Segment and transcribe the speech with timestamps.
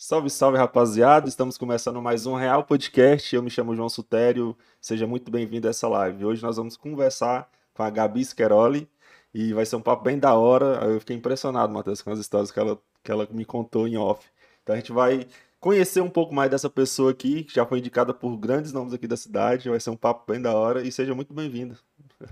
[0.00, 1.28] Salve, salve, rapaziada!
[1.28, 3.34] Estamos começando mais um Real Podcast.
[3.34, 4.56] Eu me chamo João Sutério.
[4.80, 6.24] Seja muito bem-vindo a essa live.
[6.24, 8.88] Hoje nós vamos conversar com a Gabi Scheroli
[9.34, 10.84] e vai ser um papo bem da hora.
[10.84, 14.24] Eu fiquei impressionado, Matheus, com as histórias que ela, que ela me contou em off.
[14.62, 15.26] Então a gente vai
[15.58, 19.08] conhecer um pouco mais dessa pessoa aqui, que já foi indicada por grandes nomes aqui
[19.08, 19.68] da cidade.
[19.68, 21.76] Vai ser um papo bem da hora e seja muito bem-vindo.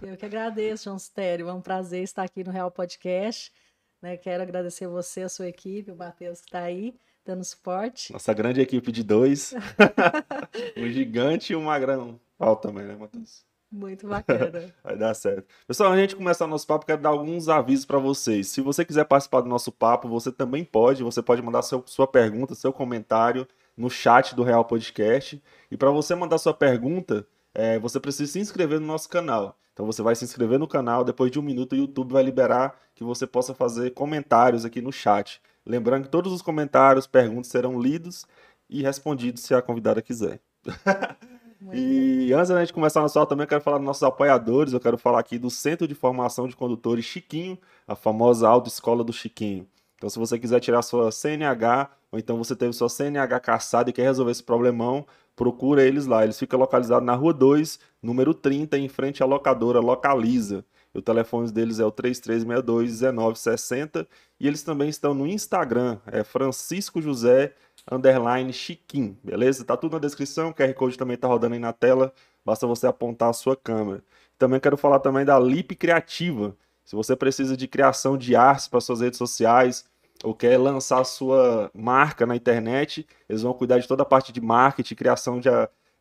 [0.00, 1.48] Eu que agradeço, João Sutério.
[1.48, 3.52] É um prazer estar aqui no Real Podcast.
[4.00, 4.16] Né?
[4.16, 6.94] Quero agradecer você, a sua equipe, o Matheus que está aí
[7.27, 8.12] dando suporte.
[8.12, 9.52] Nossa grande equipe de dois.
[10.77, 12.20] um gigante e um magrão.
[12.38, 13.45] Falta também, né, Matheus?
[13.70, 14.73] Muito bacana.
[14.84, 15.47] Vai dar certo.
[15.66, 18.48] Pessoal, antes de começar o nosso papo, quero dar alguns avisos para vocês.
[18.48, 21.02] Se você quiser participar do nosso papo, você também pode.
[21.02, 25.42] Você pode mandar seu, sua pergunta, seu comentário no chat do Real Podcast.
[25.70, 29.58] E para você mandar sua pergunta, é, você precisa se inscrever no nosso canal.
[29.72, 32.80] Então você vai se inscrever no canal, depois de um minuto o YouTube vai liberar
[32.95, 35.42] que você possa fazer comentários aqui no chat.
[35.66, 38.25] Lembrando que todos os comentários, perguntas serão lidos
[38.70, 40.41] e respondidos se a convidada quiser.
[41.73, 44.73] e antes da gente começar nosso aula também, eu quero falar dos nossos apoiadores.
[44.73, 49.12] Eu quero falar aqui do Centro de Formação de Condutores Chiquinho, a famosa Autoescola do
[49.12, 49.67] Chiquinho.
[49.97, 53.92] Então, se você quiser tirar sua CNH, ou então você teve sua CNH caçada e
[53.92, 56.23] quer resolver esse problemão, procura eles lá.
[56.23, 60.64] Eles ficam localizados na Rua 2, número 30, em frente à locadora Localiza.
[60.97, 64.06] O telefone deles é o 3362-1960
[64.41, 67.52] e eles também estão no Instagram, é Francisco José
[67.91, 69.64] underline Chiquim, beleza?
[69.64, 72.12] Tá tudo na descrição, o QR Code também tá rodando aí na tela,
[72.44, 74.02] basta você apontar a sua câmera.
[74.39, 76.56] Também quero falar também da Lip Criativa.
[76.84, 79.84] Se você precisa de criação de artes para suas redes sociais
[80.24, 84.41] ou quer lançar sua marca na internet, eles vão cuidar de toda a parte de
[84.41, 85.48] marketing, criação de,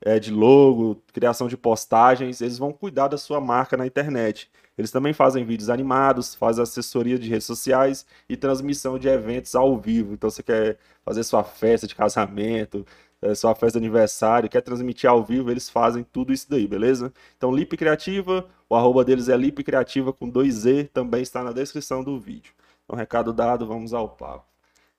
[0.02, 4.50] é, de logo, criação de postagens, eles vão cuidar da sua marca na internet.
[4.78, 9.78] Eles também fazem vídeos animados, fazem assessoria de redes sociais e transmissão de eventos ao
[9.78, 10.14] vivo.
[10.14, 12.86] Então, você quer fazer sua festa de casamento,
[13.22, 17.14] eh, sua festa de aniversário, quer transmitir ao vivo, eles fazem tudo isso daí, beleza?
[17.38, 21.52] Então, Lip Criativa, o arroba deles é Lip Criativa com dois Z, também está na
[21.52, 22.54] descrição do vídeo.
[22.84, 24.46] Então, recado dado, vamos ao papo.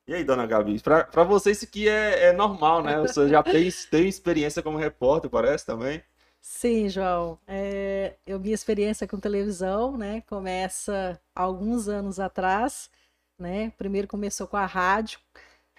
[0.08, 2.98] E aí, dona Gabi, para você isso aqui é, é normal, né?
[3.00, 6.00] Você já tem, tem experiência como repórter, parece também?
[6.48, 7.38] Sim, João.
[7.44, 12.88] É, eu minha experiência com televisão, né, começa alguns anos atrás,
[13.36, 13.70] né?
[13.76, 15.18] Primeiro começou com a rádio.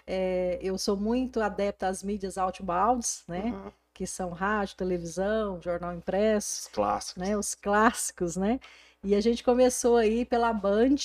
[0.06, 3.46] É, eu sou muito adepta às mídias outbounds, né?
[3.46, 3.72] Uhum.
[3.94, 6.68] Que são rádio, televisão, jornal impresso.
[6.68, 7.22] Os clássicos.
[7.22, 7.36] Né?
[7.36, 8.60] Os clássicos, né?
[9.02, 10.96] E a gente começou aí pela Band,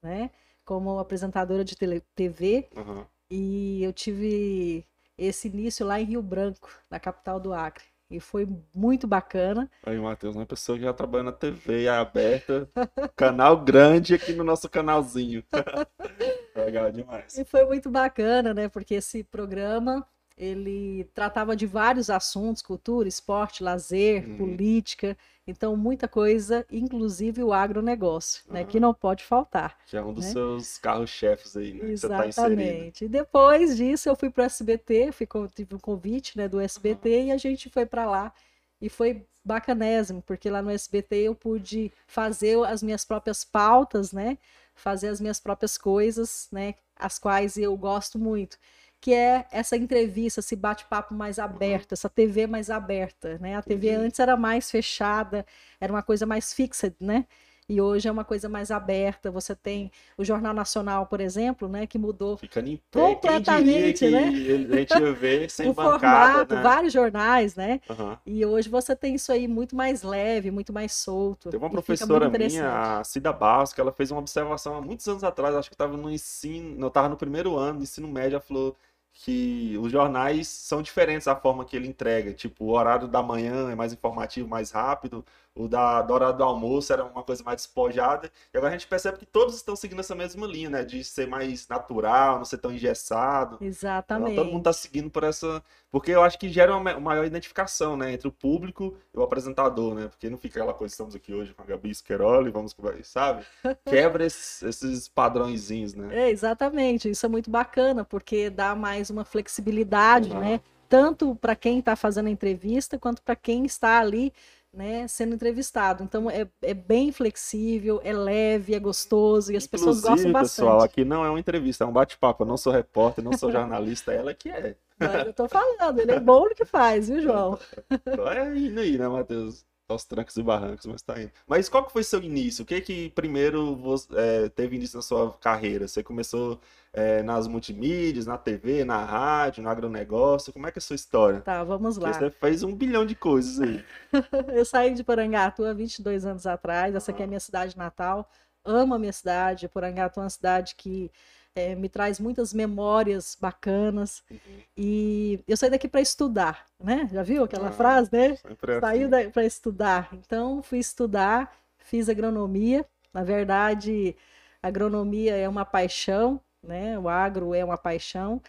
[0.00, 0.30] né?
[0.64, 1.76] Como apresentadora de
[2.14, 2.68] TV.
[2.76, 3.04] Uhum.
[3.28, 4.86] E eu tive
[5.18, 7.89] esse início lá em Rio Branco, na capital do Acre.
[8.10, 9.70] E foi muito bacana.
[9.84, 12.68] Aí, Matheus, uma pessoa que já trabalha na TV aberta,
[13.14, 15.44] canal grande aqui no nosso canalzinho.
[16.56, 17.38] Legal demais.
[17.38, 18.68] E foi muito bacana, né?
[18.68, 20.04] Porque esse programa
[20.36, 24.36] ele tratava de vários assuntos, cultura, esporte, lazer, uhum.
[24.38, 28.54] política, então muita coisa, inclusive o agronegócio, uhum.
[28.54, 29.76] né, que não pode faltar.
[29.86, 30.32] Que é um dos né?
[30.32, 31.80] seus carros-chefes aí, né?
[31.80, 33.00] Tá Exatamente.
[33.00, 36.60] Tá e depois disso eu fui para o SBT, fui, tive um convite né, do
[36.60, 37.24] SBT uhum.
[37.26, 38.32] e a gente foi para lá
[38.80, 44.38] e foi bacanésimo, porque lá no SBT eu pude fazer as minhas próprias pautas, né,
[44.74, 48.58] fazer as minhas próprias coisas, né, as quais eu gosto muito
[49.00, 53.56] que é essa entrevista, esse bate-papo mais aberto, essa TV mais aberta, né?
[53.56, 54.04] A TV uhum.
[54.04, 55.46] antes era mais fechada,
[55.80, 57.24] era uma coisa mais fixa, né?
[57.70, 59.30] E hoje é uma coisa mais aberta.
[59.30, 62.48] Você tem o Jornal Nacional, por exemplo, né, que mudou pé.
[62.90, 64.24] completamente, né?
[64.24, 66.62] A gente ver sem o bancada, formato, né?
[66.62, 67.80] vários jornais, né?
[67.88, 68.16] Uhum.
[68.26, 71.48] E hoje você tem isso aí muito mais leve, muito mais solto.
[71.48, 75.22] Tem uma professora minha, a Cida Barros, que ela fez uma observação há muitos anos
[75.22, 78.42] atrás, acho que estava no ensino, não estava no primeiro ano, no ensino médio, ela
[78.42, 78.76] falou
[79.12, 82.32] que os jornais são diferentes a forma que ele entrega.
[82.32, 85.24] Tipo, o horário da manhã é mais informativo, mais rápido.
[85.54, 88.30] O da, da hora do almoço era uma coisa mais despojada.
[88.54, 90.84] E agora a gente percebe que todos estão seguindo essa mesma linha, né?
[90.84, 93.58] De ser mais natural, não ser tão engessado.
[93.60, 94.32] Exatamente.
[94.32, 95.62] Então, todo mundo está seguindo por essa.
[95.90, 98.12] Porque eu acho que gera uma maior identificação, né?
[98.12, 100.06] Entre o público e o apresentador, né?
[100.06, 103.44] Porque não fica aquela coisa, estamos aqui hoje com a Gabi Squeroli, vamos sabe?
[103.84, 106.26] Quebra esses, esses padrõezinhos, né?
[106.26, 107.10] É, exatamente.
[107.10, 110.60] Isso é muito bacana, porque dá mais uma flexibilidade, né?
[110.88, 114.32] Tanto para quem está fazendo a entrevista, quanto para quem está ali
[114.72, 116.02] né, sendo entrevistado.
[116.04, 120.56] Então é, é bem flexível, é leve, é gostoso e as Inclusive, pessoas gostam bastante.
[120.56, 122.42] pessoal, aqui não é uma entrevista, é um bate-papo.
[122.44, 124.76] Eu não sou repórter, não sou jornalista, ela que é.
[124.98, 127.58] Mas eu tô falando, ele é bom no que faz, viu, João?
[128.06, 129.64] Então é indo aí, né, Matheus?
[129.92, 131.32] Aos trancos e barrancos, mas tá indo.
[131.46, 132.62] Mas qual que foi seu início?
[132.62, 135.86] O que que primeiro você, é, teve início na sua carreira?
[135.88, 136.60] Você começou
[136.92, 140.52] é, nas multimídias, na TV, na rádio, no agronegócio?
[140.52, 141.40] Como é que é a sua história?
[141.40, 142.10] Tá, vamos lá.
[142.10, 143.84] Porque você fez um bilhão de coisas aí.
[144.54, 146.94] eu saí de Porangatu há 22 anos atrás.
[146.94, 148.28] Essa aqui é a minha cidade natal.
[148.64, 149.68] Amo a minha cidade.
[149.68, 151.10] Porangatu é uma cidade que
[151.54, 154.22] é, me traz muitas memórias bacanas.
[154.30, 154.38] Uhum.
[154.76, 157.08] E eu saí daqui para estudar, né?
[157.12, 158.36] Já viu aquela ah, frase, né?
[158.80, 159.30] Saiu assim.
[159.30, 160.08] para estudar.
[160.12, 162.86] Então, fui estudar, fiz agronomia.
[163.12, 164.16] Na verdade,
[164.62, 166.98] agronomia é uma paixão, né?
[166.98, 168.40] O agro é uma paixão.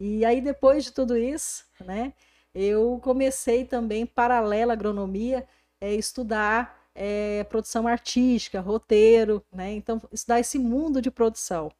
[0.00, 2.12] E aí, depois de tudo isso, né?
[2.54, 5.46] Eu comecei também, paralela à agronomia,
[5.80, 9.72] é, estudar é, produção artística, roteiro, né?
[9.72, 11.70] Então, estudar esse mundo de produção.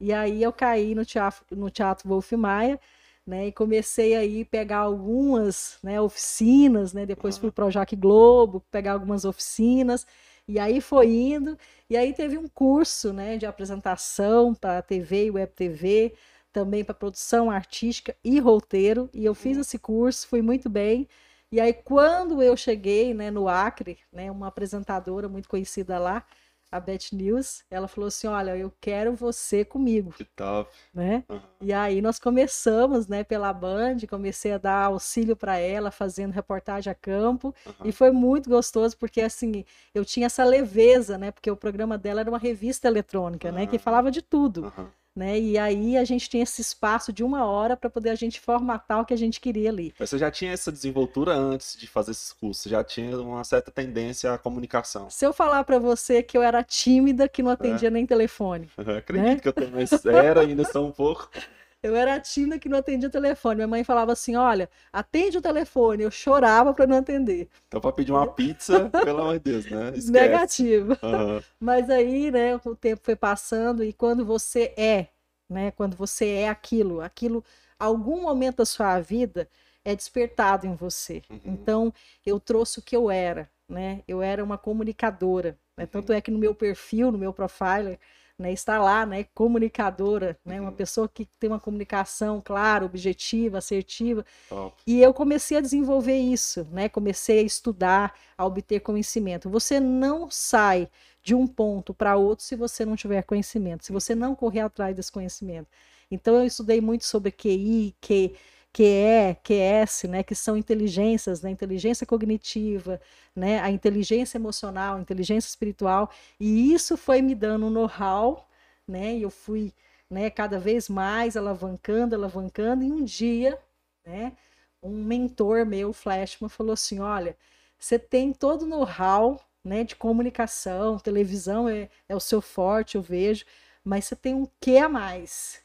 [0.00, 2.80] E aí eu caí no teatro, no teatro Wolf Maia,
[3.26, 3.48] né?
[3.48, 7.04] E comecei aí pegar algumas né, oficinas, né?
[7.04, 10.06] Depois fui para o Jaque Globo, pegar algumas oficinas.
[10.46, 11.58] E aí foi indo.
[11.90, 16.14] E aí teve um curso, né, de apresentação para TV e Web TV,
[16.52, 19.10] também para produção artística e roteiro.
[19.12, 21.06] E eu fiz esse curso, fui muito bem.
[21.52, 26.24] E aí quando eu cheguei, né, no Acre, né, uma apresentadora muito conhecida lá,
[26.70, 30.12] a Beth News, ela falou assim: Olha, eu quero você comigo.
[30.12, 30.70] Que top.
[30.94, 31.24] Né?
[31.28, 31.40] Uhum.
[31.60, 36.90] E aí nós começamos, né, pela Band, comecei a dar auxílio para ela, fazendo reportagem
[36.90, 37.72] a campo, uhum.
[37.84, 42.20] e foi muito gostoso, porque assim, eu tinha essa leveza, né, porque o programa dela
[42.20, 43.54] era uma revista eletrônica, uhum.
[43.54, 44.72] né, que falava de tudo
[45.18, 45.38] né?
[45.38, 49.00] E aí a gente tinha esse espaço de uma hora para poder a gente formatar
[49.00, 49.92] o que a gente queria ali.
[49.98, 52.62] Mas você já tinha essa desenvoltura antes de fazer esses cursos?
[52.62, 55.10] Você já tinha uma certa tendência à comunicação?
[55.10, 57.90] Se eu falar para você que eu era tímida, que não atendia é.
[57.90, 58.70] nem telefone.
[58.78, 59.40] acredito né?
[59.40, 61.28] que eu também era ainda sou um pouco.
[61.82, 63.56] Eu era a Tina que não atendia o telefone.
[63.56, 66.02] Minha mãe falava assim: olha, atende o telefone.
[66.02, 67.48] Eu chorava para não atender.
[67.68, 69.88] Então, para pedir uma pizza, pelo amor de Deus, né?
[69.90, 70.10] Esquece.
[70.10, 70.92] Negativo.
[71.02, 71.40] Uhum.
[71.60, 75.08] Mas aí, né, o tempo foi passando e quando você é,
[75.48, 77.44] né, quando você é aquilo, aquilo,
[77.78, 79.48] algum momento da sua vida
[79.84, 81.22] é despertado em você.
[81.30, 81.40] Uhum.
[81.44, 81.94] Então,
[82.26, 84.02] eu trouxe o que eu era, né?
[84.06, 85.56] Eu era uma comunicadora.
[85.76, 85.86] Né?
[85.86, 87.98] Tanto é que no meu perfil, no meu profile,
[88.38, 90.76] né, está lá, né, comunicadora, né, uma uhum.
[90.76, 94.24] pessoa que tem uma comunicação clara, objetiva, assertiva.
[94.48, 94.76] Top.
[94.86, 99.50] E eu comecei a desenvolver isso, né, comecei a estudar, a obter conhecimento.
[99.50, 100.88] Você não sai
[101.20, 104.94] de um ponto para outro se você não tiver conhecimento, se você não correr atrás
[104.94, 105.68] desse conhecimento.
[106.10, 108.34] Então eu estudei muito sobre QI, que
[108.78, 113.00] QE, QS, né, que são inteligências, né, inteligência cognitiva,
[113.34, 116.08] né, a inteligência emocional, a inteligência espiritual,
[116.38, 118.48] e isso foi me dando um know-how,
[118.86, 119.74] né, e eu fui,
[120.08, 123.58] né, cada vez mais alavancando, alavancando, e um dia,
[124.06, 124.32] né,
[124.80, 127.36] um mentor meu, Flashman, falou assim, olha,
[127.76, 133.02] você tem todo o know-how, né, de comunicação, televisão é, é o seu forte, eu
[133.02, 133.44] vejo,
[133.84, 135.62] mas você tem um que a mais,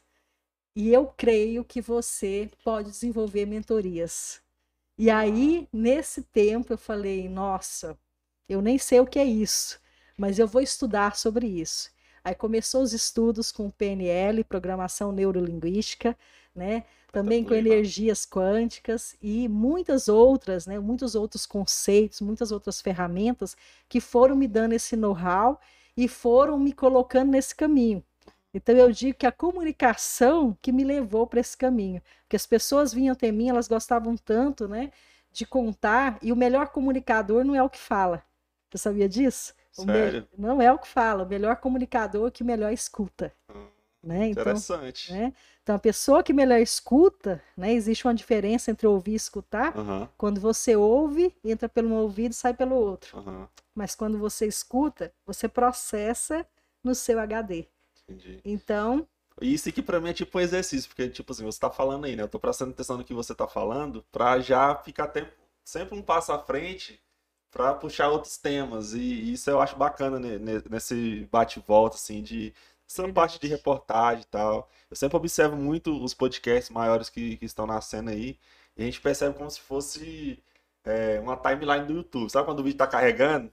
[0.75, 4.41] e eu creio que você pode desenvolver mentorias.
[4.97, 7.97] E aí, nesse tempo, eu falei: nossa,
[8.47, 9.79] eu nem sei o que é isso,
[10.17, 11.91] mas eu vou estudar sobre isso.
[12.23, 16.17] Aí começou os estudos com PNL, programação neurolinguística,
[16.55, 16.85] né?
[17.11, 20.79] Também com energias quânticas e muitas outras, né?
[20.79, 23.55] Muitos outros conceitos, muitas outras ferramentas
[23.89, 25.59] que foram me dando esse know-how
[25.97, 28.03] e foram me colocando nesse caminho.
[28.53, 32.93] Então eu digo que a comunicação que me levou para esse caminho, porque as pessoas
[32.93, 34.91] vinham até mim, elas gostavam tanto, né,
[35.31, 38.23] de contar, e o melhor comunicador não é o que fala.
[38.69, 39.53] Você sabia disso?
[39.71, 40.27] Sério?
[40.37, 40.47] Me...
[40.47, 43.33] Não é o que fala, o melhor comunicador é que melhor escuta.
[43.49, 43.65] Hum,
[44.03, 44.27] né?
[44.27, 45.11] Então, interessante.
[45.11, 45.33] Né?
[45.63, 49.75] Então, a pessoa que melhor escuta, né, existe uma diferença entre ouvir e escutar.
[49.75, 50.07] Uhum.
[50.17, 53.17] Quando você ouve, entra pelo um ouvido e sai pelo outro.
[53.17, 53.47] Uhum.
[53.73, 56.45] Mas quando você escuta, você processa
[56.83, 57.65] no seu HD.
[58.07, 58.39] Entendi.
[58.43, 59.07] Então.
[59.41, 62.15] Isso aqui pra mim é tipo um exercício, porque, tipo assim, você tá falando aí,
[62.15, 62.23] né?
[62.23, 65.31] Eu tô prestando atenção no que você tá falando pra já ficar tempo,
[65.63, 67.01] sempre um passo à frente
[67.51, 68.93] para puxar outros temas.
[68.93, 72.53] E isso eu acho bacana nesse bate-volta, assim, de
[72.87, 74.69] essa parte de reportagem e tal.
[74.89, 78.37] Eu sempre observo muito os podcasts maiores que, que estão na cena aí,
[78.77, 80.43] e a gente percebe como se fosse
[80.83, 82.29] é, uma timeline do YouTube.
[82.29, 83.51] Sabe quando o vídeo tá carregando?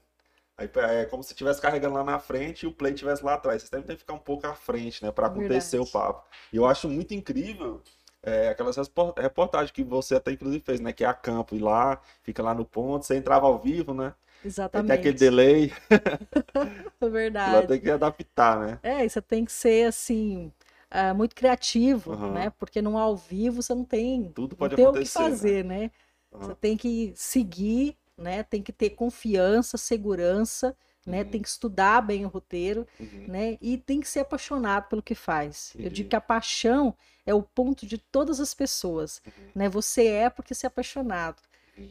[0.61, 3.61] Aí é como se estivesse carregando lá na frente e o play estivesse lá atrás.
[3.61, 5.11] Vocês devem ter que ficar um pouco à frente, né?
[5.11, 5.89] para acontecer Verdade.
[5.89, 6.27] o papo.
[6.53, 7.81] E eu acho muito incrível
[8.23, 8.77] é, aquelas
[9.17, 10.93] reportagens que você até inclusive fez, né?
[10.93, 14.13] Que é a campo, e lá, fica lá no ponto, você entrava ao vivo, né?
[14.43, 14.87] Exatamente.
[14.87, 15.73] Tem aquele delay.
[17.01, 17.55] Verdade.
[17.55, 18.79] Lá tem que adaptar, né?
[18.83, 20.51] É, isso tem que ser assim.
[20.93, 22.33] Uh, muito criativo, uhum.
[22.33, 22.51] né?
[22.59, 25.63] Porque no ao vivo você não tem, Tudo pode não tem acontecer, o que fazer,
[25.63, 25.79] né?
[25.79, 25.91] né?
[26.33, 26.39] Uhum.
[26.41, 28.43] Você tem que seguir né?
[28.43, 30.75] Tem que ter confiança, segurança,
[31.05, 31.23] né?
[31.23, 31.29] Uhum.
[31.29, 33.25] Tem que estudar bem o roteiro, Uhum.
[33.27, 33.57] né?
[33.59, 35.71] E tem que ser apaixonado pelo que faz.
[35.75, 35.95] Eu Entendi.
[35.95, 39.31] digo que a paixão é o ponto de todas as pessoas, Uhum.
[39.55, 39.69] né?
[39.69, 41.41] Você é porque você é apaixonado,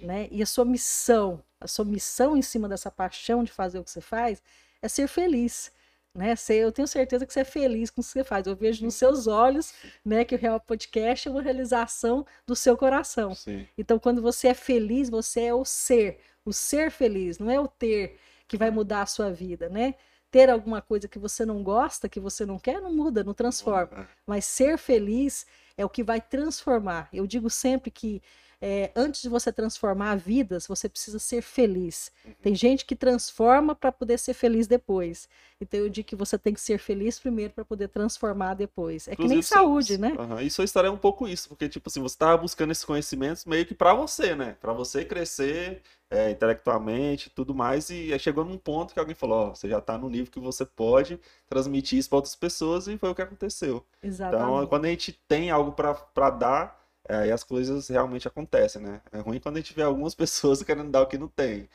[0.03, 0.29] né?
[0.31, 3.91] E a sua missão, a sua missão em cima dessa paixão de fazer o que
[3.91, 4.41] você faz
[4.81, 5.73] é ser feliz,
[6.15, 6.35] né?
[6.49, 8.47] Eu tenho certeza que você é feliz com o que você faz.
[8.47, 9.73] Eu vejo nos seus olhos,
[10.05, 13.35] né, que o Real Podcast é uma realização do seu coração.
[13.35, 13.67] Sim.
[13.79, 17.69] Então, quando você é feliz, você é o ser, o ser feliz, não é o
[17.69, 19.95] ter que vai mudar a sua vida, né?
[20.31, 24.09] Ter alguma coisa que você não gosta, que você não quer, não muda, não transforma.
[24.27, 27.09] Mas ser feliz é o que vai transformar.
[27.13, 28.21] Eu digo sempre que
[28.61, 32.13] é, antes de você transformar vidas, você precisa ser feliz.
[32.25, 32.33] Uhum.
[32.43, 35.29] Tem gente que transforma para poder ser feliz depois.
[35.61, 39.09] Então eu digo que você tem que ser feliz primeiro para poder transformar depois.
[39.09, 40.15] É que nem Inclusive, saúde, né?
[40.19, 42.85] Aham, E sua história é um pouco isso, porque, tipo assim, você tava buscando esses
[42.85, 44.57] conhecimentos meio que pra você, né?
[44.61, 49.49] Pra você crescer é, intelectualmente e tudo mais, e chegou num ponto que alguém falou,
[49.49, 52.99] ó, você já tá no nível que você pode transmitir isso pra outras pessoas, e
[52.99, 53.85] foi o que aconteceu.
[54.03, 54.69] Então, Exatamente.
[54.69, 56.80] quando a gente tem algo pra dar,
[57.15, 59.01] aí as coisas realmente acontecem, né?
[59.13, 61.69] É ruim quando a gente vê algumas pessoas querendo dar o que não tem.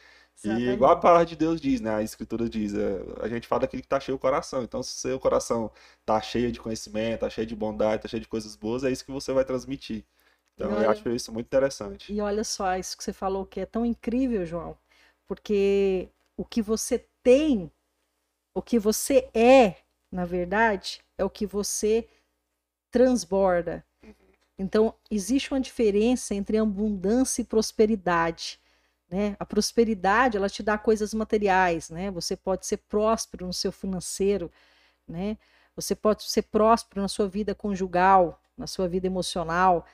[0.44, 0.74] E Exatamente.
[0.74, 1.96] igual a palavra de Deus diz, né?
[1.96, 4.64] A escritura diz, é, a gente fala daquilo que tá cheio o coração.
[4.64, 5.72] Então, se o seu coração
[6.06, 9.06] tá cheio de conhecimento, tá cheio de bondade, tá cheio de coisas boas, é isso
[9.06, 10.06] que você vai transmitir.
[10.56, 12.16] Então, E eu olha- acho isso muito interessante.
[12.16, 14.78] E olha só, isso que você falou que é tão incrível, João,
[15.28, 17.72] porque o que você tem,
[18.56, 19.78] o que você é,
[20.12, 22.08] na verdade, é o que você
[22.92, 23.86] transborda.
[24.58, 28.60] Então, existe uma diferença entre abundância e prosperidade.
[29.10, 29.36] Né?
[29.40, 32.10] A prosperidade, ela te dá coisas materiais, né?
[32.12, 34.52] Você pode ser próspero no seu financeiro,
[35.08, 35.38] né?
[35.76, 39.86] Você pode ser próspero na sua vida conjugal, na sua vida emocional,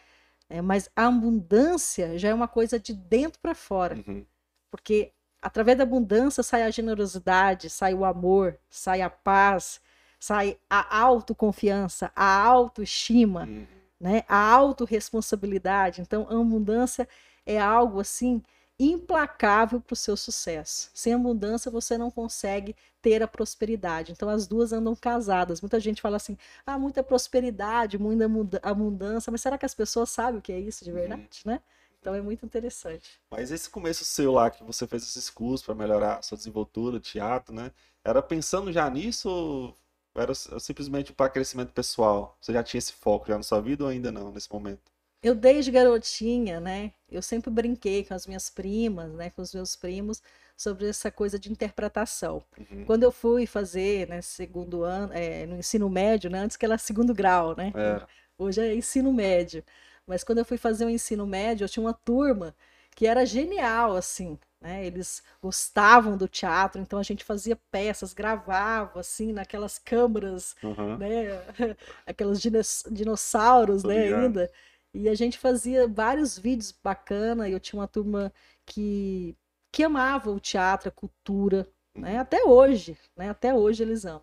[0.47, 4.25] é, mas a abundância já é uma coisa de dentro para fora, Uhum,
[4.69, 9.81] porque através da abundância sai a generosidade, sai o amor, sai a paz,
[10.19, 13.65] sai a autoconfiança, a autoestima, uhum.
[14.01, 14.23] Né?
[14.27, 16.01] A autorresponsabilidade.
[16.01, 17.07] Então, a abundância
[17.45, 18.41] é algo assim
[18.79, 20.89] implacável para o seu sucesso.
[20.91, 24.11] Sem abundância, você não consegue ter a prosperidade.
[24.11, 25.61] Então, as duas andam casadas.
[25.61, 28.25] Muita gente fala assim: ah, muita prosperidade, muita
[28.63, 31.61] abundância, mas será que as pessoas sabem o que é isso de verdade, né?
[31.99, 33.21] Então, é muito interessante.
[33.29, 36.99] Mas esse começo seu lá, que você fez esses cursos para melhorar a sua desenvoltura,
[36.99, 37.71] teatro, né?
[38.03, 39.75] Era pensando já nisso ou
[40.15, 42.37] era simplesmente para crescimento pessoal?
[42.41, 44.91] Você já tinha esse foco já na sua vida ou ainda não, nesse momento?
[45.23, 46.91] Eu desde garotinha, né?
[47.09, 49.29] Eu sempre brinquei com as minhas primas, né?
[49.29, 50.21] Com os meus primos
[50.57, 52.43] sobre essa coisa de interpretação.
[52.57, 52.85] Uhum.
[52.85, 56.77] Quando eu fui fazer, né, segundo ano, é, no ensino médio, né, antes que era
[56.77, 57.71] segundo grau, né?
[57.73, 58.07] Era.
[58.37, 59.63] Hoje é ensino médio.
[60.05, 62.55] Mas quando eu fui fazer o ensino médio, eu tinha uma turma
[62.95, 64.85] que era genial, assim, né?
[64.85, 70.97] Eles gostavam do teatro, então a gente fazia peças, gravava, assim, naquelas câmaras, Uhum.
[70.97, 71.25] né?
[72.05, 74.39] Aqueles dinos- dinossauros, Tô né, ligado.
[74.39, 74.51] ainda.
[74.93, 78.31] E a gente fazia vários vídeos bacana, e eu tinha uma turma
[78.65, 79.35] que,
[79.71, 82.13] que amava o teatro, a cultura, né?
[82.15, 82.19] Uhum.
[82.19, 83.29] Até hoje, né?
[83.29, 84.21] Até hoje eles amam.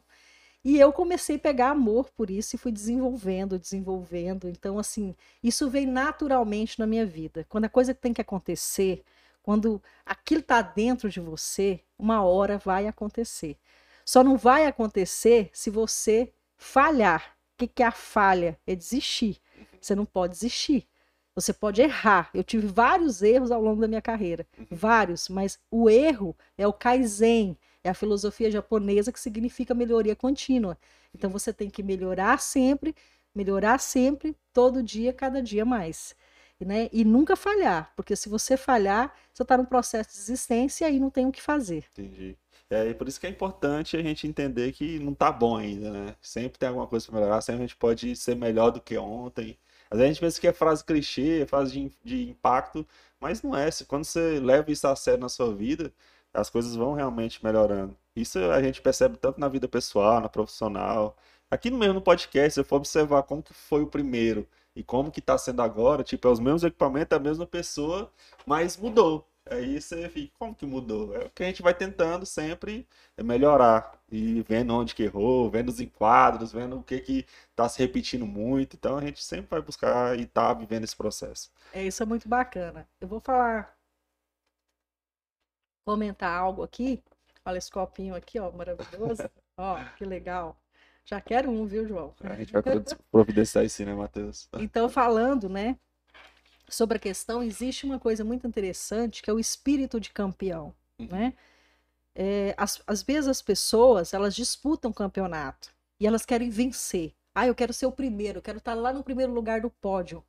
[0.65, 4.49] E eu comecei a pegar amor por isso e fui desenvolvendo, desenvolvendo.
[4.49, 7.47] Então, assim, isso veio naturalmente na minha vida.
[7.49, 9.03] Quando a coisa tem que acontecer,
[9.49, 13.57] quando aquilo está dentro de você, uma hora vai acontecer.
[14.05, 17.35] Só não vai acontecer se você falhar.
[17.59, 18.61] O que é a falha?
[18.67, 19.41] É desistir.
[19.81, 20.87] Você não pode desistir.
[21.35, 22.29] Você pode errar.
[22.35, 26.73] Eu tive vários erros ao longo da minha carreira, vários, mas o erro é o
[26.75, 30.77] kaizen, é a filosofia japonesa que significa melhoria contínua.
[31.15, 32.95] Então você tem que melhorar sempre,
[33.35, 36.15] melhorar sempre, todo dia, cada dia mais.
[36.61, 36.89] Né?
[36.93, 40.99] e nunca falhar, porque se você falhar, você está num processo de desistência e aí
[40.99, 41.85] não tem o que fazer.
[41.93, 42.37] Entendi.
[42.71, 46.17] É, por isso que é importante a gente entender que não tá bom ainda, né?
[46.21, 49.59] Sempre tem alguma coisa para melhorar, sempre a gente pode ser melhor do que ontem.
[49.91, 52.87] Às vezes a gente pensa que é frase clichê, é frase de, de impacto,
[53.19, 53.71] mas não é.
[53.87, 55.93] Quando você leva isso a sério na sua vida,
[56.33, 57.97] as coisas vão realmente melhorando.
[58.15, 61.17] Isso a gente percebe tanto na vida pessoal, na profissional.
[61.51, 64.47] Aqui mesmo no podcast, se eu for observar como que foi o primeiro
[64.79, 68.13] e como que tá sendo agora, tipo, é os mesmos equipamentos, é a mesma pessoa,
[68.47, 69.27] mas mudou.
[69.51, 71.17] Aí você fica, como que mudou?
[71.17, 72.87] É o que a gente vai tentando sempre
[73.21, 77.81] melhorar e vendo onde que errou, vendo os enquadros, vendo o que que tá se
[77.81, 78.77] repetindo muito.
[78.77, 81.51] Então a gente sempre vai buscar e tá vivendo esse processo.
[81.73, 82.89] É, isso é muito bacana.
[83.01, 83.77] Eu vou falar,
[85.85, 87.03] comentar algo aqui.
[87.45, 89.29] Olha esse copinho aqui, ó, maravilhoso.
[89.59, 90.57] Ó, que legal.
[91.09, 92.15] Já quero um, viu, João?
[92.23, 92.63] A gente vai
[93.11, 94.47] providenciar isso, né, Matheus?
[94.59, 95.75] Então, falando, né,
[96.69, 101.07] sobre a questão, existe uma coisa muito interessante que é o espírito de campeão, Uhum.
[101.07, 101.35] né?
[102.15, 107.15] É, às, às vezes as pessoas, elas disputam campeonato e elas querem vencer.
[107.35, 110.25] Ah, eu quero ser o primeiro, eu quero estar lá no primeiro lugar do pódio.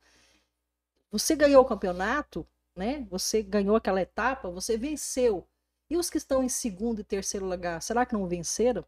[1.10, 3.06] Você ganhou o campeonato, né?
[3.10, 5.46] Você ganhou aquela etapa, você venceu.
[5.88, 8.84] E os que estão em segundo e terceiro lugar, será que não venceram?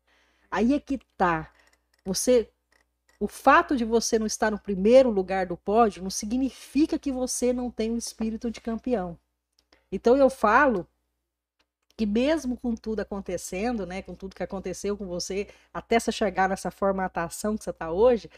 [0.50, 1.52] Aí é que tá.
[2.04, 2.48] Você
[3.20, 7.52] o fato de você não estar no primeiro lugar do pódio não significa que você
[7.52, 9.16] não tem o espírito de campeão.
[9.92, 10.88] Então eu falo
[11.96, 16.48] que mesmo com tudo acontecendo, né, com tudo que aconteceu com você, até você chegar
[16.48, 18.28] nessa formatação que você está hoje,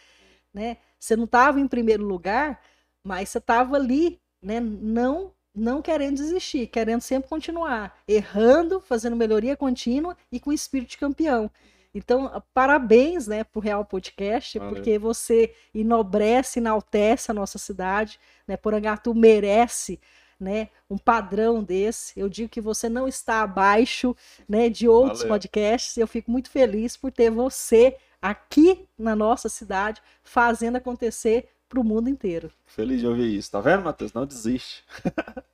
[0.53, 2.61] né, você não estava em primeiro lugar,
[3.03, 9.57] mas você estava ali, né, não não querendo desistir, querendo sempre continuar, errando, fazendo melhoria
[9.57, 11.49] contínua e com espírito de campeão.
[11.95, 14.75] Então, parabéns, né, pro Real Podcast, Valeu.
[14.75, 18.57] porque você enobrece, enaltece a nossa cidade, né?
[18.57, 20.01] Porangatu merece,
[20.41, 22.19] né, um padrão desse.
[22.19, 24.17] Eu digo que você não está abaixo,
[24.49, 25.35] né, de outros Valeu.
[25.35, 25.97] podcasts.
[25.97, 31.85] Eu fico muito feliz por ter você aqui na nossa cidade fazendo acontecer para o
[31.85, 32.51] mundo inteiro.
[32.67, 33.51] Feliz de ouvir isso.
[33.51, 34.13] Tá vendo, Matheus?
[34.13, 34.85] Não desiste.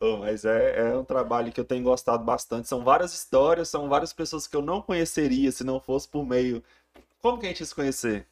[0.00, 2.68] Ô, mas é, é um trabalho que eu tenho gostado bastante.
[2.68, 6.62] São várias histórias, são várias pessoas que eu não conheceria se não fosse por meio.
[7.20, 8.26] Como que a gente ia se conhecer?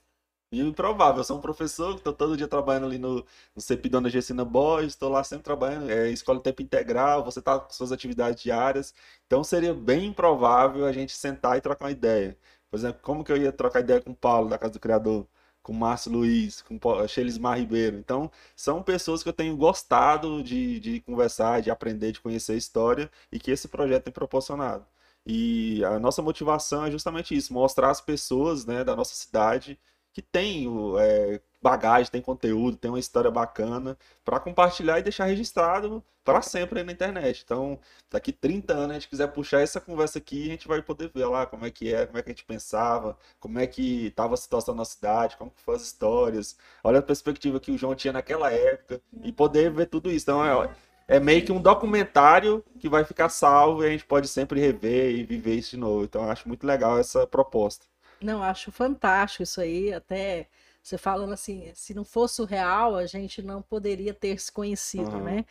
[0.52, 1.20] Improvável.
[1.20, 4.44] Eu sou um professor que estou todo dia trabalhando ali no, no CEP Dona Gessina
[4.44, 8.94] Boys, estou lá sempre trabalhando, é escola tempo integral, você está com suas atividades diárias.
[9.26, 12.38] Então seria bem improvável a gente sentar e trocar uma ideia.
[12.70, 15.26] Por exemplo, como que eu ia trocar ideia com o Paulo, da Casa do Criador?
[15.66, 17.98] Com Márcio Luiz, com o Shelismar Ribeiro.
[17.98, 22.56] Então, são pessoas que eu tenho gostado de, de conversar, de aprender, de conhecer a
[22.56, 24.86] história e que esse projeto tem proporcionado.
[25.26, 29.76] E a nossa motivação é justamente isso, mostrar às pessoas né, da nossa cidade
[30.12, 30.68] que tem
[31.00, 36.78] é, bagagem, tem conteúdo, tem uma história bacana para compartilhar e deixar registrado para sempre
[36.78, 37.42] aí na internet.
[37.44, 37.76] Então,
[38.08, 41.26] daqui 30 anos a gente quiser puxar essa conversa aqui, a gente vai poder ver
[41.26, 44.34] lá como é que é, como é que a gente pensava, como é que estava
[44.34, 46.56] a situação na cidade, como que foram as histórias.
[46.84, 50.24] Olha a perspectiva que o João tinha naquela época e poder ver tudo isso.
[50.24, 50.70] Então, é,
[51.08, 55.16] é meio que um documentário que vai ficar salvo e a gente pode sempre rever
[55.16, 56.04] e viver isso de novo.
[56.04, 57.86] Então, acho muito legal essa proposta.
[58.20, 60.48] Não, acho fantástico isso aí, até
[60.88, 65.20] você falando assim, se não fosse o real, a gente não poderia ter se conhecido,
[65.20, 65.22] Uhum.
[65.22, 65.44] né?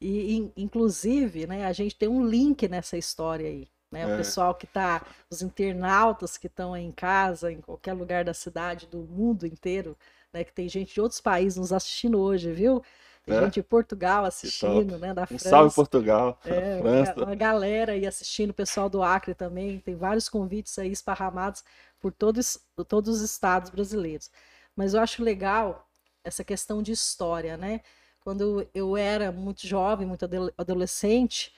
[0.00, 4.06] E, in- inclusive, né, a gente tem um link nessa história aí, né?
[4.06, 4.10] O É.
[4.10, 8.86] pessoal que tá, os internautas que estão aí em casa, em qualquer lugar da cidade,
[8.86, 9.96] do mundo inteiro,
[10.32, 10.44] né?
[10.44, 12.82] Que tem gente de outros países nos assistindo hoje, viu?
[13.24, 13.36] Tem É?
[13.36, 15.14] gente de Portugal assistindo, né?
[15.14, 15.70] Da Um França.
[15.70, 17.14] salve Portugal, É, França.
[17.20, 21.64] uma galera aí assistindo, o pessoal do Acre também, tem vários convites aí esparramados
[22.00, 24.30] por todos, todos os estados brasileiros.
[24.76, 25.88] Mas eu acho legal
[26.24, 27.80] essa questão de história, né?
[28.20, 31.54] Quando eu era muito jovem, muito ado- adolescente,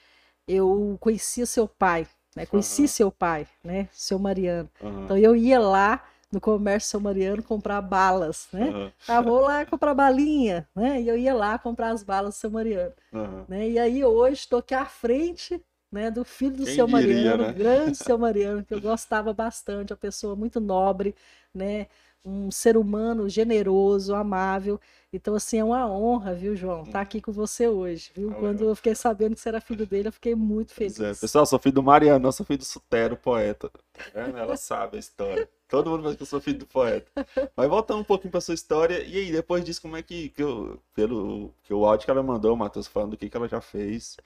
[0.47, 2.45] eu conhecia seu pai, né?
[2.45, 2.89] Conheci Aham.
[2.89, 3.89] seu pai, né?
[3.91, 4.69] Seu Mariano.
[4.81, 8.75] Aham, Então eu ia lá no comércio seu Mariano comprar balas, né?
[8.75, 11.01] aham, Ah, vou lá comprar balinha, né?
[11.01, 13.47] E eu ia lá comprar as balas do seu Mariano aham.
[13.47, 13.69] né?
[13.69, 17.37] E aí hoje estou aqui à frente, né, do filho do Quem seu diria, Mariano,
[17.37, 17.49] né?
[17.49, 21.15] o grande seu Mariano, que eu gostava bastante, uma pessoa muito nobre,
[21.53, 21.87] né?
[22.23, 24.79] Um ser humano generoso, amável.
[25.11, 28.27] Então, assim, é uma honra, viu, João, estar aqui com você hoje, viu?
[28.29, 28.41] Valeu.
[28.41, 31.17] Quando eu fiquei sabendo que você era filho dele, eu fiquei muito Pois feliz.
[31.17, 31.21] é.
[31.21, 33.71] Pessoal, sou filho do Mariano, não sou filho do Sutero, poeta.
[34.13, 34.39] É, né?
[34.41, 35.49] Ela sabe a história.
[35.67, 37.09] Todo mundo fala que eu sou filho do poeta.
[37.55, 40.41] Mas voltando um pouquinho pra sua história, e aí, depois disso, como é que, que
[40.43, 43.61] eu, pelo que o áudio que ela mandou, Matheus, falando do que, que ela já
[43.61, 44.17] fez,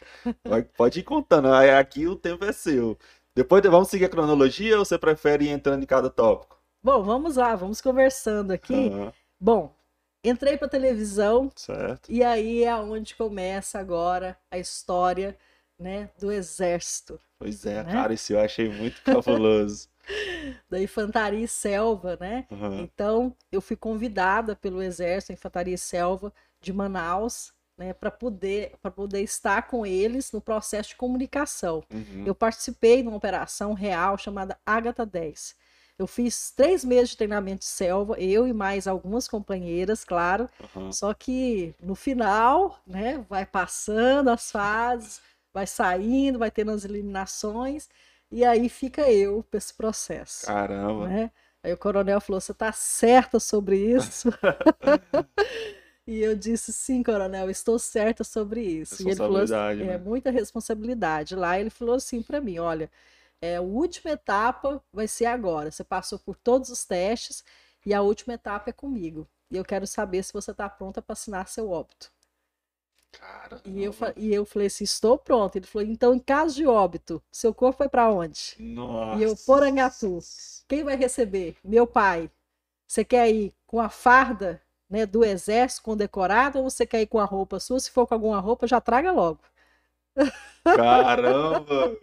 [0.45, 2.97] vai- pode ir contando, aqui o tempo é seu.
[3.35, 6.57] Depois, de- vamos seguir a cronologia ou você prefere ir entrando em cada tópico?
[6.83, 8.73] Bom, vamos lá, vamos conversando aqui.
[8.73, 9.73] Aham, Bom,
[10.23, 12.09] entrei para televisão, certo.
[12.11, 15.37] E aí é onde começa agora a história,
[15.79, 17.91] né, do exército, Pois é, Né?
[17.91, 19.89] cara, isso eu achei muito cabuloso.
[20.69, 22.47] da infantaria e selva, né?
[22.51, 28.73] Aham, Então, eu fui convidada pelo exército, infantaria e selva de Manaus, né, para poder
[28.81, 31.83] para poder estar com eles no processo de comunicação.
[31.93, 35.55] uhum, Eu participei de uma operação real chamada Ágata 10.
[35.97, 40.49] Eu fiz três meses de treinamento de selva, eu e mais algumas companheiras, claro.
[40.59, 40.97] aham.
[40.97, 45.21] Só que no final, né, vai passando as fases,
[45.53, 47.89] vai saindo, vai tendo as eliminações,
[48.31, 50.95] e aí fica eu para esse processo, Caramba.
[50.97, 51.31] né?
[51.63, 54.29] Aí o coronel falou: "Você tá certa sobre isso?"
[56.07, 59.03] E eu disse: "Sim, coronel, estou certa sobre isso".
[59.03, 59.97] E ele falou assim, Responsabilidade, é né?
[59.97, 61.35] muita responsabilidade.
[61.35, 62.89] Lá ele falou assim para mim: "Olha,
[63.43, 65.69] é, a última etapa vai ser agora.
[65.69, 67.43] Você passou por todos os testes
[67.85, 69.27] e a última etapa é comigo.
[69.51, 72.09] E eu quero saber se você está pronta para assinar seu óbito".
[73.11, 73.61] Caramba.
[73.65, 75.57] E eu, e eu falei assim, estou pronto.
[75.57, 78.55] Ele falou, então, em caso de óbito, seu corpo foi para onde?
[78.59, 79.19] Nossa.
[79.19, 80.19] E eu, Porangatu.
[80.65, 81.57] Quem vai receber?
[81.61, 82.31] Meu pai.
[82.87, 87.19] Você quer ir com a farda né, do exército condecorado ou você quer ir com
[87.19, 87.79] a roupa sua?
[87.79, 89.41] Se for com alguma roupa, já traga logo.
[90.63, 91.97] Caramba!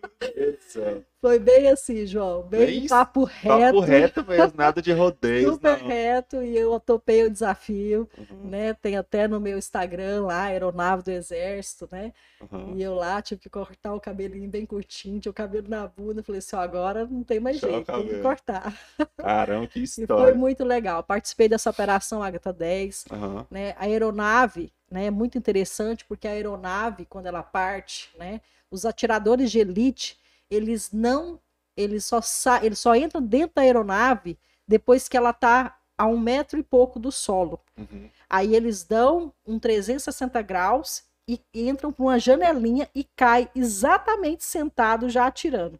[1.20, 2.42] Foi bem assim, João.
[2.42, 3.48] Bem, Bem papo reto.
[3.48, 5.88] Papo reto mesmo, nada de rodeios, Super não.
[5.88, 6.42] reto.
[6.42, 8.08] E eu topei o desafio.
[8.18, 8.74] Uhum, Né?
[8.74, 12.12] Tem até no meu Instagram lá, Aeronave do Exército, né?
[12.50, 12.74] uhum.
[12.76, 16.22] E eu lá tive que cortar o cabelinho bem curtinho, tinha o cabelo na bunda.
[16.22, 18.74] Falei assim, ó, agora não tem mais jeito, tem que cortar.
[19.16, 20.34] Caramba, que E foi história.
[20.34, 21.02] muito legal.
[21.02, 23.04] Participei dessa operação Agatha 10.
[23.10, 23.44] Uhum.
[23.50, 23.74] né?
[23.78, 29.50] A aeronave né, é muito interessante porque a aeronave, quando ela parte, né, os atiradores
[29.50, 30.18] de elite,
[30.50, 31.38] eles não,
[31.76, 32.20] eles só,
[32.62, 36.98] eles só entram dentro da aeronave depois que ela está a um metro e pouco
[36.98, 37.60] do solo.
[37.76, 38.08] Uhum.
[38.28, 45.08] Aí eles dão um 360 graus e entram por uma janelinha e cai exatamente sentado
[45.08, 45.78] já atirando,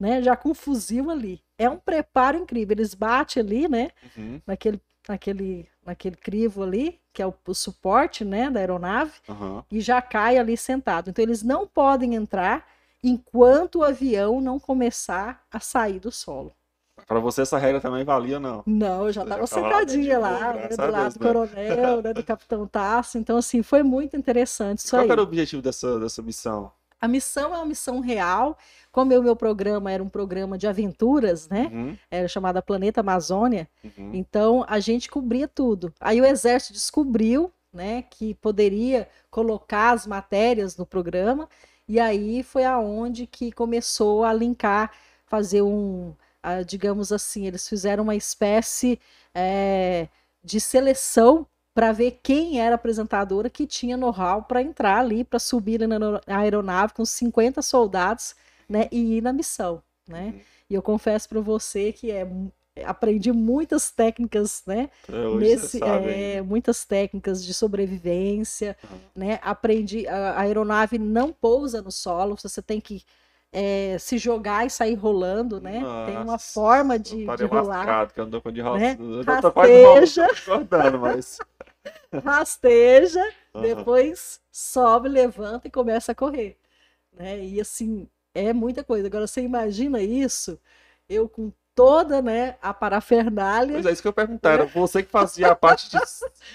[0.00, 0.22] né?
[0.22, 1.42] Já com um fuzil ali.
[1.58, 2.74] É um preparo incrível.
[2.74, 3.90] Eles batem ali, né?
[4.16, 4.40] Uhum.
[4.46, 9.62] naquele, naquele, naquele crivo ali, que é o, o suporte né, da aeronave, Uhum.
[9.70, 11.10] e já cai ali sentado.
[11.10, 12.66] Então, eles não podem entrar
[13.02, 16.52] enquanto o avião não começar a sair do solo.
[17.06, 18.62] Pra você essa regra também valia ou não?
[18.66, 21.32] Não, eu já estava sentadinha lá, né, do lado Deus, do né?
[21.32, 23.18] coronel, né, do capitão Tasso.
[23.18, 25.06] Então, assim, foi muito interessante isso Qual aí.
[25.08, 26.70] que era o objetivo dessa, dessa missão?
[27.04, 28.56] A missão é uma missão real.
[28.90, 31.70] Como o meu programa era um programa de aventuras, né?
[31.70, 31.98] Uhum.
[32.10, 33.68] Era chamada Planeta Amazônia.
[33.84, 34.10] Uhum.
[34.14, 35.92] Então a gente cobria tudo.
[36.00, 41.46] Aí o exército descobriu, né, que poderia colocar as matérias no programa
[41.86, 44.90] e aí foi aonde que começou a linkar,
[45.26, 48.98] fazer um, ah, digamos assim, eles fizeram uma espécie
[49.34, 50.08] eh,
[50.42, 55.38] de seleção para ver quem era a apresentadora que tinha know-how para entrar ali, para
[55.38, 58.34] subir na na aeronave com 50 soldados,
[58.68, 60.34] né, e ir na missão, né?
[60.34, 60.40] Uhum.
[60.70, 62.26] E eu confesso para você que é,
[62.84, 64.88] aprendi muitas técnicas, né?
[65.08, 69.00] Hoje Nesse, sabe é, muitas técnicas de sobrevivência, Uhum.
[69.14, 69.38] né?
[69.42, 73.04] Aprendi, a, a aeronave não pousa no solo, você tem que
[73.52, 75.86] é, se jogar e sair rolando, né?
[76.04, 78.84] Tem uma Nossa, forma de, de rolar, lascado, que eu não tô de roça.
[78.84, 78.98] né?
[78.98, 80.28] Eu tô quase mal Rasteja.
[80.42, 81.38] acordando, mas.
[82.24, 83.22] Rasteja,
[83.54, 83.62] Uhum.
[83.62, 86.58] depois sobe, levanta e começa a correr,
[87.12, 87.38] né?
[87.44, 89.06] E assim, é muita coisa.
[89.06, 90.58] Agora você imagina isso,
[91.08, 94.52] eu com toda, né, a parafernália, Pois é, isso que eu ia perguntar.
[94.52, 95.98] Era você que fazia a parte de,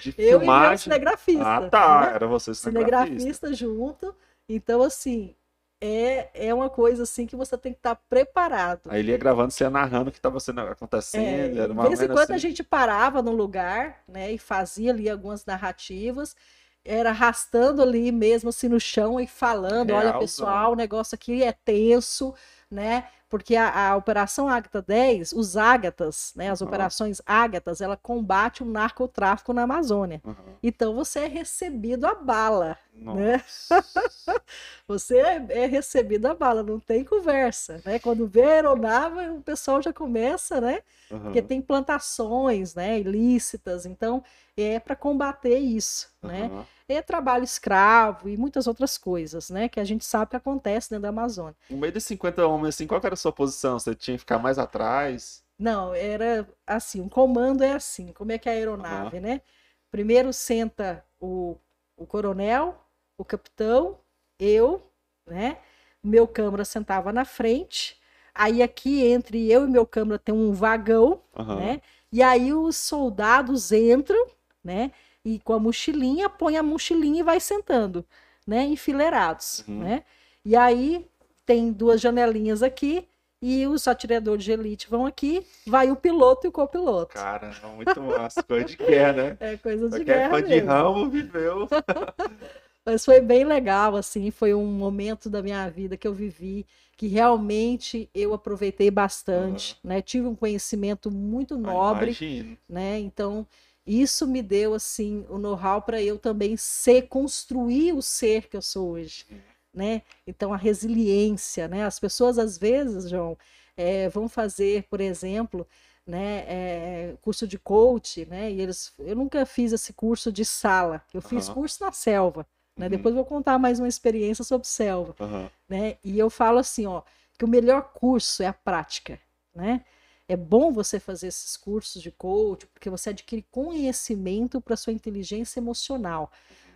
[0.00, 0.78] de eu e meu filmagem.
[0.78, 1.42] cinegrafista.
[1.44, 2.00] Ah, tá.
[2.02, 2.14] né?
[2.14, 3.18] Era você cinegrafista.
[3.18, 4.14] cinegrafista junto.
[4.48, 5.34] Então, assim,
[5.80, 8.90] é, é uma coisa assim que você tem que estar preparado.
[8.90, 11.58] Aí ele ia gravando, você ia narrando o que estava sendo É, acontecendo.
[11.58, 12.38] era de mais ou vez em quando a assim.
[12.38, 16.36] gente parava num lugar, né, e fazia ali algumas narrativas,
[16.84, 21.52] era arrastando ali mesmo assim no chão e falando, olha pessoal, o negócio aqui é
[21.52, 22.34] tenso,
[22.70, 23.08] né?
[23.30, 26.66] Porque a, a Operação Ágata 10, os Ágatas, né, as Uhum.
[26.66, 30.20] operações Ágatas, ela combate o narcotráfico na Amazônia.
[30.24, 30.34] Uhum.
[30.62, 33.42] Então você é recebido a bala, né?
[34.86, 37.98] Você é, é recebido a bala, não tem conversa, né?
[37.98, 40.80] Quando vê aeronave, o pessoal já começa, né?
[41.08, 41.46] Porque Uhum.
[41.46, 44.22] tem plantações, né, ilícitas, então
[44.56, 46.50] é para combater isso, né?
[46.92, 46.98] Uhum.
[46.98, 51.02] É trabalho escravo e muitas outras coisas, né, que a gente sabe que acontece dentro
[51.02, 51.56] da Amazônia.
[51.68, 53.78] No meio de 50 homens, assim, qual era a sua posição?
[53.78, 55.42] Você tinha que ficar mais atrás?
[55.58, 59.42] Não, era assim, um comando é assim, como é que é a aeronave, né?
[59.90, 61.56] Primeiro senta o,
[61.96, 62.78] o coronel,
[63.18, 63.98] o capitão,
[64.38, 64.82] eu,
[65.26, 65.58] né?
[66.02, 67.98] Meu câmara sentava na frente.
[68.34, 71.56] Aí aqui entre eu e meu câmara tem um vagão, Uhum.
[71.56, 71.82] né?
[72.12, 74.26] E aí os soldados entram,
[74.62, 74.90] né?
[75.24, 78.04] E com a mochilinha, põe a mochilinha e vai sentando,
[78.46, 78.64] né?
[78.64, 79.80] Enfileirados, Uhum.
[79.80, 80.04] né?
[80.44, 81.06] E aí
[81.44, 83.06] tem duas janelinhas aqui
[83.42, 87.14] e os atiradores de elite vão aqui, vai o piloto e o copiloto.
[87.14, 88.42] Cara, não, muito massa.
[88.42, 89.36] Coisa de guerra, né?
[89.40, 90.68] É coisa de Pra quem é guerra fã de mesmo.
[90.68, 91.68] Rambo, viveu.
[92.84, 97.06] Mas foi bem legal, assim, foi um momento da minha vida que eu vivi, que
[97.06, 100.00] realmente eu aproveitei bastante, né?
[100.02, 102.56] Tive um conhecimento muito nobre, Imagino.
[102.68, 102.98] né?
[102.98, 103.46] Então,
[103.86, 108.62] isso me deu assim o know-how para eu também ser construir o ser que eu
[108.62, 109.24] sou hoje,
[109.72, 110.02] né?
[110.26, 111.84] Então a resiliência, né?
[111.84, 113.36] As pessoas às vezes, João,
[113.76, 115.66] eh, vão fazer, por exemplo,
[116.06, 118.50] né, eh, curso de coach, né?
[118.50, 121.54] E eles, eu nunca fiz esse curso de sala, eu fiz Aham.
[121.54, 122.86] curso na selva, né?
[122.86, 122.90] Uhum.
[122.90, 125.48] Depois vou contar mais uma experiência sobre selva Uhum.
[125.68, 125.96] né?
[126.04, 127.02] E eu falo assim, ó,
[127.38, 129.18] que o melhor curso é a prática,
[129.54, 129.84] né?
[130.30, 135.58] É bom você fazer esses cursos de coach, porque você adquire conhecimento para sua inteligência
[135.58, 136.30] emocional.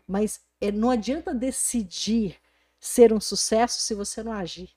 [0.08, 2.40] Mas é, não adianta decidir
[2.80, 4.70] ser um sucesso se você não agir.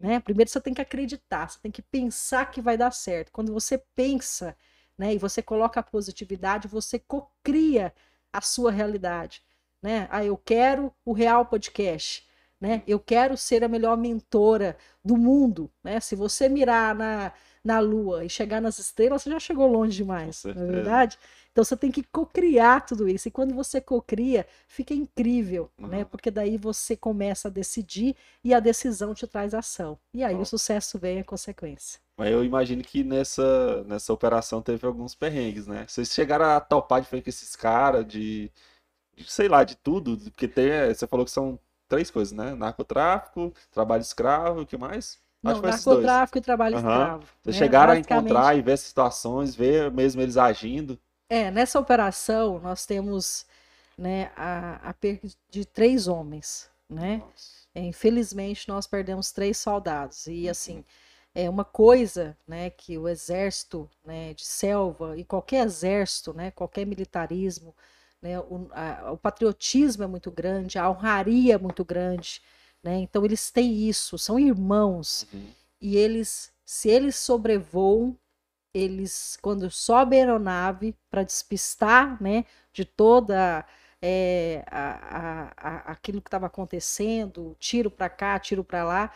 [0.00, 0.20] Né?
[0.20, 3.30] Primeiro você tem que acreditar, você tem que pensar que vai dar certo.
[3.30, 4.56] Quando você pensa
[4.96, 7.92] né, e você coloca a positividade, você cocria
[8.32, 9.42] a sua realidade.
[9.82, 10.08] Né?
[10.10, 12.26] Ah, eu quero o Real Podcast.
[12.58, 12.82] Né?
[12.86, 15.70] Eu quero ser a melhor mentora do mundo.
[15.84, 16.00] Né?
[16.00, 20.44] Se você mirar na, na Lua e chegar nas estrelas, você já chegou longe demais,
[20.44, 21.18] não é verdade?
[21.58, 23.26] Então você tem que cocriar tudo isso.
[23.26, 25.88] E quando você cocria, fica incrível, uhum.
[25.88, 26.04] né?
[26.04, 29.98] Porque daí você começa a decidir e a decisão te traz ação.
[30.14, 30.42] E aí uhum.
[30.42, 31.98] o sucesso vem a consequência.
[32.16, 35.84] Mas eu imagino que nessa, nessa operação teve alguns perrengues, né?
[35.88, 38.52] Vocês chegaram a topar de frente com esses caras, de,
[39.16, 42.54] de, sei lá, de tudo, porque tem, você falou que são três coisas, né?
[42.54, 45.20] Narcotráfico, trabalho escravo, o que mais?
[45.42, 46.80] Não, narcotráfico e trabalho uhum.
[46.80, 47.24] escravo.
[47.42, 47.58] Vocês né?
[47.66, 50.98] chegaram a encontrar e ver situações, ver mesmo eles agindo?
[51.28, 53.46] É, nessa operação nós temos
[53.96, 57.22] né, a, a perda de três homens, né?
[57.74, 60.50] É, infelizmente nós perdemos três soldados e uhum.
[60.50, 60.84] assim
[61.34, 66.84] é uma coisa, né, que o exército, né, de selva e qualquer exército, né, qualquer
[66.84, 67.74] militarismo,
[68.20, 72.42] né, o, a, o patriotismo é muito grande, a honraria é muito grande,
[72.82, 72.98] né?
[72.98, 75.48] Então eles têm isso, são irmãos uhum.
[75.80, 78.16] e eles, se eles sobrevoam
[78.72, 83.64] eles, quando sobem a aeronave para despistar né, de toda
[84.00, 89.12] é, a, a, a, aquilo que estava acontecendo, tiro para cá, tiro para lá,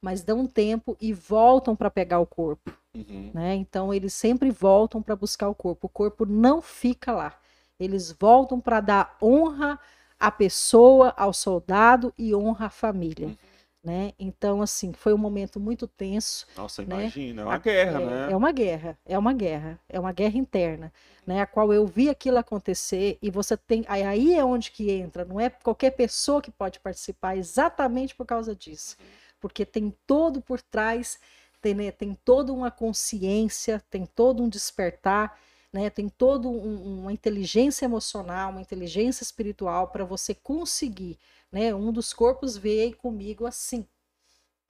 [0.00, 2.72] mas dão tempo e voltam para pegar o corpo.
[2.94, 3.30] Uhum.
[3.32, 3.54] Né?
[3.54, 5.86] Então, eles sempre voltam para buscar o corpo.
[5.86, 7.38] O corpo não fica lá.
[7.78, 9.78] Eles voltam para dar honra
[10.18, 13.28] à pessoa, ao soldado e honra à família.
[13.28, 13.36] Uhum
[13.84, 14.12] né?
[14.18, 16.46] Então, assim, foi um momento muito tenso.
[16.56, 17.02] Nossa, né?
[17.02, 18.32] imagina, é uma guerra, é, né?
[18.32, 20.92] É uma guerra, é uma guerra, é uma guerra interna,
[21.26, 21.42] né?
[21.42, 25.38] A qual eu vi aquilo acontecer e você tem, aí é onde que entra, não
[25.38, 28.96] é qualquer pessoa que pode participar exatamente por causa disso,
[29.38, 31.20] porque tem todo por trás,
[31.60, 35.38] tem, né, tem toda uma consciência, tem todo um despertar,
[35.74, 35.90] né?
[35.90, 41.18] Tem toda um, uma inteligência emocional, uma inteligência espiritual para você conseguir
[41.54, 41.72] né?
[41.72, 43.86] Um dos corpos veio comigo assim,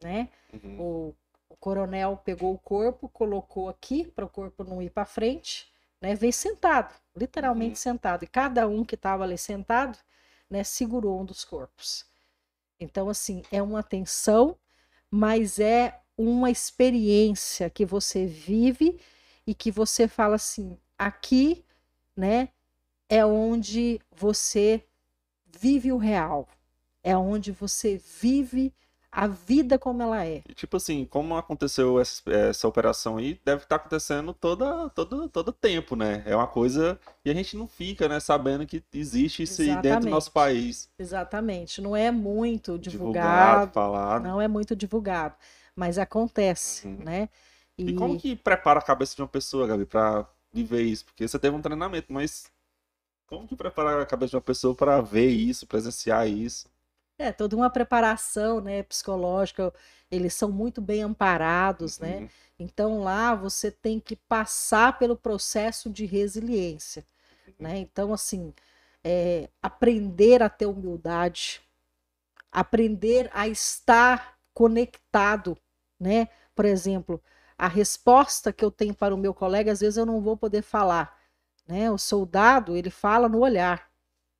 [0.02, 0.28] né?
[0.52, 0.80] Uhum.
[0.80, 1.14] O,
[1.48, 6.14] o, coronel pegou o corpo, colocou aqui para o corpo não ir para frente, né?
[6.14, 7.76] Veio sentado, literalmente uhum.
[7.76, 9.98] sentado, e cada um que estava ali sentado,
[10.50, 10.62] né?
[10.62, 12.04] Segurou um dos corpos.
[12.78, 14.54] Então assim é uma tensão,
[15.10, 19.00] mas é uma experiência que você vive
[19.46, 21.64] e que você fala assim, aqui,
[22.16, 22.48] né?
[23.08, 24.84] É onde você
[25.46, 26.48] vive o real,
[27.02, 28.72] é onde você vive
[29.14, 30.42] a vida como ela é.
[30.48, 35.28] E, tipo assim, como aconteceu essa, essa operação aí, deve estar tá acontecendo toda, todo,
[35.28, 36.24] todo tempo, né?
[36.26, 40.06] É uma coisa e a gente não fica, né, sabendo que existe isso aí dentro
[40.06, 40.88] do nosso país.
[40.98, 41.80] Exatamente.
[41.80, 44.22] Não é muito divulgado, divulgado falado.
[44.24, 45.36] não é muito divulgado,
[45.76, 46.98] mas acontece, uhum.
[47.04, 47.28] né?
[47.78, 47.90] E...
[47.90, 47.94] e...
[47.94, 51.04] como que prepara a cabeça de uma pessoa, Gabi, para viver isso?
[51.04, 52.50] Porque você teve um treinamento, mas
[53.26, 56.68] como que prepara a cabeça de uma pessoa para ver isso, presenciar isso?
[57.18, 59.72] É, toda uma preparação, né, psicológica,
[60.10, 62.16] eles são muito bem amparados, né?
[62.16, 62.20] uhum.
[62.22, 62.30] né?
[62.58, 67.04] Então lá você tem que passar pelo processo de resiliência,
[67.58, 67.78] né?
[67.78, 68.54] Então assim,
[69.02, 71.60] é, aprender a ter humildade,
[72.52, 75.58] aprender a estar conectado,
[75.98, 76.28] né?
[76.54, 77.20] Por exemplo,
[77.56, 80.62] a resposta que eu tenho para o meu colega, às vezes eu não vou poder
[80.62, 81.16] falar,
[81.66, 81.90] né?
[81.90, 83.88] O soldado, ele fala no olhar.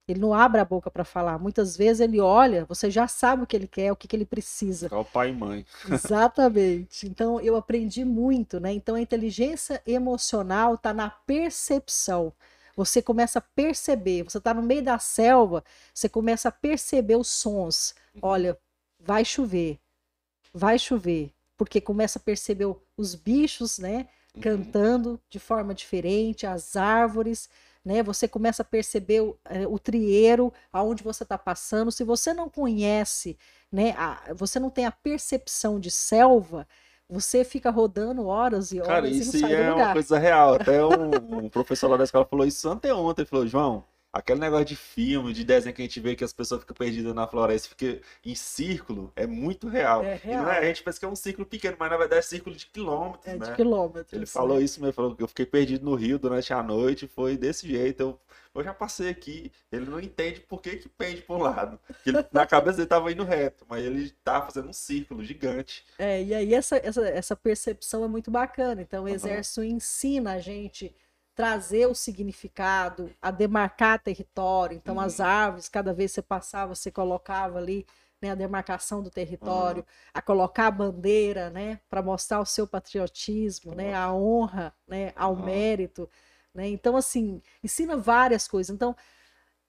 [0.07, 1.38] Ele não abre a boca para falar.
[1.38, 4.27] Muitas vezes ele olha, você já sabe o que ele quer, o que, que ele
[4.27, 4.88] precisa.
[4.92, 5.64] É o pai e mãe.
[5.90, 7.07] Exatamente.
[7.07, 8.70] Então eu aprendi muito, né?
[8.72, 12.35] Então a inteligência emocional está na percepção.
[12.77, 14.24] Você começa a perceber.
[14.24, 17.94] Você está no meio da selva, você começa a perceber os sons.
[18.14, 18.20] Uhum.
[18.22, 18.59] Olha,
[19.00, 19.79] vai chover,
[20.53, 24.09] vai chover, porque começa a perceber os bichos, né?
[24.35, 24.40] Uhum.
[24.43, 27.49] Cantando de forma diferente, as árvores
[27.85, 28.03] né?
[28.03, 31.93] Você começa a perceber o, é, o trieiro, aonde você está passando.
[31.93, 33.37] Se você não conhece,
[33.71, 33.95] né?
[33.99, 36.67] A, você não tem a percepção de selva,
[37.09, 39.87] você fica rodando horas e horas Cara, e não sai é do lugar.
[39.87, 40.55] uma coisa real.
[40.55, 41.11] Até um,
[41.45, 43.23] um professor lá da escola falou isso anteontem.
[43.23, 46.33] Ele falou, João, Aquele negócio de filme, de desenho que a gente vê que as
[46.33, 50.05] pessoas ficam perdidas na floresta, fica em círculo, é muito real.
[50.05, 50.48] É real.
[50.48, 52.66] É, a gente pensa que é um círculo pequeno, mas na verdade é círculo de
[52.66, 53.46] quilômetros, é, né?
[53.46, 54.12] De quilômetros.
[54.12, 57.37] Ele falou isso mesmo, falou que eu fiquei perdido no Rio durante a noite, foi
[57.37, 58.03] desse jeito.
[58.03, 58.20] Eu,
[58.55, 61.81] eu já passei aqui, ele não entende por que que pende para um lado.
[62.07, 65.85] Ele, na cabeça ele estava indo reto, mas ele estava fazendo um círculo gigante.
[65.98, 68.81] É, e aí essa, essa, essa percepção é muito bacana.
[68.81, 69.66] Então o exército uhum.
[69.66, 70.94] ensina a gente
[71.35, 74.77] trazer o significado, a demarcar território.
[74.77, 75.01] Então, Uhum.
[75.01, 77.87] as árvores, cada vez que você passava, você colocava ali
[78.23, 79.87] né, a demarcação do território, Uhum.
[80.14, 85.35] a colocar a bandeira, né, para mostrar o seu patriotismo, né, a honra, né, ao
[85.35, 85.42] Uhum.
[85.44, 86.09] mérito,
[86.55, 86.68] né.
[86.68, 88.75] Então, assim, ensina várias coisas.
[88.75, 88.97] Então,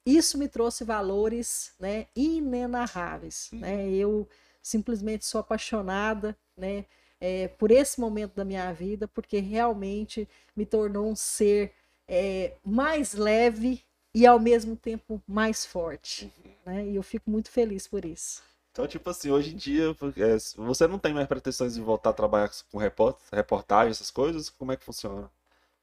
[0.06, 3.60] isso me trouxe valores, né, inenarráveis, Uhum.
[3.60, 3.90] né.
[3.90, 4.28] Eu
[4.62, 6.86] simplesmente sou apaixonada, né,
[7.26, 11.74] eh, por esse momento da minha vida, porque realmente me tornou um ser
[12.08, 13.84] eh, mais leve
[14.14, 16.32] e ao mesmo tempo mais forte,
[16.66, 16.86] né?
[16.88, 18.44] E eu fico muito feliz por isso.
[18.72, 19.86] Então, tipo assim, hoje em dia,
[20.18, 24.50] é, você não tem mais pretensões de voltar a trabalhar com report- reportagem, essas coisas?
[24.50, 25.32] Como é que funciona?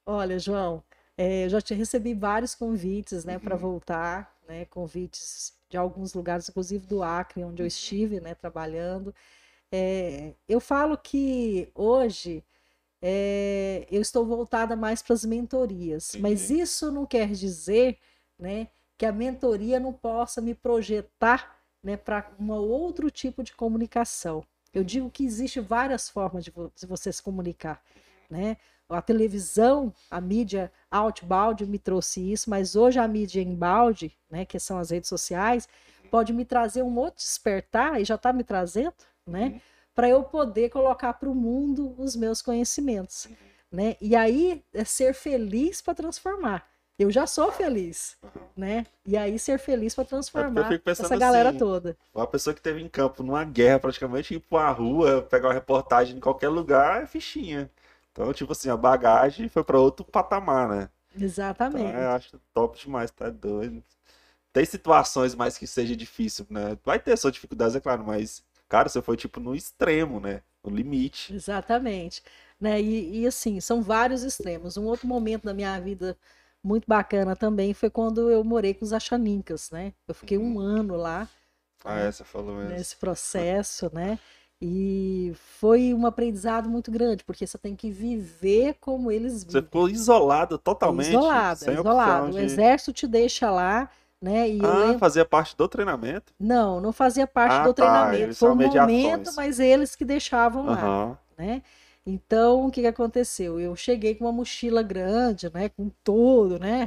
[0.07, 0.83] Olha, João,
[1.17, 3.61] eh, eu já te recebi vários convites, né, para Uhum.
[3.61, 7.69] voltar, né, convites de alguns lugares, inclusive do Acre, onde eu Uhum.
[7.69, 9.15] estive, né, trabalhando.
[9.73, 12.45] Eh, eu falo que hoje
[13.03, 16.63] eh, eu estou voltada mais para as mentorias, mas Entendi.
[16.63, 17.99] isso não quer dizer,
[18.39, 24.45] né, que a mentoria não possa me projetar, né, para um outro tipo de comunicação.
[24.75, 27.83] Eu digo que existe várias formas de, vo- de você se comunicar,
[28.31, 28.57] né?
[28.89, 34.59] A televisão, a mídia outbound me trouxe isso, mas hoje a mídia inbound, né, que
[34.61, 35.67] são as redes sociais,
[36.11, 38.93] pode me trazer um outro despertar e já está me trazendo,
[39.27, 39.47] né?
[39.47, 39.61] Uhum.
[39.95, 43.29] para eu poder colocar para o mundo os meus conhecimentos,
[43.71, 43.95] né?
[44.01, 46.67] E aí é ser feliz para transformar.
[46.99, 48.31] Eu já sou feliz, Uhum.
[48.57, 48.87] né?
[49.05, 51.97] E aí ser feliz para transformar fico pensando essa galera assim, toda.
[52.15, 55.55] Uma pessoa que teve em campo numa guerra, praticamente, ir pra uma rua, pegar uma
[55.55, 57.71] reportagem em qualquer lugar, é fichinha.
[58.13, 60.89] Então, tipo assim, a bagagem foi pra outro patamar, né?
[61.15, 61.95] Então, Exatamente.
[61.97, 63.83] eu acho top demais, tá doido.
[64.53, 66.79] Tem situações mais que seja difícil, né?
[66.85, 70.43] Vai ter suas dificuldades, é claro, mas, cara, você foi, tipo, no extremo, né?
[70.65, 71.35] No limite.
[71.35, 72.23] Exatamente.
[72.61, 72.81] Né?
[72.81, 74.77] E, e, assim, são vários extremos.
[74.77, 76.17] Um outro momento da minha vida
[76.63, 79.93] muito bacana também foi quando eu morei com os Axanincas, né?
[80.07, 81.29] Eu fiquei um ano lá
[81.85, 82.71] Ah, é, você falou mesmo.
[82.77, 84.19] nesse processo, né?
[84.61, 89.63] E foi um aprendizado muito grande, porque você tem que viver como eles Você vivem.
[89.63, 92.27] ficou isolado totalmente, Isolado, sem isolado.
[92.27, 92.41] opção O de...
[92.41, 93.91] exército te deixa lá,
[94.23, 94.49] né?
[94.49, 95.01] E Ah, lembro...
[95.01, 96.33] fazia parte do treinamento?
[96.39, 98.25] Não, não fazia parte Ah, do tá, treinamento.
[98.25, 99.37] eles Foi um momento, mediações.
[99.37, 100.97] mas eles que deixavam lá,
[101.39, 101.63] né?
[102.05, 103.61] Então, o que que aconteceu?
[103.61, 105.69] Eu cheguei com uma mochila grande, né?
[105.69, 106.83] Com tudo, né?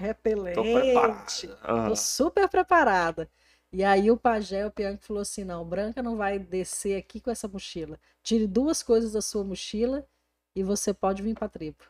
[0.53, 0.63] Tô Repelente.
[0.63, 1.57] preparado.
[1.63, 1.89] Aham.
[1.89, 3.29] Tô super preparada.
[3.71, 7.31] E aí o pajé, o Pianco, falou assim: não, Branca não vai descer aqui com
[7.31, 7.99] essa mochila.
[8.23, 10.05] Tire duas coisas da sua mochila
[10.55, 11.83] e você pode vir para a tribo.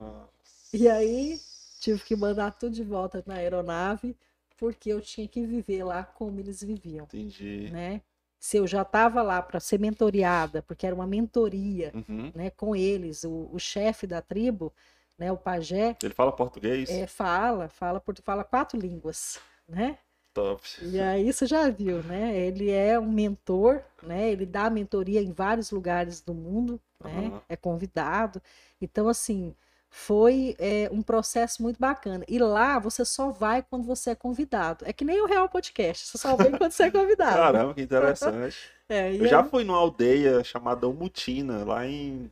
[0.00, 0.76] Nossa.
[0.76, 1.40] E aí
[1.80, 4.16] tive que mandar tudo de volta na aeronave,
[4.56, 7.72] porque eu tinha que viver lá como eles viviam, Entendi.
[7.72, 8.00] né?
[8.38, 12.32] Se eu já estava lá para ser mentoriada, porque era uma mentoria, Uhum.
[12.34, 14.72] né, com eles, o, o chefe da tribo,
[15.18, 16.90] né, o pajé, Ele fala português?
[16.90, 19.98] é, fala, fala, fala quatro línguas, né?
[20.34, 20.62] Top.
[20.78, 22.36] E aí você já viu, né?
[22.38, 24.30] Ele é um mentor, né?
[24.30, 27.32] Ele dá mentoria em vários lugares do mundo, né?
[27.32, 27.42] Aham.
[27.48, 28.42] É convidado.
[28.80, 29.54] Então, assim,
[29.98, 32.22] foi é, um processo muito bacana.
[32.28, 34.84] E lá você só vai quando você é convidado.
[34.86, 37.34] É que nem o Real Podcast, você só vem quando você é convidado.
[37.36, 38.56] Caramba, que interessante.
[38.88, 42.30] É, Eu já aí- fui numa aldeia chamada Umutina, lá em.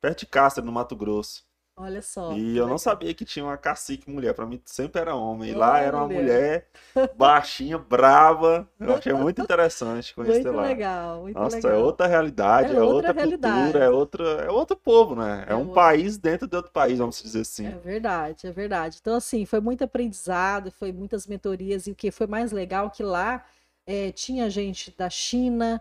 [0.00, 1.44] perto de Castro, no Mato Grosso.
[1.76, 2.34] Olha só.
[2.34, 2.78] E eu não legal.
[2.78, 4.34] sabia que tinha uma cacique mulher.
[4.34, 5.50] Pra mim sempre era homem.
[5.50, 6.68] E lá era uma mulher
[7.10, 8.68] baixinha, brava.
[8.82, 10.76] Eu achei muito interessante conhecer Muito lá.
[10.76, 11.72] legal, muito Nossa, legal.
[11.72, 13.78] é outra realidade, É é, outra outra realidade.
[13.78, 15.46] cultura, é outro, é outro povo, né?
[15.48, 15.68] É, É um outro.
[15.68, 17.74] país dentro de outro país, vamos dizer assim.
[17.74, 18.98] É verdade, é verdade.
[19.00, 23.02] Então, assim, foi muito aprendizado, foi muitas mentorias, e o que foi mais legal que
[23.04, 23.44] lá
[23.86, 25.80] eh, tinha gente da China,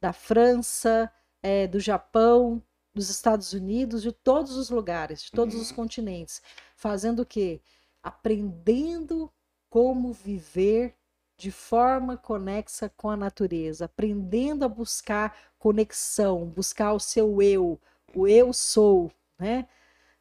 [0.00, 1.10] da França,
[1.42, 2.62] eh, do Japão,
[2.94, 5.76] dos Estados Unidos, de todos os lugares, de todos os Uhum.
[5.76, 6.42] continentes,
[6.76, 7.60] fazendo o quê?
[8.02, 9.32] Aprendendo
[9.70, 10.94] como viver
[11.36, 17.80] de forma conexa com a natureza, aprendendo a buscar conexão, buscar o seu eu,
[18.14, 19.66] o eu sou, né?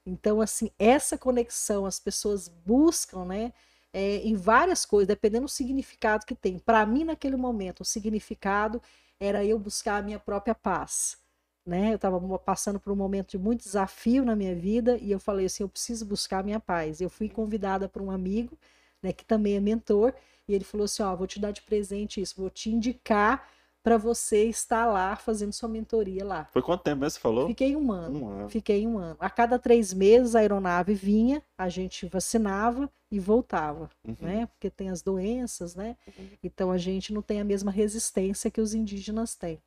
[0.05, 3.53] Então, assim, essa conexão as pessoas buscam, né?
[3.93, 6.57] é, em várias coisas, dependendo do significado que tem.
[6.59, 8.81] Para mim, naquele momento, o significado
[9.19, 11.17] era eu buscar a minha própria paz.
[11.65, 11.91] Né?
[11.91, 15.45] Eu estava passando por um momento de muito desafio na minha vida e eu falei
[15.45, 17.01] assim: eu preciso buscar a minha paz.
[17.01, 18.57] Eu fui convidada por um amigo,
[19.01, 20.13] né, que também é mentor,
[20.47, 23.47] e ele falou assim: ó, vou te dar de presente isso, vou te indicar
[23.83, 26.47] para você estar lá fazendo sua mentoria lá.
[26.51, 27.47] Foi quanto tempo mesmo você falou?
[27.47, 28.19] Fiquei um ano.
[28.19, 28.49] Um ano.
[28.49, 29.17] Fiquei um ano.
[29.19, 34.15] A cada três meses a aeronave vinha, a gente vacinava e voltava, Uhum.
[34.21, 34.45] né?
[34.47, 35.95] Porque tem as doenças, né?
[36.07, 36.27] Uhum.
[36.43, 39.59] Então a gente não tem a mesma resistência que os indígenas têm.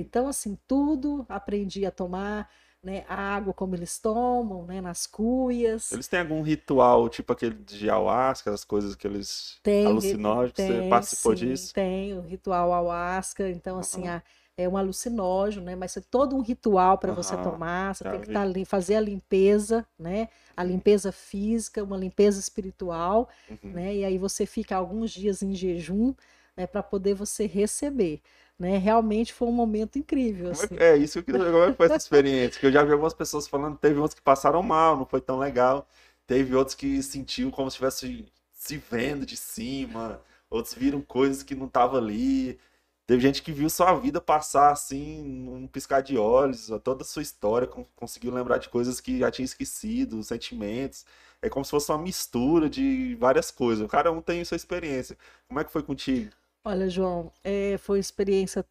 [0.00, 2.50] Então, assim, tudo aprendi a tomar
[2.82, 5.90] né, a água como eles tomam, né, nas cuias.
[5.90, 10.82] Eles têm algum ritual, tipo aquele de ayahuasca, as coisas que eles Tem, alucinógenos, você
[10.82, 11.74] tem, participou sim, disso?
[11.74, 14.08] Tem o ritual ayahuasca, então assim, Aham.
[14.08, 14.22] a-
[14.56, 15.76] é um alucinógeno, né?
[15.76, 18.96] Mas é todo um ritual para você Aham, tomar, você já tem que tá fazer
[18.96, 20.28] a limpeza, né?
[20.56, 23.72] A limpeza física, uma limpeza espiritual, Uhum.
[23.72, 23.94] né?
[23.96, 26.14] E aí você fica alguns dias em jejum,
[26.56, 26.66] né?
[26.66, 28.20] Para poder você receber,
[28.58, 28.78] né?
[28.78, 30.78] Realmente foi um momento incrível, assim.
[30.78, 32.58] É isso que como foi essa experiência?
[32.60, 35.38] Que eu já vi algumas pessoas falando, teve uns que passaram mal, não foi tão
[35.38, 35.86] legal.
[36.26, 41.54] Teve outros que sentiu como se estivesse se vendo de cima, outros viram coisas que
[41.54, 42.58] não estavam ali.
[43.06, 47.22] Teve gente que viu sua vida passar assim, num piscar de olhos, toda a sua
[47.22, 51.06] história, con- conseguiu lembrar de coisas que já tinha esquecido, sentimentos.
[51.40, 53.86] É como se fosse uma mistura de várias coisas.
[53.90, 55.16] Cada um tem sua experiência.
[55.46, 56.30] Como é que foi contigo?
[56.64, 58.64] Olha, João, é, foi uma experiência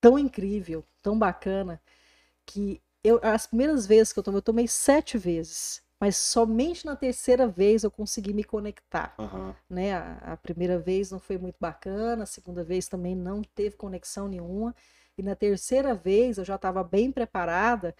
[0.00, 1.80] tão incrível, tão bacana,
[2.46, 6.96] que eu, as primeiras vezes que eu tomei, eu tomei sete vezes, mas somente na
[6.96, 9.94] terceira vez eu consegui me conectar, Aham, né?
[9.94, 14.28] A, a primeira vez não foi muito bacana, a segunda vez também não teve conexão
[14.28, 14.74] nenhuma,
[15.18, 17.94] e na terceira vez eu já estava bem preparada,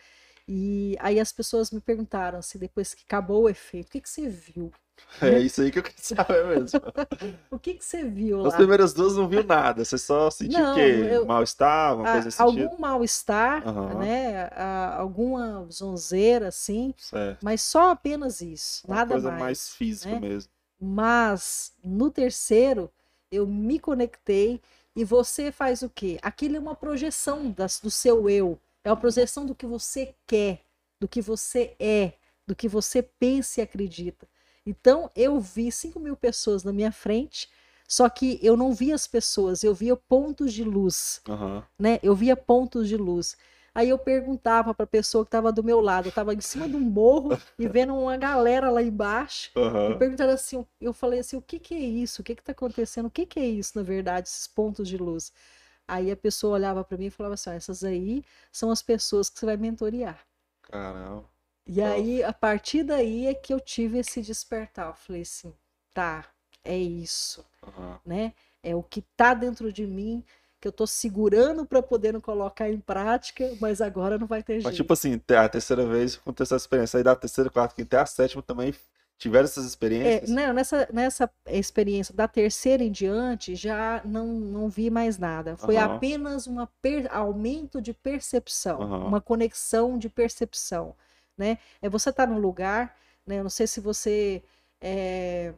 [0.48, 4.10] e aí as pessoas me perguntaram assim, depois que acabou o efeito, o que que
[4.10, 4.72] você viu?
[5.20, 6.80] É isso aí que eu queria saber mesmo.
[7.50, 8.56] O que que você viu lá?
[8.56, 10.80] primeiras duas não viu nada, você só sentiu o Não, quê?
[11.14, 12.64] eu- Mal-estar, uma a- coisa sentido?
[12.64, 13.94] algum mal-estar, Aham.
[14.00, 14.50] né?
[14.96, 17.42] alguma zonzeira, assim, Certo.
[17.42, 19.40] mas só apenas isso, Uma nada coisa mais.
[19.40, 20.20] mais física né?
[20.20, 20.50] mesmo.
[20.80, 22.90] Mas no terceiro
[23.30, 24.60] eu me conectei
[24.94, 26.18] e você faz o quê?
[26.22, 30.60] Aquilo é uma projeção das- do seu eu, é uma projeção do que você quer,
[31.00, 32.12] do que você é,
[32.46, 34.28] do que você pensa e acredita.
[34.66, 37.48] Então eu vi 5 mil pessoas na minha frente,
[37.88, 41.64] só que eu não via as pessoas, eu via pontos de luz Aham.
[41.78, 41.98] né?
[42.02, 43.36] Eu via pontos de luz.
[43.74, 46.68] Aí eu perguntava para a pessoa que estava do meu lado, eu estava em cima
[46.68, 49.98] de um morro e vendo uma galera lá embaixo, e Aham.
[49.98, 52.22] perguntando assim, eu falei assim, o que que é isso?
[52.22, 53.06] O que está acontecendo?
[53.06, 55.32] O que que é isso, na verdade, esses pontos de luz?
[55.86, 59.38] Aí a pessoa olhava para mim e falava assim, essas aí são as pessoas que
[59.38, 60.18] você vai mentorear.
[60.62, 61.28] Caramba.
[61.66, 61.82] E Nossa.
[61.82, 64.88] aí, a partir daí é que eu tive esse despertar.
[64.88, 65.52] Eu falei assim,
[65.92, 66.24] tá,
[66.64, 68.00] é isso Aham.
[68.04, 68.34] né?
[68.62, 70.24] É o que tá dentro de mim
[70.60, 74.60] que eu tô segurando para poder não colocar em prática, mas agora não vai ter
[74.62, 74.76] Mas jeito.
[74.76, 76.98] tipo assim, te- a terceira vez aconteceu essa experiência.
[76.98, 78.74] Aí da terceira, quarta, quinta a sétima também
[79.18, 79.64] tiveram essas
[79.98, 80.26] É, experiências?
[80.26, 85.56] não, nessa, nessa experiência da terceira em diante, já não, não vi mais nada.
[85.56, 85.78] Foi Aham.
[85.78, 86.58] apenas um
[87.10, 89.02] aumento de percepção, Aham.
[89.02, 90.94] uma conexão de percepção,
[91.36, 91.58] né?
[91.82, 93.38] É você estar num lugar, né?
[93.38, 94.42] Eu não sei se você
[94.80, 95.54] é,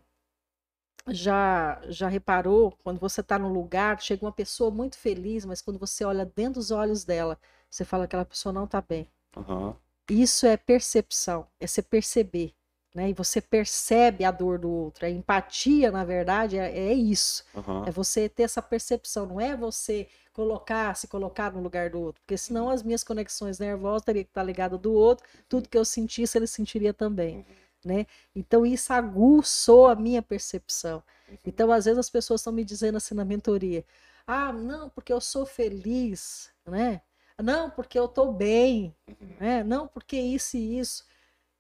[1.08, 5.78] já já reparou, quando você está num lugar, chega uma pessoa muito feliz, mas quando
[5.78, 7.38] você olha dentro dos olhos dela,
[7.70, 9.08] você fala que aquela pessoa não está bem.
[9.36, 9.76] Aham.
[10.10, 12.54] Isso é percepção, é você perceber,
[12.98, 13.10] né?
[13.10, 15.06] E você percebe a dor do outro.
[15.06, 17.44] A empatia, na verdade, é, é isso.
[17.56, 17.84] Aham.
[17.86, 22.20] É você ter essa percepção, não é você colocar, se colocar no lugar do outro,
[22.22, 25.84] porque senão as minhas conexões nervosas teriam que estar ligadas do outro, tudo que eu
[25.84, 27.46] sentisse ele sentiria também,
[27.84, 28.04] né?
[28.34, 31.02] Então isso aguçou a minha percepção.
[31.46, 33.84] Então às vezes as pessoas estão me dizendo assim na mentoria:
[34.26, 37.00] "Ah, não, porque eu sou feliz", né?
[37.40, 38.94] Não, porque eu estou bem,
[39.40, 39.62] né?
[39.62, 41.04] Não, porque isso e isso.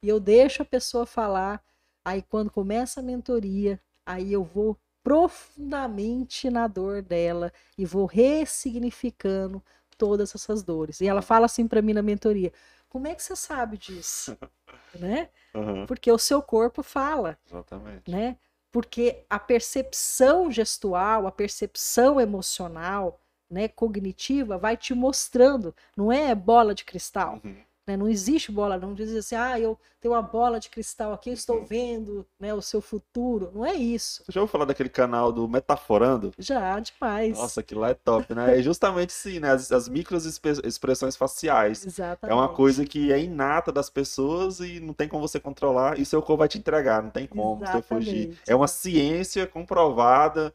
[0.02, 1.62] E eu deixo a pessoa falar.
[2.04, 9.62] Aí quando começa a mentoria, aí eu vou profundamente na dor dela e vou ressignificando
[9.96, 11.00] todas essas dores.
[11.00, 12.52] E ela fala assim para mim na mentoria:
[12.88, 14.36] "Como é que você sabe disso?",
[14.94, 15.30] né?
[15.54, 15.86] Aham.
[15.86, 18.10] Porque o seu corpo fala, Exatamente.
[18.10, 18.38] né?
[18.72, 23.20] Porque a percepção gestual, a percepção emocional,
[23.50, 27.64] né, cognitiva, vai te mostrando, não é bola de cristal, Uhum.
[27.88, 27.96] Né?
[27.96, 31.34] Não existe bola, não diz assim, ah, eu tenho uma bola de cristal aqui, eu
[31.34, 31.64] estou Uhum.
[31.64, 33.50] vendo, né, o seu futuro.
[33.54, 34.22] Não é isso.
[34.24, 36.30] Você já ouviu falar daquele canal do Metaforando?
[36.38, 37.36] Já, demais.
[37.36, 38.58] Nossa, aquilo lá é top, né?
[38.58, 39.50] É justamente sim, né?
[39.52, 40.16] As, as micro
[40.64, 41.84] expressões faciais.
[41.86, 42.30] Exatamente.
[42.30, 46.04] É uma coisa que é inata das pessoas e não tem como você controlar, e
[46.04, 48.16] seu corpo vai te entregar, não tem como você fugir.
[48.28, 48.40] Exatamente.
[48.46, 50.52] É uma ciência comprovada,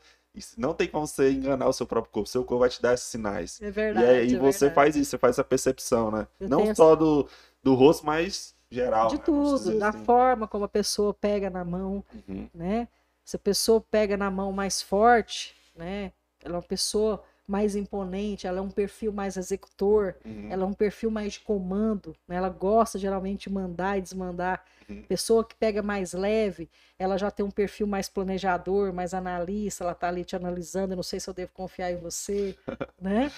[0.58, 3.08] não tem como você enganar o seu próprio corpo, seu corpo vai te dar esses
[3.08, 3.62] sinais.
[3.62, 4.04] É E verdade.
[4.04, 4.76] aí é você verdade.
[4.76, 6.28] faz isso, você faz essa percepção, né?
[6.40, 7.28] Eu Não só do,
[7.62, 9.24] do rosto, mas geral, de né?
[9.26, 10.04] Tudo, da assim.
[10.06, 12.88] forma como a pessoa pega na mão, Uhum, né?
[13.24, 16.12] Se a pessoa pega na mão mais forte, né?
[16.44, 20.66] Ela é uma pessoa mais imponente, ela é um perfil mais executor, uhum, ela é
[20.66, 22.38] um perfil mais de comando, né?
[22.38, 24.64] Ela gosta geralmente de mandar e desmandar.
[24.88, 25.04] Uhum.
[25.04, 29.94] Pessoa que pega mais leve, ela já tem um perfil mais planejador, mais analista, ela
[29.94, 32.58] tá ali te analisando, eu não sei se eu devo confiar em você,
[33.00, 33.32] né?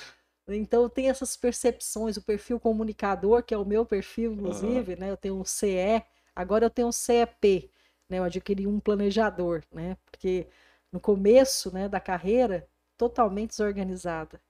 [0.47, 4.99] Então tem essas percepções, o perfil comunicador, que é o meu perfil, inclusive, uhum.
[4.99, 5.09] né?
[5.09, 6.03] Eu tenho um CE,
[6.35, 7.71] agora eu tenho um CEP,
[8.07, 8.19] né?
[8.19, 9.97] Eu adquiri um planejador, né?
[10.05, 10.47] Porque
[10.91, 12.67] no começo, né, da carreira,
[12.97, 14.41] totalmente desorganizada.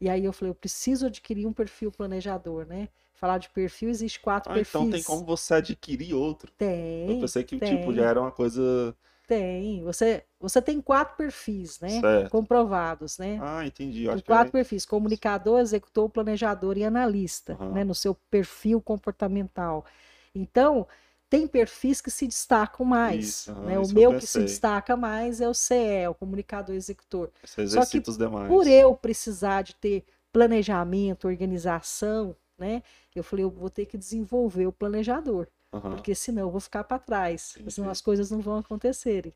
[0.00, 2.88] E aí eu falei, eu preciso adquirir um perfil planejador, né?
[3.14, 4.74] Falar de perfil, existe quatro ah, perfis.
[4.74, 6.52] Então tem como você adquirir outro.
[6.52, 7.10] Tem.
[7.10, 7.78] Eu pensei que tem.
[7.78, 8.94] tipo já era uma coisa
[9.26, 9.82] tem.
[9.82, 12.00] Você, você tem quatro perfis, né?
[12.00, 12.30] Certo.
[12.30, 13.38] Comprovados, né?
[13.42, 14.08] Ah, entendi.
[14.08, 14.52] Acho quatro é...
[14.52, 17.72] perfis: comunicador, executor, planejador e analista, uhum.
[17.72, 17.84] né?
[17.84, 19.84] No seu perfil comportamental.
[20.34, 20.86] Então,
[21.28, 23.26] tem perfis que se destacam mais.
[23.28, 23.78] Isso, né?
[23.78, 27.30] O meu que se destaca mais é o CE, o comunicador executor.
[27.44, 28.48] Só que os demais.
[28.48, 32.82] por eu precisar de ter planejamento, organização, né?
[33.14, 35.48] Eu falei, eu vou ter que desenvolver o planejador.
[35.72, 35.80] Uhum.
[35.80, 39.34] Porque senão eu vou ficar para trás, sim, senão as coisas não vão acontecerem.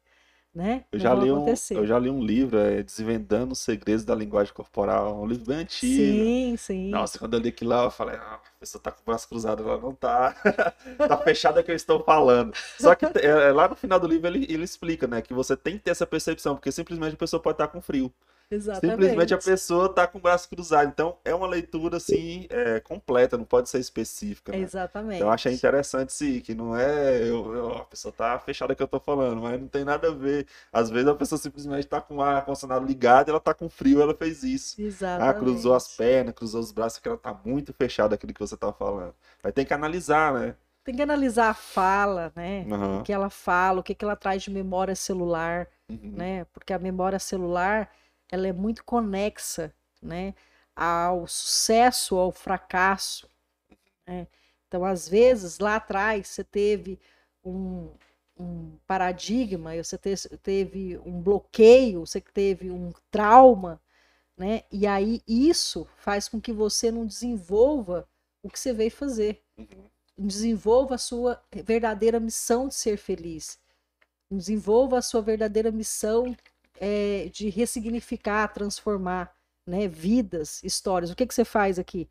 [0.53, 0.85] Né?
[0.91, 4.53] Eu, já li um, eu já li um livro, é, Desvendando os Segredos da Linguagem
[4.53, 5.95] Corporal, um livro bem antigo.
[5.95, 6.91] Sim, sim.
[6.91, 9.29] Nossa, quando eu li aquilo lá, eu falei, ah, a pessoa tá com o braço
[9.29, 10.35] cruzado, ela não tá,
[10.99, 12.53] tá fechada que eu estou falando.
[12.81, 15.57] Só que é, é, lá no final do livro ele, ele explica, né, que você
[15.57, 18.13] tem que ter essa percepção, porque simplesmente a pessoa pode estar com frio.
[18.51, 19.01] Exatamente.
[19.01, 20.89] Simplesmente a pessoa está com o braço cruzado.
[20.89, 24.51] Então, é uma leitura, assim, é, completa, não pode ser específica.
[24.51, 24.59] Né?
[24.59, 25.17] Exatamente.
[25.17, 27.23] Então, eu achei interessante, sim, que não é.
[27.23, 30.15] Eu, eu, a pessoa tá fechada que eu tô falando, mas não tem nada a
[30.15, 30.49] ver.
[30.73, 34.15] Às vezes a pessoa simplesmente está com o ar-condicionado ligado, ela está com frio, ela
[34.15, 34.83] fez isso.
[34.83, 35.31] Exatamente.
[35.31, 38.57] Ah, cruzou as pernas, cruzou os braços, que ela está muito fechada aquilo que você
[38.57, 39.15] está falando.
[39.41, 40.57] Vai ter que analisar, né?
[40.83, 42.65] Tem que analisar a fala, né?
[42.67, 42.99] Uhum.
[42.99, 46.15] O que ela fala, o que, que ela traz de memória celular, uhum.
[46.17, 46.47] né?
[46.53, 47.89] Porque a memória celular
[48.31, 50.35] ela é muito conexa, né,
[50.75, 53.29] ao sucesso, ao fracasso.
[54.07, 54.27] Né?
[54.67, 56.99] Então, às vezes, lá atrás, você teve
[57.45, 57.91] um,
[58.39, 63.81] um paradigma, você teve um bloqueio, você teve um trauma,
[64.37, 64.63] né?
[64.73, 68.09] E aí isso faz com que você não desenvolva
[68.43, 69.43] o que você veio fazer.
[69.59, 69.67] Uhum.
[70.17, 73.59] Desenvolva a sua verdadeira missão de ser feliz.
[74.31, 76.35] Desenvolva a sua verdadeira missão
[76.81, 79.33] é, de ressignificar, transformar
[79.67, 81.11] né, vidas, histórias.
[81.11, 82.09] O que, que você faz aqui?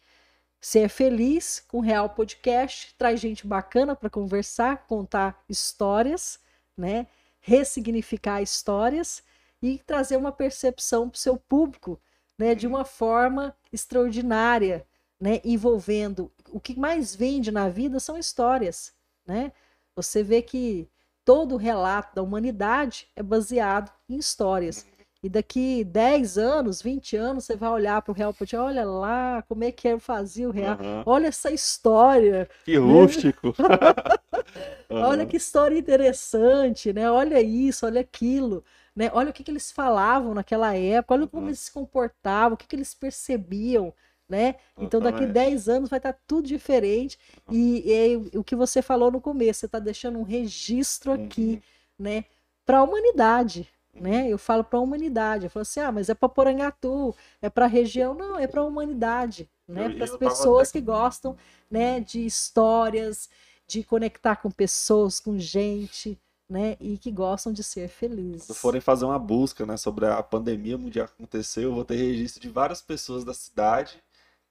[0.61, 6.39] Você é feliz com o Real Podcast, traz gente bacana para conversar, contar histórias,
[6.77, 7.07] né,
[7.39, 9.23] ressignificar histórias
[9.61, 11.99] e trazer uma percepção para o seu público
[12.37, 14.85] né, de uma forma extraordinária,
[15.19, 18.93] né, envolvendo o que mais vende na vida são histórias.
[19.25, 19.51] Né?
[19.95, 20.89] Você vê que
[21.29, 24.87] todo o relato da humanidade é baseado em histórias.
[25.21, 29.43] E daqui 10 anos, 20 anos, você vai olhar para o Real Podcast, olha lá
[29.47, 31.03] como é que eu fazia o Real, uhum.
[31.05, 32.49] olha essa história.
[32.65, 33.53] Que rústico.
[34.89, 35.01] uhum.
[35.03, 37.11] Olha que história interessante, né?
[37.11, 38.63] Olha isso, olha aquilo.
[38.95, 39.11] Né?
[39.13, 42.65] Olha o que, que eles falavam naquela época, olha como eles se comportavam, o que,
[42.65, 43.93] que eles percebiam
[44.29, 44.55] né?
[44.77, 47.17] Então daqui 10 anos vai estar tá tudo diferente.
[47.49, 51.61] E, e, o que você falou no começo, você está deixando um registro aqui,
[51.97, 52.05] uhum.
[52.05, 52.25] né?
[52.63, 53.67] Para a humanidade.
[53.93, 54.21] Né?
[54.21, 54.29] Uhum.
[54.29, 55.45] Eu falo para a humanidade.
[55.45, 58.13] Eu falo assim: ah, mas é para Porangatu, é para a região.
[58.13, 59.49] Não, é para a humanidade.
[59.67, 59.89] Né?
[59.89, 61.35] Para as pessoas que gostam
[61.69, 63.29] né, de histórias,
[63.67, 66.17] de conectar com pessoas, com gente.
[66.51, 68.45] Né, e que gostam de ser felizes.
[68.45, 71.95] Se forem fazer uma busca né, sobre a pandemia mundial que aconteceu, eu vou ter
[71.95, 74.01] registro de várias pessoas da cidade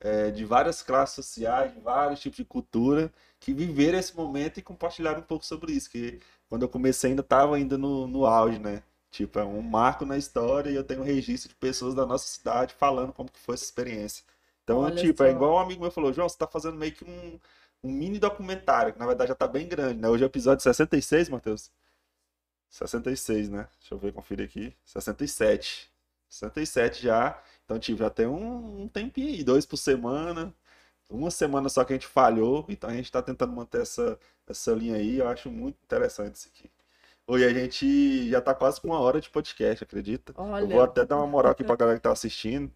[0.00, 4.62] é, de várias classes sociais, de vários tipos de cultura, que viveram esse momento e
[4.62, 5.90] compartilharam um pouco sobre isso.
[5.90, 8.82] Que quando eu comecei ainda estava ainda no, no auge, né?
[9.10, 12.26] Tipo, é um marco na história e eu tenho um registro de pessoas da nossa
[12.26, 14.24] cidade falando como que foi essa experiência.
[14.64, 15.32] Então, Olha tipo, é só.
[15.32, 17.40] é igual um amigo meu falou, João, você está fazendo meio que um,
[17.82, 20.08] um mini documentário, que na verdade já está bem grande, né?
[20.08, 21.70] Hoje é o episódio 66, Matheus?
[22.70, 23.68] 66, né?
[23.80, 24.76] Deixa eu ver, conferir aqui.
[24.84, 25.90] 67.
[26.28, 27.42] 67 já.
[27.68, 30.54] Então, já tem um, um tempinho aí, dois por semana.
[31.10, 34.72] Uma semana só que a gente falhou, então a gente está tentando manter essa, essa
[34.72, 35.18] linha aí.
[35.18, 36.70] Eu acho muito interessante isso aqui.
[37.26, 40.32] Oi, a gente já está quase com uma hora de podcast, acredita?
[40.36, 40.64] Olha.
[40.64, 42.70] Eu vou até dar uma moral aqui para a galera que está assistindo.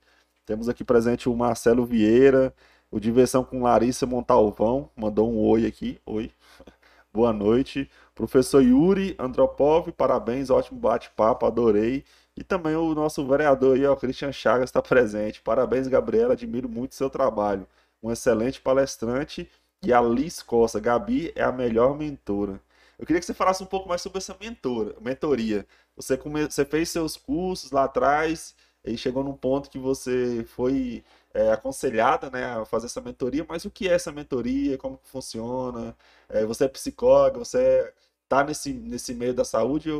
[0.45, 2.55] Temos aqui presente o Marcelo Vieira,
[2.91, 5.99] o Diversão com Larissa Montalvão, mandou um oi aqui.
[6.05, 6.31] Oi.
[7.13, 7.91] Boa noite.
[8.15, 12.05] Professor Yuri Andropov, parabéns, ótimo bate-papo, adorei.
[12.37, 15.41] E também o nosso vereador aí, ó, Christian Chagas, está presente.
[15.43, 17.67] Parabéns, Gabriela, admiro muito seu trabalho.
[18.03, 19.49] Um excelente palestrante.
[19.85, 22.61] E a Liz Costa, Gabi é a melhor mentora.
[22.99, 25.67] Eu queria que você falasse um pouco mais sobre essa mentora, mentoria.
[25.97, 26.45] Você, come...
[26.45, 28.55] você fez seus cursos lá atrás
[28.85, 31.05] e chegou num ponto que você foi
[31.35, 34.79] é, aconselhada né, a fazer essa mentoria, mas o que é essa mentoria?
[34.79, 35.97] Como funciona?
[36.29, 39.91] É, você é psicóloga, você está nesse, nesse meio da saúde?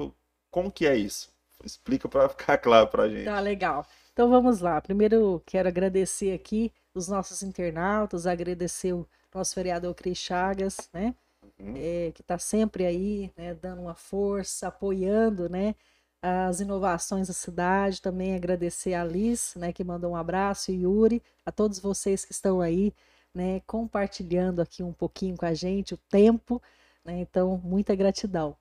[0.51, 1.32] Como que é isso?
[1.65, 3.25] Explica para ficar claro para gente.
[3.25, 3.87] Tá legal.
[4.13, 4.81] Então vamos lá.
[4.81, 11.15] Primeiro quero agradecer aqui os nossos internautas, agradecer o nosso vereador Cris Chagas, né?
[11.59, 11.75] Uhum.
[11.77, 15.75] É, que está sempre aí, né, dando uma força, apoiando, né,
[16.21, 18.03] as inovações da cidade.
[18.03, 22.33] Também agradecer a Liz, né, que mandou um abraço, e Yuri, a todos vocês que
[22.33, 22.93] estão aí,
[23.35, 26.63] né, compartilhando aqui um pouquinho com a gente o tempo,
[27.05, 27.21] né?
[27.21, 28.57] Então, muita gratidão.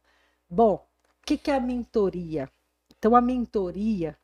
[0.50, 2.50] Bom, o que, que é a mentoria?
[3.02, 4.16] Então, a mentoria,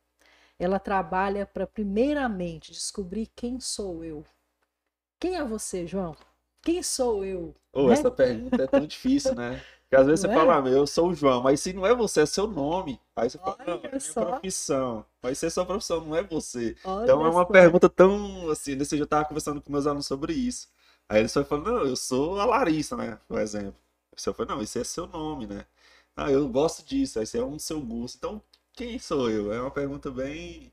[0.60, 4.24] ela trabalha para primeiramente descobrir quem sou eu.
[5.20, 6.16] Quem é você, João?
[6.62, 7.56] Quem sou eu?
[7.74, 7.94] Oh, né?
[7.94, 9.60] Essa pergunta é tão difícil, né?
[9.82, 10.40] Porque às vezes não você é?
[10.40, 13.02] fala, ah, eu sou o João, mas se não é você, é seu nome.
[13.16, 14.26] Aí você fala, Olha não, é minha só.
[14.26, 15.04] profissão.
[15.24, 16.76] Mas se é sua profissão, não é você.
[16.84, 17.46] Olha então é uma só.
[17.46, 20.68] pergunta tão assim, nesse dia eu tava conversando com meus alunos sobre isso.
[21.10, 23.18] Aí eles falando, não, eu sou a Larissa, né?
[23.28, 23.76] Por exemplo.
[24.16, 25.66] Você falou, não, esse é seu nome, né?
[26.16, 28.18] Ah, eu gosto disso, esse é um seu gosto.
[28.18, 28.42] Então,
[28.78, 29.52] quem sou eu?
[29.52, 30.72] É uma pergunta bem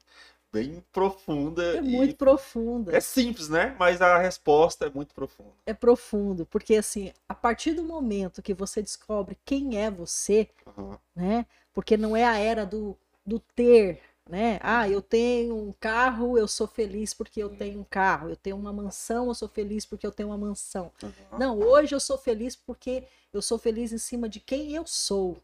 [0.53, 1.65] bem profunda.
[1.77, 2.97] É muito profunda.
[2.97, 3.75] É simples, né?
[3.77, 5.51] Mas a resposta é muito profunda.
[5.67, 10.97] É profundo, porque assim, a partir do momento que você descobre quem é você, uhum.
[11.17, 11.45] né?
[11.73, 12.97] Porque não é a era do,
[13.27, 14.01] do ter,
[14.31, 14.61] né?
[14.63, 18.29] Ah, eu tenho um carro, eu sou feliz porque eu tenho um carro.
[18.29, 20.93] Eu tenho uma mansão, eu sou feliz porque eu tenho uma mansão.
[21.03, 21.39] Uhum.
[21.39, 23.03] Não, hoje eu sou feliz porque
[23.33, 25.37] eu sou feliz em cima de quem eu sou,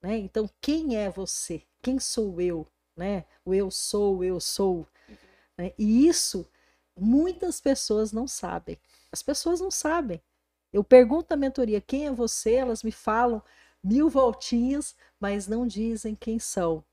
[0.00, 0.16] né?
[0.16, 1.62] Então, quem é você?
[1.84, 2.66] Quem sou eu?
[2.96, 3.24] né?
[3.44, 4.86] O eu sou, o eu sou.
[5.56, 5.72] Né?
[5.78, 6.48] E isso
[6.96, 8.78] muitas pessoas não sabem.
[9.10, 10.22] As pessoas não sabem.
[10.72, 13.42] Eu pergunto na mentoria quem é você, elas me falam
[13.82, 16.84] mil voltinhas, mas não dizem quem são.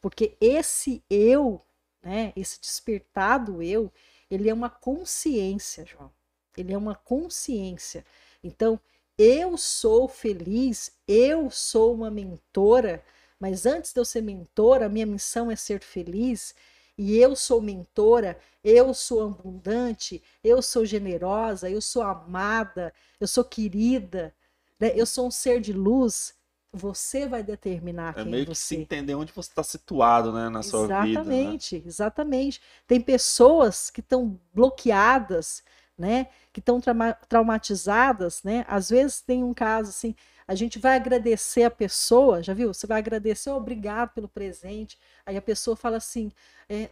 [0.00, 1.60] Porque esse eu,
[2.02, 3.92] né, esse despertado eu,
[4.30, 6.10] ele é uma consciência, João.
[6.56, 8.04] Ele é uma consciência.
[8.42, 8.80] Então,
[9.16, 13.02] eu sou feliz, eu sou uma mentora,
[13.40, 16.54] mas antes de eu ser mentora, a minha missão é ser feliz.
[16.98, 23.42] E eu sou mentora, eu sou abundante, eu sou generosa, eu sou amada, eu sou
[23.42, 24.34] querida,
[24.78, 24.92] né?
[24.94, 26.34] eu sou um ser de luz.
[26.72, 30.62] Você vai determinar é quem meio que se entender onde você está situado, né, na
[30.62, 31.20] sua exatamente, vida.
[31.20, 31.82] Exatamente, né?
[31.86, 32.60] exatamente.
[32.86, 35.64] Tem pessoas que estão bloqueadas,
[35.98, 38.64] né, que estão tra traumatizadas, né.
[38.68, 40.14] Às vezes tem um caso assim,
[40.50, 42.74] a gente vai agradecer a pessoa, já viu?
[42.74, 44.98] Você vai agradecer, obrigado pelo presente.
[45.24, 46.32] Aí a pessoa fala assim,
[46.68, 46.90] é,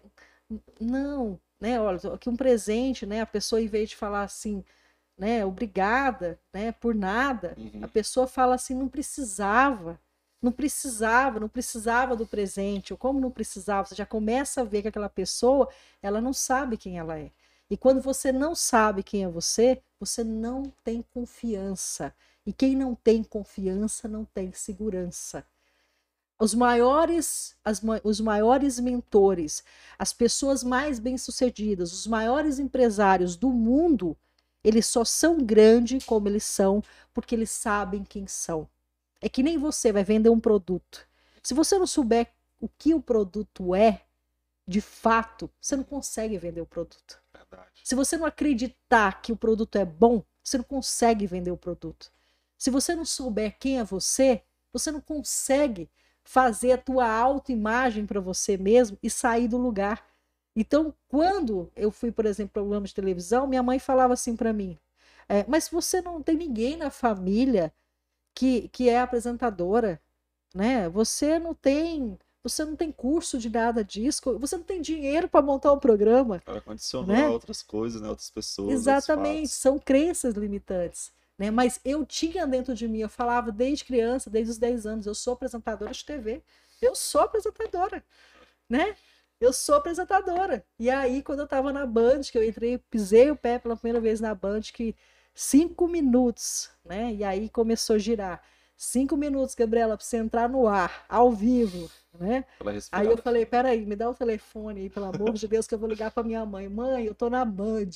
[0.80, 1.80] não, né?
[1.80, 3.20] Olha, aqui um presente, né?
[3.20, 4.64] A pessoa, em vez de falar assim,
[5.18, 5.44] né?
[5.44, 6.70] Obrigada, né?
[6.70, 7.80] Por nada, uhum.
[7.82, 9.98] a pessoa fala assim, não precisava.
[10.40, 14.82] Não precisava, não precisava do presente, ou como não precisava, você já começa a ver
[14.82, 15.68] que aquela pessoa,
[16.00, 17.32] ela não sabe quem ela é.
[17.68, 22.14] E quando você não sabe quem é você, você não tem confiança.
[22.48, 25.46] E quem não tem confiança não tem segurança.
[26.40, 29.62] Os maiores, as, os maiores mentores,
[29.98, 34.16] as pessoas mais bem-sucedidas, os maiores empresários do mundo,
[34.64, 36.82] eles só são grandes como eles são
[37.12, 38.66] porque eles sabem quem são.
[39.20, 41.06] É que nem você vai vender um produto.
[41.42, 44.06] Se você não souber o que o produto é,
[44.66, 47.20] de fato, você não consegue vender o produto.
[47.30, 47.82] Verdade.
[47.84, 52.10] Se você não acreditar que o produto é bom, você não consegue vender o produto.
[52.58, 54.42] Se você não souber quem é você,
[54.72, 55.88] você não consegue
[56.24, 60.04] fazer a tua autoimagem para você mesmo e sair do lugar.
[60.54, 64.52] Então, quando eu fui, por exemplo, para programa de televisão, minha mãe falava assim para
[64.52, 64.76] mim:
[65.28, 67.72] é, mas você não tem ninguém na família
[68.34, 70.00] que, que é apresentadora,
[70.54, 70.88] né?
[70.88, 75.44] Você não tem você não tem curso de nada disso, você não tem dinheiro para
[75.44, 76.40] montar um programa.
[76.44, 77.28] Para condicionar né?
[77.28, 78.08] outras coisas, né?
[78.08, 78.72] outras pessoas.
[78.72, 81.12] Exatamente, são crenças limitantes.
[81.38, 81.50] Né?
[81.50, 85.14] Mas eu tinha dentro de mim, eu falava desde criança, desde os 10 anos, eu
[85.14, 86.42] sou apresentadora de TV.
[86.82, 88.04] Eu sou apresentadora,
[88.68, 88.96] né?
[89.40, 90.64] Eu sou apresentadora.
[90.78, 94.00] E aí, quando eu estava na Band, que eu entrei, pisei o pé pela primeira
[94.00, 94.96] vez na Band, que
[95.32, 97.14] cinco minutos, né?
[97.14, 98.42] E aí começou a girar.
[98.76, 102.44] Cinco minutos, Gabriela, para você entrar no ar, ao vivo, né?
[102.92, 105.78] Aí eu falei, peraí, me dá o telefone aí, pelo amor de Deus, que eu
[105.78, 106.68] vou ligar para minha mãe.
[106.68, 107.90] Mãe, eu tô na Band.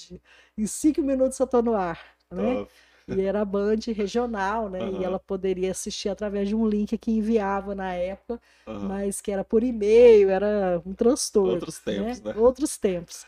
[0.59, 2.55] Em cinco minutos eu tô no ar, né?
[2.57, 2.73] Top.
[3.09, 4.81] E era Band regional, né?
[4.81, 5.01] Uhum.
[5.01, 8.89] E ela poderia assistir através de um link que enviava na época, uhum.
[8.89, 11.55] mas que era por e-mail, era um transtorno.
[11.55, 12.33] Outros tempos, né?
[12.33, 12.41] né?
[12.41, 13.27] Outros tempos.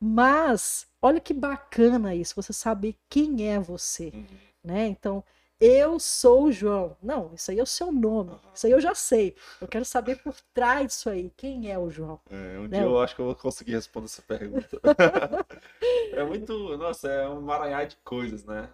[0.00, 4.24] Mas olha que bacana isso, você saber quem é você, uhum.
[4.62, 4.86] né?
[4.88, 5.24] Então,
[5.60, 6.96] eu sou o João.
[7.02, 8.32] Não, isso aí é o seu nome.
[8.54, 9.34] Isso aí eu já sei.
[9.60, 11.32] Eu quero saber por trás disso aí.
[11.36, 12.20] Quem é o João?
[12.30, 12.78] É, um né?
[12.78, 14.80] dia eu acho que eu vou conseguir responder essa pergunta.
[16.12, 16.76] é muito.
[16.76, 18.68] Nossa, é um emaranhado de coisas, né?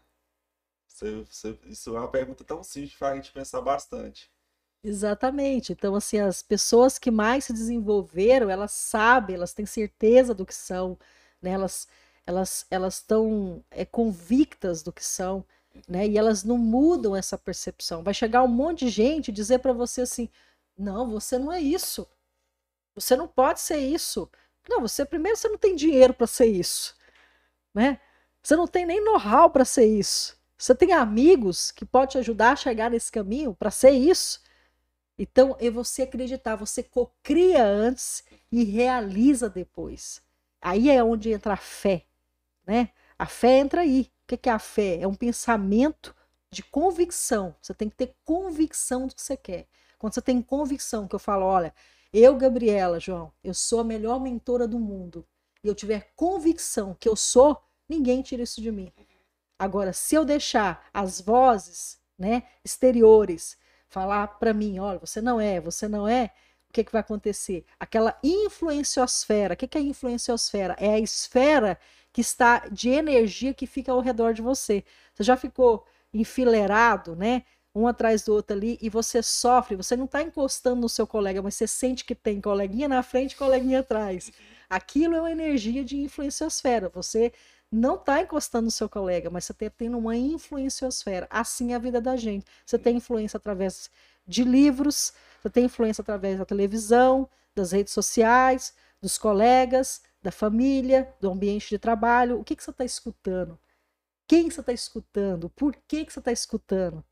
[1.01, 4.31] Você, você, isso é uma pergunta tão simples que faz a gente pensar bastante.
[4.83, 5.73] Exatamente.
[5.73, 10.55] Então, assim, as pessoas que mais se desenvolveram, elas sabem, elas têm certeza do que
[10.55, 10.99] são,
[11.41, 11.51] né?
[11.53, 11.89] Elas
[12.27, 15.45] elas elas estão é, convictas do que são,
[15.89, 16.07] né?
[16.07, 18.03] E elas não mudam essa percepção.
[18.03, 20.29] Vai chegar um monte de gente dizer para você assim:
[20.77, 22.07] "Não, você não é isso.
[22.95, 24.31] Você não pode ser isso.
[24.69, 26.97] Não, você primeiro você não tem dinheiro para ser isso,
[27.75, 28.01] né?
[28.43, 30.40] Você não tem nem know-how para ser isso.
[30.61, 34.43] Você tem amigos que podem te ajudar a chegar nesse caminho para ser isso.
[35.19, 40.21] Então, é você acreditar, você cocria antes e realiza depois.
[40.61, 42.05] Aí é onde entra a fé,
[42.67, 42.91] né?
[43.19, 44.11] A fé entra aí.
[44.31, 45.01] O que é a fé?
[45.01, 46.15] É um pensamento
[46.51, 47.57] de convicção.
[47.63, 49.67] Você tem que ter convicção do que você quer.
[49.99, 51.75] Quando você tem convicção, que eu falo, olha,
[52.13, 55.27] eu, Gabriela, João, eu sou a melhor mentora do mundo,
[55.65, 58.93] e eu tiver convicção que eu sou, ninguém tira isso de mim.
[59.61, 63.59] Agora, se eu deixar as vozes, né, exteriores,
[63.91, 66.31] falar para mim, olha, você não é, você não é,
[66.71, 67.67] o que, que vai acontecer?
[67.79, 70.75] Aquela influenciosfera, o que, que é influenciosfera?
[70.79, 71.79] É a esfera
[72.11, 74.83] que está de energia que fica ao redor de você.
[75.13, 75.85] Você já ficou
[76.15, 77.43] enfileirado, né?
[77.75, 81.43] Um atrás do outro ali, e você sofre, você não está encostando no seu colega,
[81.43, 84.33] mas você sente que tem coleguinha na frente coleguinha atrás.
[84.71, 86.89] Aquilo é uma energia de influenciosfera.
[86.89, 87.31] Você
[87.71, 91.27] não está encostando no seu colega, mas você está tendo uma influenciosfera.
[91.31, 92.45] Assim é a vida da gente.
[92.67, 93.91] Você tem influência através
[94.27, 101.15] de livros, você tem influência através da televisão, das redes sociais, dos colegas, da família,
[101.21, 102.41] do ambiente de trabalho.
[102.41, 103.59] O que, que você está escutando?
[104.27, 105.49] Quem você está escutando?
[105.51, 107.05] Por que, que você está escutando?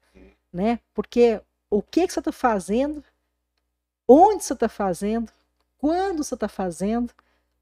[0.52, 0.80] Né?
[0.94, 1.40] Porque
[1.70, 3.02] o que, que você está fazendo?
[4.06, 5.30] Onde você está fazendo?
[5.78, 7.12] Quando você está fazendo?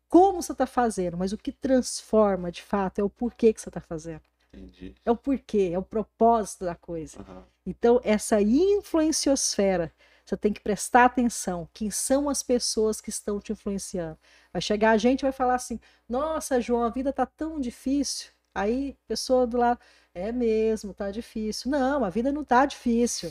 [0.08, 3.68] Como você está fazendo, mas o que transforma de fato é o porquê que você
[3.68, 4.22] está fazendo.
[4.52, 4.94] Entendi.
[5.04, 7.18] É o porquê, é o propósito da coisa.
[7.18, 7.42] Uhum.
[7.66, 9.92] Então, essa influenciosfera,
[10.24, 11.68] você tem que prestar atenção.
[11.74, 14.18] Quem são as pessoas que estão te influenciando?
[14.52, 15.78] Vai chegar a gente vai falar assim:
[16.08, 18.30] Nossa, João, a vida tá tão difícil.
[18.54, 19.78] Aí, pessoa do lado,
[20.14, 21.70] é mesmo, tá difícil.
[21.70, 23.30] Não, a vida não tá difícil.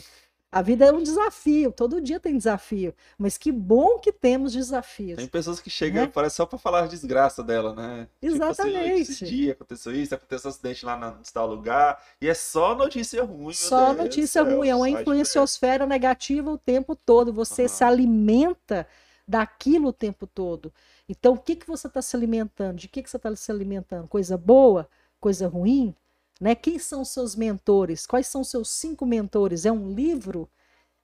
[0.56, 2.94] A vida é um desafio, todo dia tem desafio.
[3.18, 5.18] Mas que bom que temos desafios.
[5.18, 6.10] Tem pessoas que chegam né?
[6.10, 8.08] parece só para falar a desgraça dela, né?
[8.22, 8.78] Exatamente.
[8.78, 12.02] Tipo assim, esse dia aconteceu isso, aconteceu um acidente lá no tal lugar.
[12.22, 13.52] E é só notícia ruim.
[13.52, 17.34] Só notícia ruim, é uma influenciosfera negativa o tempo todo.
[17.34, 17.68] Você uhum.
[17.68, 18.86] se alimenta
[19.28, 20.72] daquilo o tempo todo.
[21.06, 22.78] Então, o que, que você está se alimentando?
[22.78, 24.08] De que, que você está se alimentando?
[24.08, 24.88] Coisa boa?
[25.20, 25.94] Coisa ruim?
[26.40, 26.54] Né?
[26.54, 28.06] Quem são seus mentores?
[28.06, 29.64] Quais são seus cinco mentores?
[29.64, 30.48] É um livro?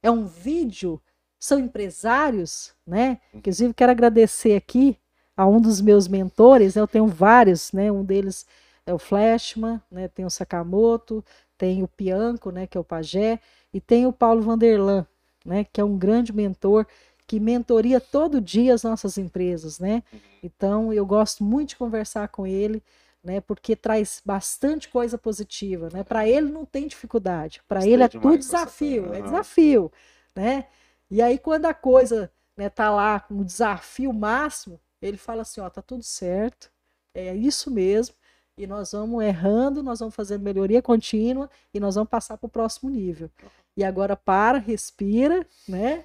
[0.03, 1.01] É um vídeo?
[1.39, 2.72] São empresários?
[2.87, 3.20] Né?
[3.33, 4.99] Inclusive, quero agradecer aqui
[5.37, 6.74] a um dos meus mentores.
[6.74, 6.83] Né?
[6.83, 7.91] Eu tenho vários, né?
[7.91, 8.47] um deles
[8.85, 10.09] é o Flashman, né?
[10.09, 11.24] tem o Sakamoto,
[11.57, 12.66] tem o Pianco, né?
[12.66, 13.41] que é o Pajé,
[13.72, 15.07] e tem o Paulo Vanderlan,
[15.47, 15.64] né?
[15.72, 16.87] que é um grande mentor
[17.26, 20.03] que mentoria todo dia as nossas empresas, né?
[20.12, 20.20] Uhum.
[20.43, 22.83] Então eu gosto muito de conversar com ele
[23.23, 23.41] né?
[23.41, 26.03] Porque traz bastante coisa positiva, né?
[26.03, 29.14] Para ele não tem dificuldade, para ele é tudo desafio, uhum.
[29.14, 29.93] é desafio,
[30.35, 30.66] né?
[31.11, 35.61] E aí quando a coisa né, tá lá com o desafio máximo, ele fala assim,
[35.61, 36.70] ó, tá tudo certo,
[37.14, 38.14] é isso mesmo,
[38.57, 42.51] e nós vamos errando, nós vamos fazendo melhoria contínua e nós vamos passar para o
[42.51, 43.31] próximo nível.
[43.77, 46.05] E agora para, respira, né?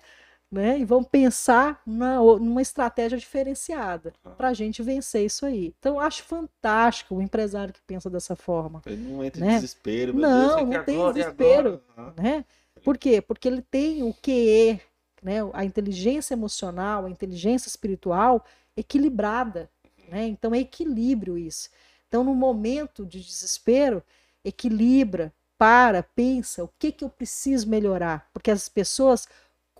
[0.51, 0.79] Né?
[0.79, 5.73] E vamos pensar na, numa estratégia diferenciada para a gente vencer isso aí.
[5.77, 8.81] Então, acho fantástico o empresário que pensa dessa forma.
[8.85, 9.51] Ele não entra né?
[9.51, 11.81] em desespero, meu não, Deus, não tem desespero.
[12.15, 12.45] Né?
[12.83, 13.21] Por quê?
[13.21, 14.79] Porque ele tem o QE,
[15.21, 15.37] né?
[15.53, 18.45] a inteligência emocional, a inteligência espiritual
[18.75, 19.69] equilibrada.
[20.07, 20.27] Né?
[20.27, 21.69] Então, é equilíbrio isso.
[22.07, 24.01] Então, no momento de desespero,
[24.45, 28.29] equilibra, para, pensa, o que, que eu preciso melhorar?
[28.31, 29.27] Porque as pessoas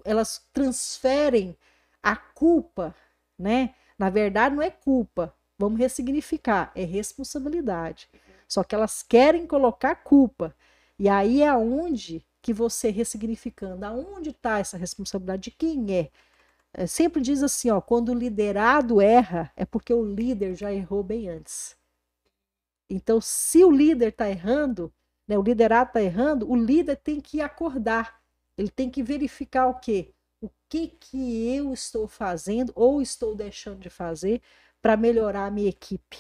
[0.08, 1.56] elas transferem
[2.02, 2.96] a culpa,
[3.38, 3.76] né?
[4.00, 5.34] Na verdade, não é culpa.
[5.60, 8.10] Vamos ressignificar, é responsabilidade.
[8.48, 10.56] Só que elas querem colocar culpa.
[10.98, 16.10] E aí é onde que você ressignificando, aonde está essa responsabilidade de quem é?
[16.74, 16.88] é?
[16.88, 21.28] Sempre diz assim, ó, quando o liderado erra, é porque o líder já errou bem
[21.28, 21.76] antes.
[22.90, 24.94] Então, se o líder está errando,
[25.28, 28.22] né, o liderado está errando, o líder tem que acordar.
[28.58, 30.14] Ele tem que verificar o quê?
[30.42, 34.42] O que que eu estou fazendo ou estou deixando de fazer
[34.82, 36.18] para melhorar a minha equipe,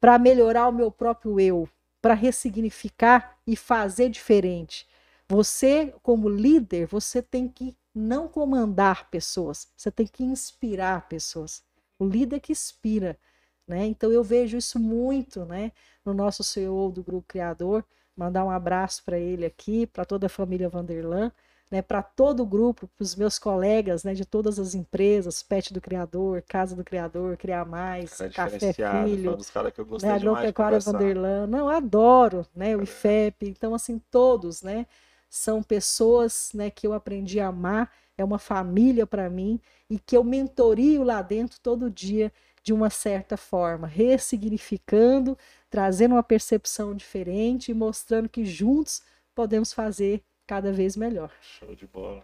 [0.00, 1.68] para melhorar o meu próprio eu,
[2.00, 4.88] para ressignificar e fazer diferente.
[5.28, 11.62] Você, como líder, você tem que não comandar pessoas, você tem que inspirar pessoas.
[11.98, 13.18] O líder que inspira,
[13.66, 13.86] né?
[13.86, 15.72] Então eu vejo isso muito, né,
[16.04, 17.84] no nosso CEO do grupo criador.
[18.16, 21.32] Mandar um abraço para ele aqui, para toda a família Vanderlan
[21.72, 25.72] né, para todo o grupo, para os meus colegas né, de todas as empresas, Pet
[25.72, 29.38] do Criador, Casa do Criador, Criar Mais, É Café Filho,
[29.86, 30.78] gostei né, Agropecuária.
[30.78, 34.86] Vanderlan, não, adoro, né, o IFEP, então assim, todos, né,
[35.30, 39.58] são pessoas, né, que eu aprendi a amar, é uma família para mim
[39.88, 42.30] e que eu mentorio lá dentro todo dia
[42.62, 45.38] de uma certa forma, ressignificando,
[45.70, 49.02] trazendo uma percepção diferente e mostrando que juntos
[49.34, 50.22] podemos fazer
[50.52, 51.30] cada vez melhor.
[51.40, 52.22] Show de bola.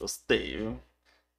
[0.00, 0.80] Gostei, viu?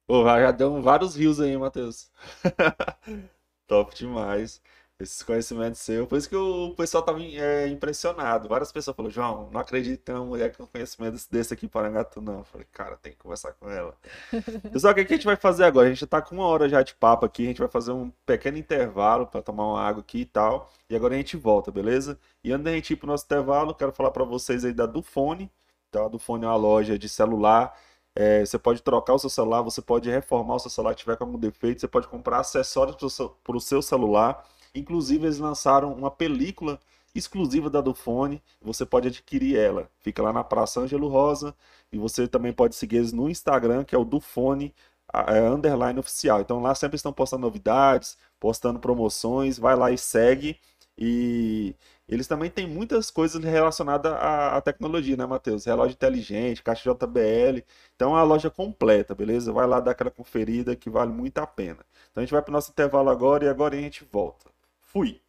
[0.06, 2.08] Pô, já deu vários rios aí, Matheus.
[3.66, 4.62] Top demais.
[5.00, 6.06] Esses conhecimentos seus.
[6.06, 8.48] Por isso que o pessoal tava é, impressionado.
[8.48, 11.68] Várias pessoas falaram, João, não acredito em ter uma mulher com conhecimento desse aqui em
[11.68, 12.38] Parangatu, não.
[12.38, 13.96] Eu falei, cara, tem que conversar com ela.
[14.72, 15.88] Pessoal, o que, que a gente vai fazer agora?
[15.88, 17.42] A gente tá com uma hora já de papo aqui.
[17.42, 20.70] A gente vai fazer um pequeno intervalo para tomar uma água aqui e tal.
[20.88, 22.16] E agora a gente volta, beleza?
[22.44, 25.50] E antes da gente ir pro nosso intervalo, quero falar para vocês aí da Dufone.
[25.90, 26.04] Tá?
[26.04, 27.76] A Dufone é uma loja de celular.
[28.14, 31.16] É, você pode trocar o seu celular, você pode reformar o seu celular se tiver
[31.20, 32.96] algum defeito, você pode comprar acessórios
[33.44, 34.44] para o seu celular.
[34.74, 36.78] Inclusive, eles lançaram uma película
[37.14, 39.90] exclusiva da Dufone, você pode adquirir ela.
[39.98, 41.54] Fica lá na Praça Ângelo Rosa
[41.92, 44.74] e você também pode seguir eles no Instagram, que é o Dufone
[45.12, 46.40] é, underline oficial.
[46.40, 50.58] Então lá sempre estão postando novidades, postando promoções, vai lá e segue.
[50.98, 51.74] E
[52.10, 55.64] eles também têm muitas coisas relacionadas à, à tecnologia, né, Matheus?
[55.64, 57.64] Relógio inteligente, caixa JBL.
[57.94, 59.52] Então é uma loja completa, beleza?
[59.52, 61.78] Vai lá dar aquela conferida que vale muito a pena.
[62.10, 64.50] Então a gente vai para o nosso intervalo agora e agora a gente volta.
[64.80, 65.20] Fui!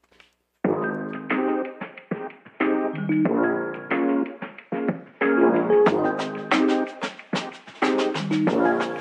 [8.33, 9.00] Oi,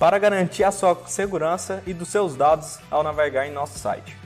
[0.00, 4.16] para garantir a sua segurança e dos seus dados ao navegar em nosso site.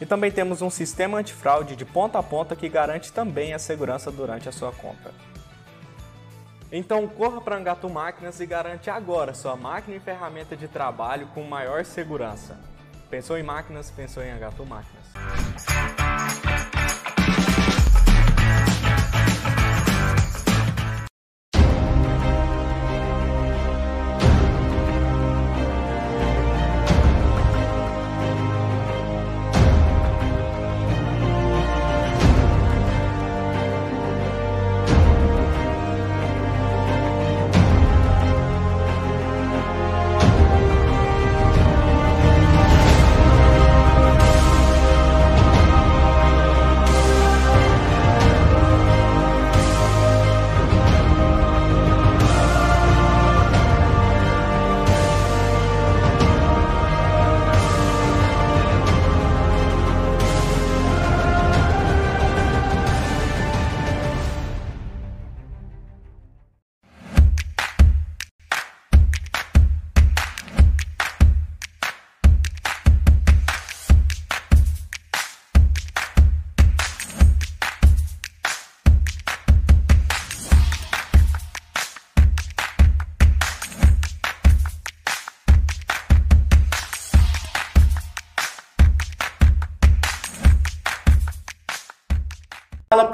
[0.00, 4.10] E também temos um sistema antifraude de ponta a ponta que garante também a segurança
[4.10, 5.12] durante a sua compra.
[6.72, 11.42] Então corra para Angato Máquinas e garante agora sua máquina e ferramenta de trabalho com
[11.42, 12.58] maior segurança.
[13.10, 13.90] Pensou em máquinas?
[13.90, 15.04] Pensou em Angato Máquinas.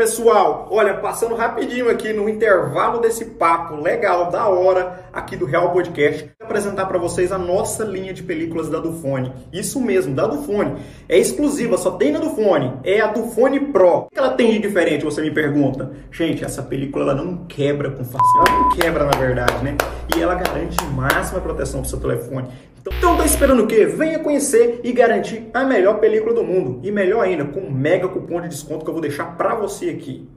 [0.04, 5.72] Pessoal, olha, passando rapidinho aqui no intervalo desse papo legal, da hora, aqui do Real
[5.72, 6.30] Podcast.
[6.38, 9.32] apresentar para vocês a nossa linha de películas da Dufone.
[9.50, 10.76] Isso mesmo, da Dufone.
[11.08, 12.74] É exclusiva, só tem na Dufone.
[12.84, 14.00] É a Dufone Pro.
[14.00, 15.90] O que ela tem de diferente, você me pergunta?
[16.12, 18.50] Gente, essa película ela não quebra com facilidade.
[18.50, 19.74] Ela não quebra, na verdade, né?
[20.14, 22.46] E ela garante máxima proteção pro seu telefone.
[22.84, 23.86] Então, então tá esperando o quê?
[23.86, 26.80] Venha conhecer e garantir a melhor película do mundo.
[26.82, 29.93] E melhor ainda, com um mega cupom de desconto que eu vou deixar para você
[29.94, 30.28] aqui.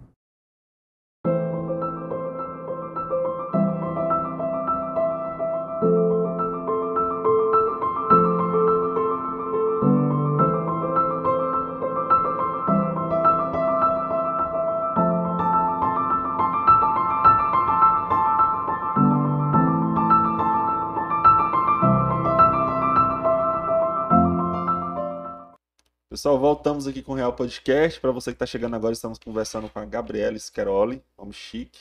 [26.28, 28.02] Pessoal, voltamos aqui com o Real Podcast.
[28.02, 31.80] Para você que está chegando agora, estamos conversando com a Gabriela Scheroli, nome chique.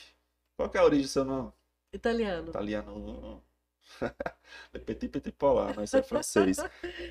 [0.55, 1.51] Qual é a origem do seu nome?
[1.91, 2.47] Italiano.
[2.47, 3.43] Italiano.
[4.85, 6.59] petit petit polar, mas isso é francês.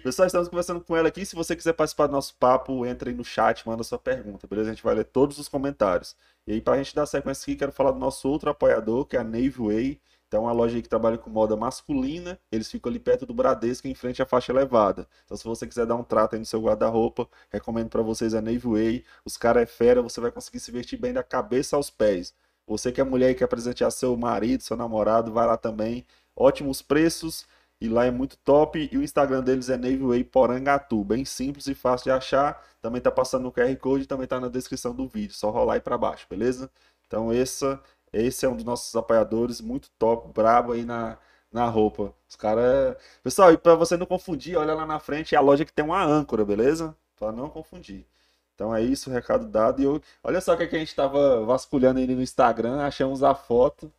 [0.03, 1.26] Pessoal, estamos conversando com ela aqui.
[1.26, 4.70] Se você quiser participar do nosso papo, entre aí no chat, manda sua pergunta, beleza?
[4.70, 6.16] A gente vai ler todos os comentários.
[6.47, 9.14] E aí, para a gente dar sequência aqui, quero falar do nosso outro apoiador, que
[9.14, 10.01] é a Navy Way.
[10.28, 12.38] Então, é uma loja que trabalha com moda masculina.
[12.50, 15.08] Eles ficam ali perto do Bradesco, em frente à faixa elevada.
[15.24, 18.40] Então, se você quiser dar um trato aí no seu guarda-roupa, recomendo para vocês a
[18.40, 19.04] Navy Way.
[19.24, 22.34] Os caras é fera, você vai conseguir se vestir bem da cabeça aos pés.
[22.66, 26.04] Você que é mulher e quer presentear seu marido, seu namorado, vai lá também.
[26.34, 27.46] Ótimos preços
[27.80, 28.88] e lá é muito top.
[28.90, 32.62] E o Instagram deles é Navyway Porangatu, bem simples e fácil de achar.
[32.80, 35.80] Também tá passando no QR Code também tá na descrição do vídeo, só rolar aí
[35.80, 36.70] para baixo, beleza?
[37.06, 37.80] Então essa
[38.22, 41.18] esse é um dos nossos apoiadores, muito top, brabo aí na,
[41.52, 42.14] na roupa.
[42.28, 42.96] Os caras.
[43.22, 45.84] Pessoal, e para você não confundir, olha lá na frente, é a loja que tem
[45.84, 46.96] uma âncora, beleza?
[47.16, 48.06] Para não confundir.
[48.54, 49.82] Então é isso, recado dado.
[49.82, 50.00] E eu...
[50.24, 53.92] olha só o que, é a gente tava vasculhando aí no Instagram, achamos a foto.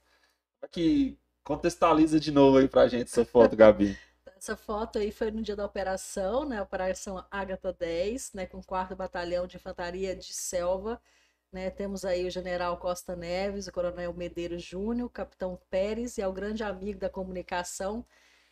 [0.72, 3.98] Que contextualiza de novo aí pra gente essa foto, Gabi.
[4.38, 6.62] Essa foto aí foi no dia da operação, né?
[6.62, 8.46] Operação Ágata 10, né?
[8.46, 11.02] Com o 4 Batalhão de Infantaria de Selva.
[11.52, 16.22] Né, temos aí o general Costa Neves, o coronel Medeiros Júnior, o capitão Pérez e
[16.22, 18.06] ao grande amigo da comunicação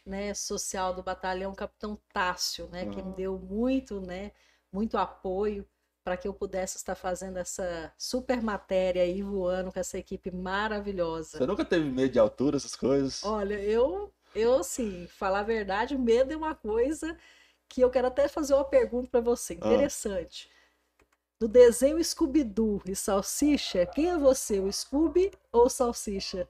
[0.06, 2.92] né, social do batalhão, o capitão Tássio, né, uhum.
[2.92, 4.32] que me deu muito, né,
[4.72, 5.68] muito apoio
[6.04, 11.40] para que eu pudesse estar fazendo essa super matéria aí voando com essa equipe maravilhosa.
[11.40, 13.24] Você nunca teve medo de altura, essas coisas?
[13.24, 17.18] Olha, eu, eu assim, falar a verdade, medo é uma coisa
[17.68, 19.68] que eu quero até fazer uma pergunta para você, ah.
[19.68, 20.48] interessante.
[20.52, 20.56] Ah
[21.40, 26.48] do desenho Scooby-Doo e Salsicha, quem é você, o Scooby ou o Salsicha?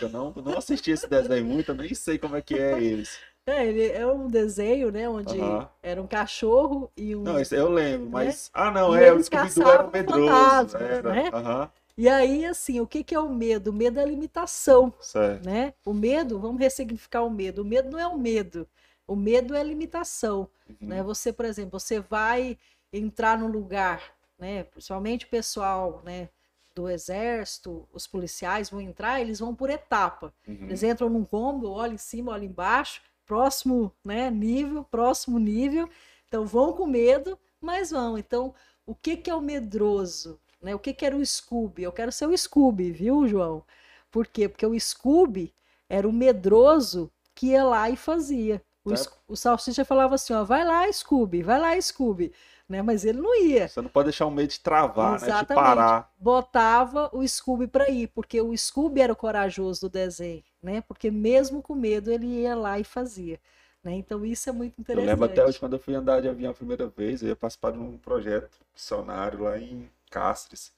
[0.00, 3.18] Eu não, não assisti esse desenho muito, eu nem sei como é que é eles.
[3.46, 5.38] É, ele é um desenho, né, onde
[5.82, 7.22] era um cachorro e um...
[7.22, 8.12] Não, isso eu lembro, né?
[8.12, 8.50] mas...
[8.52, 10.76] Ah, não, e é, o Scooby-Doo era um medroso.
[10.76, 11.70] Era, né?
[11.96, 13.70] E aí, assim, o que, que é o medo?
[13.70, 15.44] O medo é a limitação, certo.
[15.44, 15.74] né?
[15.84, 17.62] O medo, vamos ressignificar o medo.
[17.62, 18.68] O medo não é o medo,
[19.04, 20.76] o medo é a limitação, uhum.
[20.88, 21.02] né?
[21.02, 22.56] Você, por exemplo, você vai
[22.92, 24.64] entrar no lugar, né?
[24.64, 26.28] Principalmente o pessoal, né?
[26.74, 30.32] Do exército, os policiais vão entrar, eles vão por etapa.
[30.46, 30.58] Uhum.
[30.62, 34.30] Eles entram num cômodo, olham em cima, olham embaixo, próximo, né?
[34.30, 35.88] Nível, próximo nível.
[36.28, 38.16] Então vão com medo, mas vão.
[38.16, 38.54] Então,
[38.86, 40.40] o que que é o medroso?
[40.62, 40.74] Né?
[40.74, 41.82] O que que era o Scooby?
[41.82, 43.62] Eu quero ser o Scooby, viu, João?
[44.10, 44.48] Por quê?
[44.48, 45.52] Porque o Scooby
[45.88, 48.62] era o medroso que ia lá e fazia.
[48.84, 48.96] O, é.
[49.26, 52.32] o Salsicha falava assim, ó, vai lá, Scooby, vai lá, Scooby
[52.68, 52.82] né?
[52.82, 53.66] Mas ele não ia.
[53.66, 55.48] Você não pode deixar o medo de travar, Exatamente.
[55.48, 55.48] né?
[55.48, 56.12] De parar.
[56.18, 60.82] Botava o Scooby para ir, porque o Scooby era o corajoso do desenho, né?
[60.82, 63.40] Porque mesmo com medo ele ia lá e fazia.
[63.82, 63.94] Né?
[63.94, 65.08] Então isso é muito interessante.
[65.08, 67.36] Eu lembro até hoje quando eu fui andar de avião a primeira vez, eu ia
[67.36, 70.72] participar de um projeto missionário lá em Castres.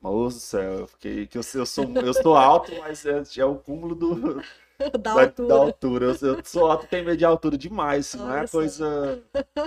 [0.00, 3.44] Moço do céu, eu fiquei que eu, eu sou eu sou alto, mas é, é
[3.44, 4.42] o cúmulo do
[5.00, 5.48] da, altura.
[5.48, 6.06] Da altura.
[6.06, 8.14] Eu, eu sou alto, tenho medo de altura demais.
[8.14, 9.22] Não é coisa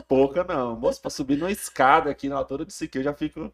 [0.08, 0.76] pouca, não.
[0.76, 3.52] Moço, pra subir numa escada aqui na altura de que eu já fico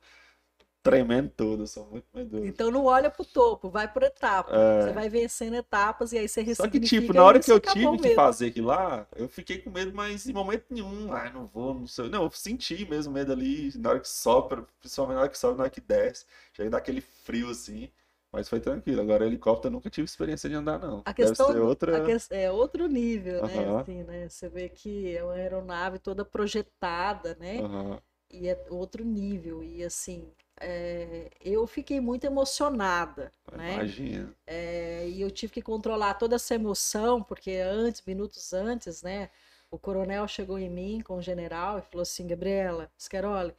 [0.85, 2.45] tremendo todo, eu sou muito medroso.
[2.45, 4.53] Então não olha pro topo, vai por etapas.
[4.53, 4.81] É...
[4.83, 7.97] Você vai vencendo etapas e aí você Só que, tipo, na hora que eu tive
[7.97, 11.73] que fazer aquilo lá, eu fiquei com medo, mas em momento nenhum, ai, não vou,
[11.73, 12.07] não sei.
[12.07, 15.57] Não, eu senti mesmo medo ali, na hora que sopra, principalmente na hora que sobe,
[15.57, 16.23] na hora que desce.
[16.53, 17.89] Chega daquele frio assim.
[18.35, 19.01] Mas foi tranquilo.
[19.01, 21.01] Agora, helicóptero nunca tive experiência de andar, não.
[21.05, 22.05] A questão Deve outra...
[22.05, 22.35] Que...
[22.35, 23.47] é outro nível, uhum.
[23.47, 23.79] né?
[23.79, 24.29] Assim, né?
[24.29, 27.61] Você vê que é uma aeronave toda projetada, né?
[27.61, 27.97] Uhum.
[28.29, 29.63] E é outro nível.
[29.63, 30.29] E assim,
[30.59, 31.29] é...
[31.39, 33.75] eu fiquei muito emocionada, né?
[33.75, 34.33] Imagina.
[34.45, 35.07] É...
[35.07, 39.29] E eu tive que controlar toda essa emoção, porque antes, minutos antes, né?
[39.71, 43.53] O coronel chegou em mim com o general e falou assim, Gabriela, Scaroli,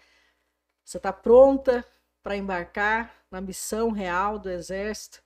[0.85, 1.85] você está pronta
[2.27, 5.23] para embarcar na missão real do Exército.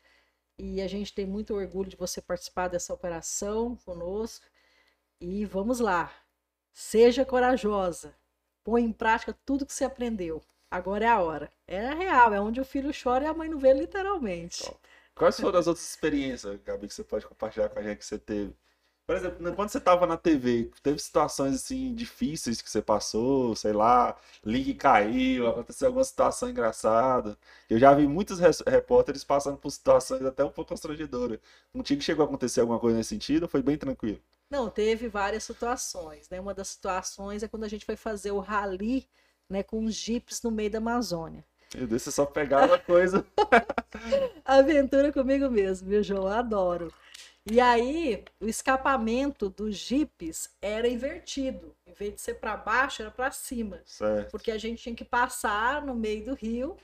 [0.59, 4.45] E a gente tem muito orgulho de você participar dessa operação conosco.
[5.19, 6.13] E vamos lá.
[6.75, 8.15] Seja corajosa.
[8.63, 10.43] Põe em prática tudo que você aprendeu.
[10.71, 11.51] Agora é a hora.
[11.67, 14.71] É real, é onde o filho chora e a mãe não vê literalmente.
[15.15, 18.19] Quais foram as outras experiências, Gabi, que você pode compartilhar com a gente que você
[18.19, 18.55] teve?
[19.11, 23.73] Por exemplo, quando você estava na TV, teve situações assim difíceis que você passou, sei
[23.73, 27.37] lá, link caiu, aconteceu alguma situação engraçada.
[27.69, 31.41] Eu já vi muitos repórteres passando por situações até um pouco constrangedoras.
[31.73, 34.21] Contigo chegou a acontecer alguma coisa nesse sentido ou foi bem tranquilo?
[34.49, 36.41] Não, teve várias situações, né?
[36.41, 39.09] Uma das situações é quando a gente foi fazer o rally,
[39.49, 41.45] né, com os jipes no meio da Amazônia.
[41.75, 43.27] Meu Deus, você só pegava coisa.
[44.45, 46.29] Aventura comigo mesmo, viu, João?
[46.29, 46.93] Adoro.
[47.47, 51.75] E aí, o escapamento dos jipes era invertido.
[51.87, 53.81] Em vez de ser para baixo, era para cima.
[53.87, 54.31] Certo.
[54.31, 56.77] Porque a gente tinha que passar no meio do rio.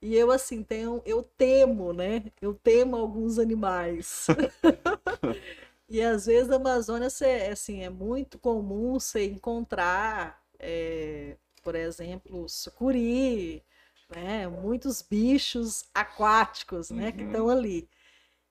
[0.00, 2.24] E eu, assim, tenho, eu temo, né?
[2.40, 4.26] Eu temo alguns animais.
[5.88, 12.48] e às vezes na Amazônia, cê, assim, é muito comum você encontrar, é, por exemplo,
[12.48, 13.62] sucuri,
[14.10, 14.48] né?
[14.48, 17.06] Muitos bichos aquáticos, né?
[17.06, 17.12] Uhum.
[17.12, 17.88] Que estão ali.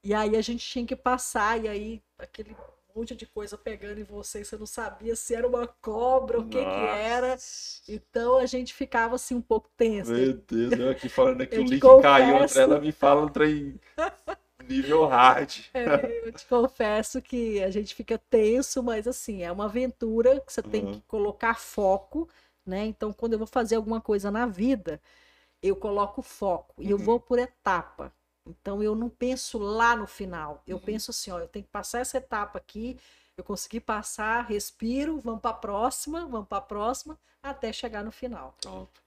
[0.03, 2.55] E aí a gente tinha que passar, e aí aquele
[2.95, 6.57] monte de coisa pegando em você, você não sabia se era uma cobra, o que
[6.57, 7.37] que era.
[7.87, 10.11] Então a gente ficava assim um pouco tenso.
[10.11, 13.79] Meu Deus, eu aqui falando que o link caiu, ela me fala um trem
[14.67, 15.51] nível hard.
[15.73, 20.51] É, eu te confesso que a gente fica tenso, mas assim, é uma aventura que
[20.51, 20.91] você tem uhum.
[20.93, 22.27] que colocar foco,
[22.65, 22.85] né?
[22.85, 25.01] Então quando eu vou fazer alguma coisa na vida,
[25.61, 27.03] eu coloco foco e eu uhum.
[27.03, 28.13] vou por etapa.
[28.45, 30.63] Então eu não penso lá no final.
[30.65, 30.83] Eu uhum.
[30.83, 32.97] penso assim, ó, eu tenho que passar essa etapa aqui,
[33.37, 38.11] eu consegui passar, respiro, vamos para a próxima, vamos para a próxima, até chegar no
[38.11, 38.55] final.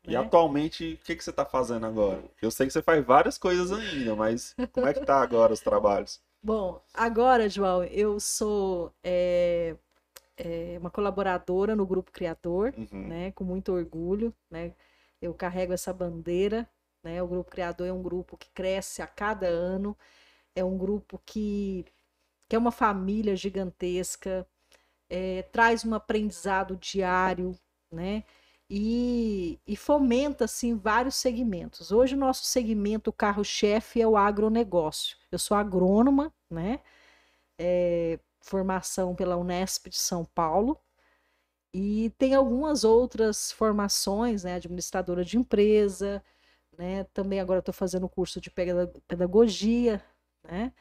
[0.05, 0.12] Né?
[0.12, 2.22] E atualmente, o que, que você está fazendo agora?
[2.41, 5.61] Eu sei que você faz várias coisas ainda, mas como é que tá agora os
[5.61, 6.20] trabalhos?
[6.43, 9.76] Bom, agora, João, eu sou é,
[10.37, 13.09] é, uma colaboradora no Grupo Criador, uhum.
[13.09, 14.72] né, com muito orgulho, né,
[15.22, 16.68] eu carrego essa bandeira
[17.05, 17.22] né?
[17.22, 19.96] O Grupo Criador é um grupo que cresce a cada ano,
[20.57, 21.84] é um grupo que,
[22.48, 24.46] que é uma família gigantesca,
[25.11, 27.57] é, traz um aprendizado diário,
[27.92, 28.24] né?
[28.70, 31.92] E, e, fomenta assim vários segmentos.
[31.92, 35.18] Hoje o nosso segmento carro-chefe é o agronegócio.
[35.30, 36.80] Eu sou agrônoma, né?
[37.59, 40.78] É, formação pela Unesp de São Paulo
[41.74, 44.55] e tem algumas outras formações, né?
[44.55, 46.22] Administradora de empresa,
[46.79, 47.05] né?
[47.12, 50.03] Também agora estou fazendo curso de pedagogia,
[50.43, 50.72] né?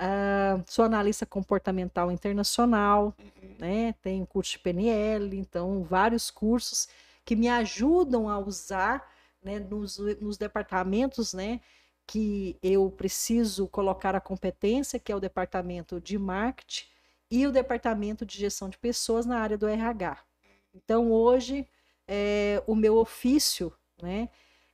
[0.00, 3.54] Uh, sou analista comportamental internacional, uhum.
[3.58, 3.94] né?
[4.00, 6.88] Tenho curso de PNL, então vários cursos
[7.24, 9.10] que me ajudam a usar,
[9.42, 9.58] né?
[9.58, 11.60] Nos, nos departamentos, né?
[12.06, 16.86] Que eu preciso colocar a competência, que é o departamento de marketing
[17.30, 20.18] e o departamento de gestão de pessoas na área do RH.
[20.74, 21.66] Então hoje
[22.06, 24.28] é, o meu ofício, né?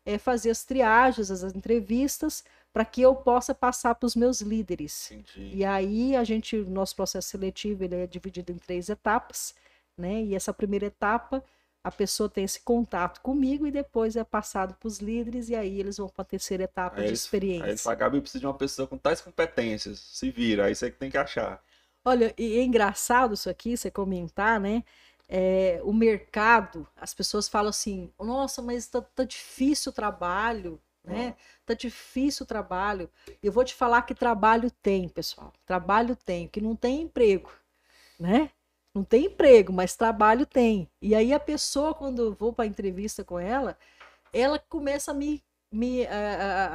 [0.04, 5.10] É, fazer as triagens, as entrevistas, para que eu possa passar para os meus líderes.
[5.10, 5.56] Entendi.
[5.56, 9.54] E aí a gente, nosso processo seletivo ele é dividido em três etapas,
[9.96, 10.22] né?
[10.22, 11.42] E essa primeira etapa
[11.84, 15.78] a pessoa tem esse contato comigo e depois é passado para os líderes e aí
[15.78, 17.64] eles vão para a terceira etapa aí de experiência.
[17.64, 20.90] Aí eles falam, Gabi, precisa de uma pessoa com tais competências, se vira, aí você
[20.90, 21.62] que tem que achar.
[22.02, 24.82] Olha, e é engraçado isso aqui, você comentar, né?
[25.28, 31.36] É, o mercado, as pessoas falam assim: nossa, mas tá, tá difícil o trabalho, né?
[31.66, 33.10] Tá difícil o trabalho.
[33.42, 35.52] Eu vou te falar que trabalho tem, pessoal.
[35.66, 37.50] Trabalho tem, que não tem emprego,
[38.18, 38.50] né?
[38.94, 40.88] Não tem emprego, mas trabalho tem.
[41.02, 43.76] E aí a pessoa, quando eu vou para a entrevista com ela,
[44.32, 46.66] ela começa a me, me a, a,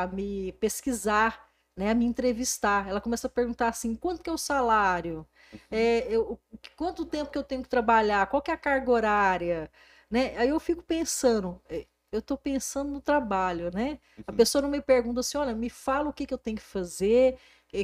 [0.00, 1.49] a, a, me pesquisar,
[1.80, 1.90] né?
[1.90, 2.86] A me entrevistar.
[2.86, 5.26] Ela começa a perguntar assim: quanto que é o salário?
[5.70, 6.38] É, eu,
[6.76, 8.26] quanto tempo que eu tenho que trabalhar?
[8.26, 9.70] Qual que é a carga horária?
[10.10, 10.36] Né?
[10.36, 13.98] Aí eu fico pensando, é, eu estou pensando no trabalho, né?
[14.26, 14.36] A uhum.
[14.36, 17.38] pessoa não me pergunta assim, olha, me fala o que, que eu tenho que fazer,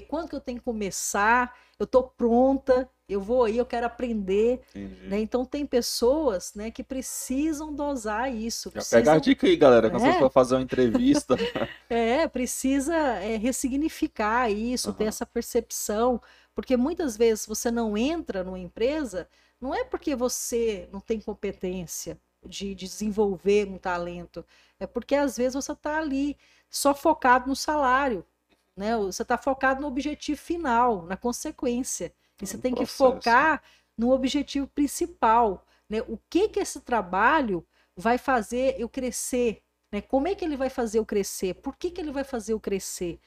[0.09, 4.61] quando que eu tenho que começar, eu estou pronta, eu vou aí, eu quero aprender.
[4.74, 5.20] Né?
[5.20, 8.70] Então tem pessoas né, que precisam dosar isso.
[8.70, 9.01] Precisam...
[9.01, 10.12] Pega a dica aí, galera, quando é.
[10.12, 11.37] você for fazer uma entrevista.
[11.89, 14.95] é, precisa é, ressignificar isso, uhum.
[14.95, 16.20] ter essa percepção.
[16.55, 19.28] Porque muitas vezes você não entra numa empresa,
[19.61, 24.45] não é porque você não tem competência de desenvolver um talento,
[24.78, 26.37] é porque às vezes você está ali
[26.70, 28.24] só focado no salário,
[28.77, 28.97] né?
[28.97, 32.12] Você está focado no objetivo final, na consequência.
[32.41, 33.63] E você tem que focar
[33.97, 36.03] no objetivo principal, né?
[36.03, 40.01] O que que esse trabalho vai fazer eu crescer, né?
[40.01, 41.55] Como é que ele vai fazer eu crescer?
[41.55, 43.19] Por que que ele vai fazer eu crescer?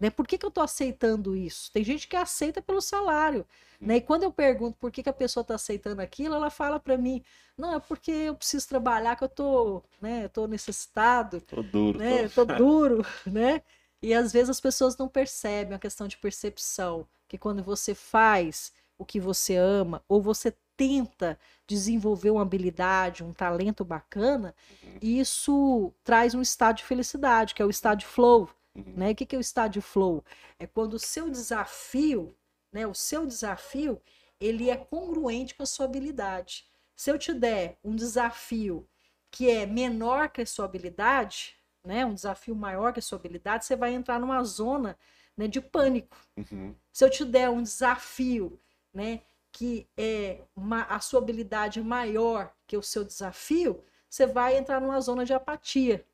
[0.00, 0.08] Né?
[0.08, 1.70] Por que, que eu estou aceitando isso?
[1.70, 3.46] Tem gente que aceita pelo salário.
[3.78, 3.96] Né?
[3.96, 6.96] E quando eu pergunto por que, que a pessoa está aceitando aquilo, ela fala para
[6.96, 7.22] mim,
[7.56, 11.42] não, é porque eu preciso trabalhar, que eu tô, né, tô necessitado.
[11.42, 11.98] Tô duro.
[11.98, 12.28] Né?
[12.30, 12.46] Tô...
[12.46, 13.62] tô duro, né?
[14.02, 18.72] E às vezes as pessoas não percebem a questão de percepção, que quando você faz
[18.98, 24.98] o que você ama, ou você tenta desenvolver uma habilidade, um talento bacana, uhum.
[25.02, 28.48] isso traz um estado de felicidade, que é o estado de flow.
[28.74, 28.94] Uhum.
[28.96, 29.10] Né?
[29.10, 30.24] O que é o estado de flow?
[30.58, 32.34] É quando o seu desafio,
[32.72, 34.00] né, o seu desafio,
[34.40, 36.64] ele é congruente com a sua habilidade.
[36.96, 38.88] Se eu te der um desafio
[39.30, 41.56] que é menor que a sua habilidade,
[41.90, 44.96] né, um desafio maior que a sua habilidade, você vai entrar numa zona
[45.36, 46.16] né, de pânico.
[46.36, 46.72] Uhum.
[46.92, 48.60] Se eu te der um desafio
[48.94, 54.80] né, que é uma, a sua habilidade maior que o seu desafio, você vai entrar
[54.80, 56.06] numa zona de apatia.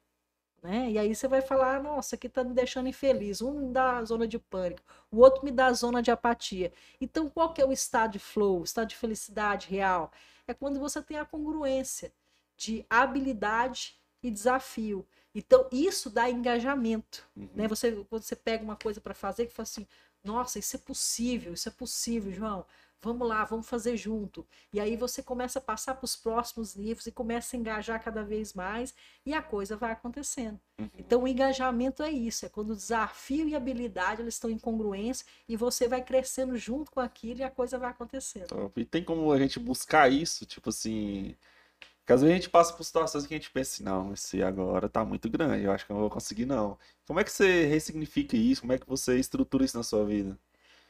[0.62, 0.92] Né?
[0.92, 3.42] E aí você vai falar, nossa, aqui tá me deixando infeliz.
[3.42, 6.72] Um me dá a zona de pânico, o outro me dá a zona de apatia.
[6.98, 10.10] Então, qual que é o estado de flow, o estado de felicidade real?
[10.48, 12.10] É quando você tem a congruência
[12.56, 15.06] de habilidade e desafio.
[15.36, 17.28] Então, isso dá engajamento.
[17.36, 17.48] Uhum.
[17.54, 17.68] Né?
[17.68, 19.86] Você, quando você pega uma coisa para fazer, que fala assim,
[20.24, 22.64] nossa, isso é possível, isso é possível, João
[23.06, 24.46] vamos lá, vamos fazer junto.
[24.72, 28.22] E aí você começa a passar para os próximos níveis e começa a engajar cada
[28.22, 28.94] vez mais
[29.24, 30.58] e a coisa vai acontecendo.
[30.78, 30.90] Uhum.
[30.98, 34.58] Então o engajamento é isso, é quando o desafio e a habilidade eles estão em
[34.58, 38.48] congruência e você vai crescendo junto com aquilo e a coisa vai acontecendo.
[38.48, 38.80] Top.
[38.80, 41.36] E tem como a gente buscar isso, tipo assim,
[42.06, 44.40] porque às vezes a gente passa por situações que a gente pensa assim, não, esse
[44.40, 46.78] agora tá muito grande, eu acho que eu não vou conseguir não.
[47.04, 48.60] Como é que você ressignifica isso?
[48.60, 50.38] Como é que você estrutura isso na sua vida?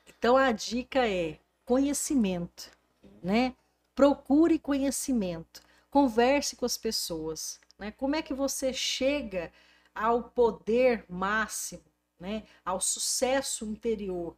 [0.07, 2.71] Então a dica é conhecimento,
[3.23, 3.55] né?
[3.95, 7.91] Procure conhecimento, converse com as pessoas, né?
[7.93, 9.51] Como é que você chega
[9.95, 11.85] ao poder máximo,
[12.21, 12.43] né?
[12.63, 14.37] Ao sucesso interior?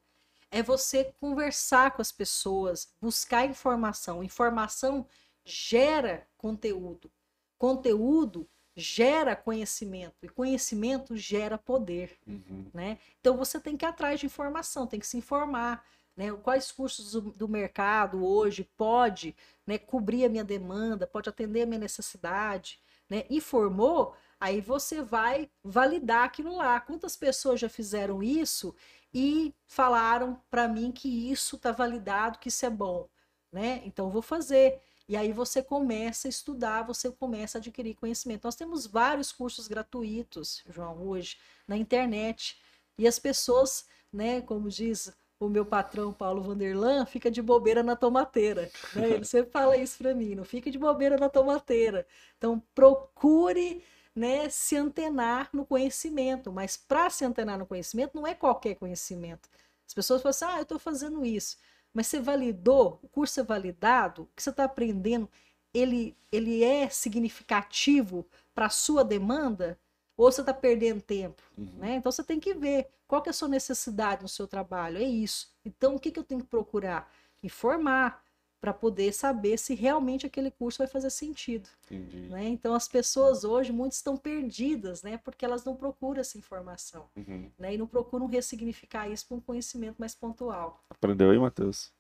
[0.49, 4.23] É você conversar com as pessoas, buscar informação.
[4.23, 5.05] Informação
[5.45, 7.11] gera conteúdo.
[7.59, 12.71] Conteúdo gera conhecimento e conhecimento gera poder, uhum.
[12.73, 12.99] né?
[13.21, 15.85] Então você tem que ir atrás de informação, tem que se informar,
[16.17, 16.33] né?
[16.33, 19.37] Quais cursos do, do mercado hoje pode
[19.67, 23.25] né, cobrir a minha demanda, pode atender a minha necessidade, né?
[23.29, 26.81] E formou, aí você vai validar aquilo lá.
[26.81, 28.75] Quantas pessoas já fizeram isso
[29.13, 33.09] e falaram para mim que isso está validado, que isso é bom,
[33.53, 33.83] né?
[33.85, 34.81] Então eu vou fazer.
[35.09, 38.45] E aí você começa a estudar, você começa a adquirir conhecimento.
[38.45, 42.61] Nós temos vários cursos gratuitos, João, hoje, na internet.
[42.99, 45.11] E as pessoas, né, como diz
[45.41, 48.71] o meu patrão Paulo Vanderlan fica de bobeira na tomateira.
[48.95, 49.11] Né?
[49.13, 52.07] Ele sempre fala isso para mim, não fica de bobeira na tomateira.
[52.37, 53.83] Então procure
[54.15, 59.49] né, se antenar no conhecimento, mas para se antenar no conhecimento não é qualquer conhecimento.
[59.87, 61.57] As pessoas falam assim, ah, eu estou fazendo isso,
[61.99, 65.29] mas você validou, o curso é validado, o que você está aprendendo,
[65.75, 69.77] ele, ele é significativo para a sua demanda?
[70.17, 71.71] ou você está perdendo tempo, uhum.
[71.77, 71.95] né?
[71.95, 75.03] Então você tem que ver qual que é a sua necessidade no seu trabalho, é
[75.05, 75.49] isso.
[75.65, 77.09] Então o que, que eu tenho que procurar?
[77.41, 78.21] Informar
[78.61, 81.69] para poder saber se realmente aquele curso vai fazer sentido.
[81.91, 82.49] Né?
[82.49, 85.17] Então as pessoas hoje, muitas estão perdidas, né?
[85.19, 87.09] Porque elas não procuram essa informação.
[87.17, 87.51] Uhum.
[87.59, 87.75] Né?
[87.75, 90.83] E não procuram ressignificar isso para um conhecimento mais pontual.
[90.91, 91.93] Aprendeu aí, Matheus?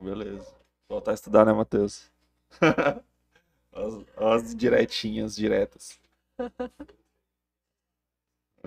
[0.00, 0.46] Beleza.
[0.88, 2.10] Voltar a estudar, né, Matheus?
[3.72, 5.98] as, as diretinhas, diretas.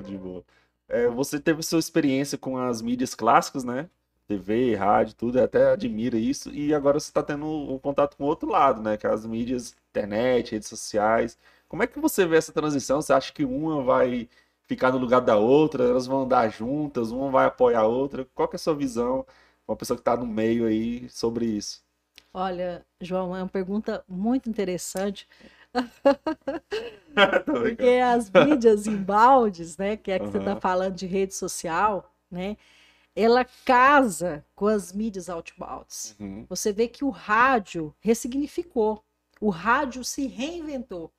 [0.03, 0.43] De boa.
[0.88, 3.89] É, você teve sua experiência com as mídias clássicas, né?
[4.27, 6.49] TV, rádio, tudo, até admira isso.
[6.53, 8.97] E agora você está tendo um contato com o outro lado, né?
[8.97, 11.38] Que é as mídias, internet, redes sociais.
[11.68, 13.02] Como é que você vê essa transição?
[13.02, 14.30] Você acha que uma vai
[14.68, 15.84] ficar no lugar da outra?
[15.84, 17.11] Elas vão andar juntas?
[17.11, 18.26] Uma vai apoiar a outra?
[18.34, 19.26] Qual que é a sua visão?
[19.68, 21.84] Uma pessoa que está no meio aí sobre isso.
[22.34, 25.27] Olha, João, é uma pergunta muito interessante.
[27.45, 30.31] Porque as mídias em baldes, né, que é que uhum.
[30.31, 32.57] você está falando de rede social, né,
[33.15, 36.15] ela casa com as mídias outbounds.
[36.19, 36.45] Uhum.
[36.49, 39.03] Você vê que o rádio ressignificou,
[39.39, 41.11] o rádio se reinventou.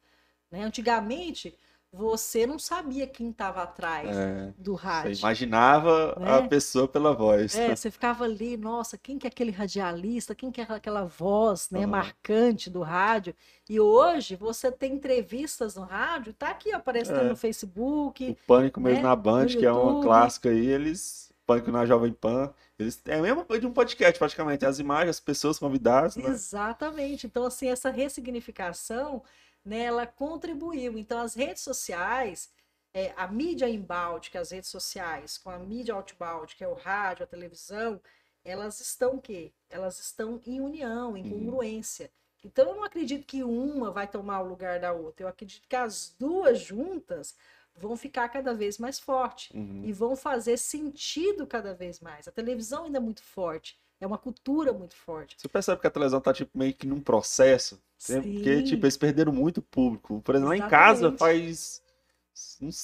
[0.50, 0.62] Né?
[0.62, 1.56] Antigamente,
[1.96, 5.14] você não sabia quem estava atrás é, do rádio.
[5.14, 6.34] Você imaginava né?
[6.34, 7.56] a pessoa pela voz.
[7.56, 10.34] É, você ficava ali, nossa, quem que é aquele radialista?
[10.34, 11.86] Quem que é aquela voz né, uhum.
[11.86, 13.34] marcante do rádio?
[13.68, 17.28] E hoje você tem entrevistas no rádio, tá aqui aparecendo é.
[17.28, 18.30] no Facebook.
[18.30, 19.08] O Pânico mesmo né?
[19.08, 21.25] na Band, que é uma clássica aí, eles.
[21.46, 22.52] Pânico na Jovem Pan.
[22.78, 24.66] Eles, é mesmo de um podcast, praticamente.
[24.66, 26.16] As imagens, as pessoas convidadas.
[26.16, 26.28] Né?
[26.28, 27.26] Exatamente.
[27.26, 29.22] Então, assim, essa ressignificação
[29.64, 30.98] né, ela contribuiu.
[30.98, 32.50] Então, as redes sociais,
[32.92, 36.68] é, a mídia inbound, que é as redes sociais, com a mídia outbound, que é
[36.68, 38.00] o rádio, a televisão,
[38.44, 39.52] elas estão o quê?
[39.70, 41.30] Elas estão em união, em Uhum.
[41.30, 42.10] congruência.
[42.44, 45.24] Então, eu não acredito que uma vai tomar o lugar da outra.
[45.24, 47.34] Eu acredito que as duas juntas
[47.76, 49.82] vão ficar cada vez mais forte Uhum.
[49.84, 52.26] e vão fazer sentido cada vez mais.
[52.26, 55.36] A televisão ainda é muito forte, é uma cultura muito forte.
[55.38, 57.80] Você percebe que a televisão tá tipo, meio que num processo?
[58.06, 58.64] Porque, Sim.
[58.64, 60.20] tipo, eles perderam muito público.
[60.22, 61.18] Por exemplo, lá em casa Exatamente.
[61.18, 61.82] faz.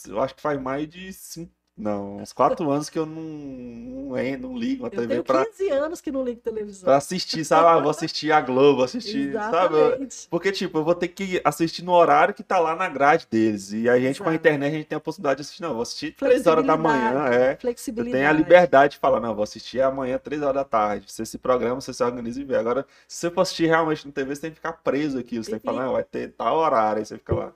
[0.08, 1.52] Eu acho que faz mais de cinco.
[1.74, 5.24] Não, uns quatro anos que eu não, não, en- não ligo a Eu TV tenho
[5.24, 6.84] pra, 15 anos que não ligo televisão.
[6.84, 7.66] pra assistir, sabe?
[7.66, 9.76] Ah, vou assistir a Globo, assistir, sabe?
[9.76, 10.28] Exatamente.
[10.28, 13.72] Porque, tipo, eu vou ter que assistir no horário que tá lá na grade deles.
[13.72, 15.62] E a gente, com a internet, a gente tem a possibilidade de assistir.
[15.62, 17.54] Não, eu vou assistir três horas da manhã, Flexibilidade, é.
[17.54, 18.12] Você Flexibilidade.
[18.18, 21.10] tem a liberdade de falar, não, vou assistir amanhã, três horas da tarde.
[21.10, 22.56] Você se programa, você se organiza e vê.
[22.56, 25.38] Agora, se você for assistir realmente no TV, você tem que ficar preso aqui.
[25.38, 27.52] Você tem que falar, não, vai ter tal horário, aí você fica lá.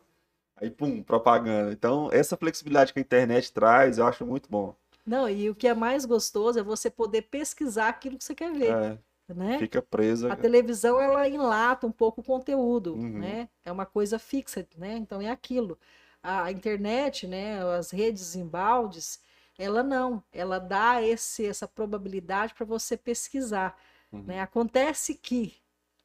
[0.56, 1.72] Aí, pum, propaganda.
[1.72, 4.74] Então, essa flexibilidade que a internet traz, eu acho muito bom.
[5.04, 8.52] Não, e o que é mais gostoso é você poder pesquisar aquilo que você quer
[8.52, 9.58] ver, É, né?
[9.58, 10.28] fica presa.
[10.30, 13.20] A televisão ela enlata um pouco o conteúdo, Uhum.
[13.20, 13.48] né?
[13.64, 14.96] É uma coisa fixa, né?
[14.96, 15.78] Então é aquilo.
[16.22, 17.62] A internet, né?
[17.76, 19.20] As redes embaldes,
[19.58, 23.78] ela não, ela dá esse essa probabilidade para você pesquisar,
[24.12, 24.26] Uhum.
[24.26, 24.40] né?
[24.40, 25.54] Acontece que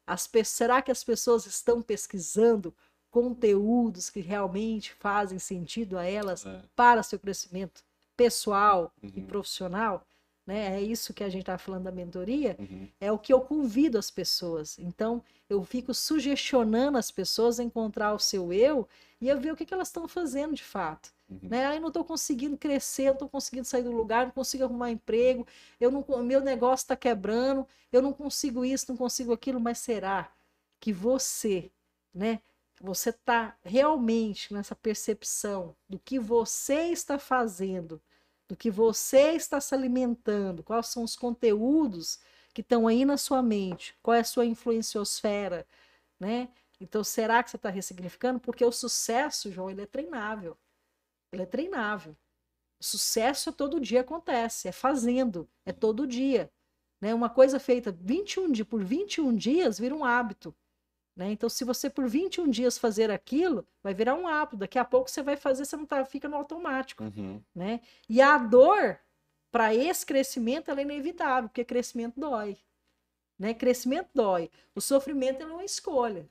[0.06, 2.74] as será que as pessoas estão pesquisando
[3.12, 6.60] conteúdos que realmente fazem sentido a elas É.
[6.74, 7.84] para seu crescimento
[8.16, 9.26] pessoal e Uhum.
[9.26, 10.04] profissional?
[10.44, 10.74] Né?
[10.76, 12.88] É isso que a gente está falando da mentoria Uhum.
[13.00, 14.76] é o que eu convido as pessoas.
[14.78, 18.88] Então, eu fico sugestionando as pessoas a encontrar o seu eu
[19.20, 21.12] e eu ver o que, que elas estão fazendo de fato.
[21.30, 21.38] Uhum.
[21.44, 21.66] Né?
[21.66, 25.46] Aí não estou conseguindo crescer, não estou conseguindo sair do lugar, não consigo arrumar emprego,
[25.78, 30.28] eu não, meu negócio está quebrando, eu não consigo isso, não consigo aquilo, mas será
[30.80, 31.70] que você,
[32.12, 32.40] né?
[32.82, 38.02] Você está realmente nessa percepção do que você está fazendo,
[38.48, 42.18] do que você está se alimentando, quais são os conteúdos
[42.52, 45.64] que estão aí na sua mente, qual é a sua influenciosfera,
[46.18, 46.48] né?
[46.80, 48.40] Então, será que você está ressignificando?
[48.40, 50.58] Porque o sucesso, João, ele é treinável.
[51.30, 52.16] Ele é treinável.
[52.80, 56.50] O sucesso é todo dia acontece, é fazendo, é todo dia.
[57.00, 57.14] Né?
[57.14, 60.52] Uma coisa feita 21 dias, por 21 dias vira um hábito.
[61.14, 61.32] Né?
[61.32, 64.56] Então, se você por 21 dias fazer aquilo, vai virar um hábito.
[64.56, 67.42] Daqui a pouco você vai fazer, você não tá, fica no automático Uhum.
[67.54, 67.80] né?
[68.08, 68.98] E a dor
[69.50, 72.56] para esse crescimento ela é inevitável, porque crescimento dói,
[73.38, 73.52] né?
[73.52, 74.50] Crescimento dói.
[74.74, 76.28] O sofrimento ele é uma escolha.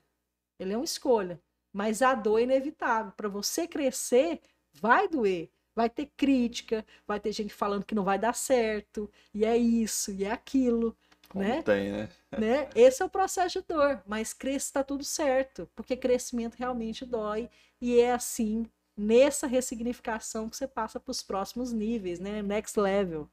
[0.58, 1.40] Ele é uma escolha,
[1.72, 3.12] mas a dor é inevitável.
[3.12, 4.40] Para você crescer,
[4.72, 5.50] vai doer.
[5.74, 10.12] Vai ter crítica, vai ter gente falando que não vai dar certo, e é isso,
[10.12, 10.94] e é aquilo,
[11.32, 11.62] Como né?
[11.62, 12.08] tem, né?
[12.36, 12.68] né?
[12.74, 17.48] Esse é o processo de dor, mas cresce está tudo certo, porque crescimento realmente dói
[17.80, 22.42] e é assim nessa ressignificação que você passa para os próximos níveis, né?
[22.42, 23.28] Next level.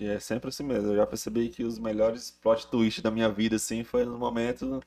[0.00, 0.90] E é sempre assim mesmo.
[0.90, 4.80] Eu já percebi que os melhores plot twists da minha vida, assim, foi no momento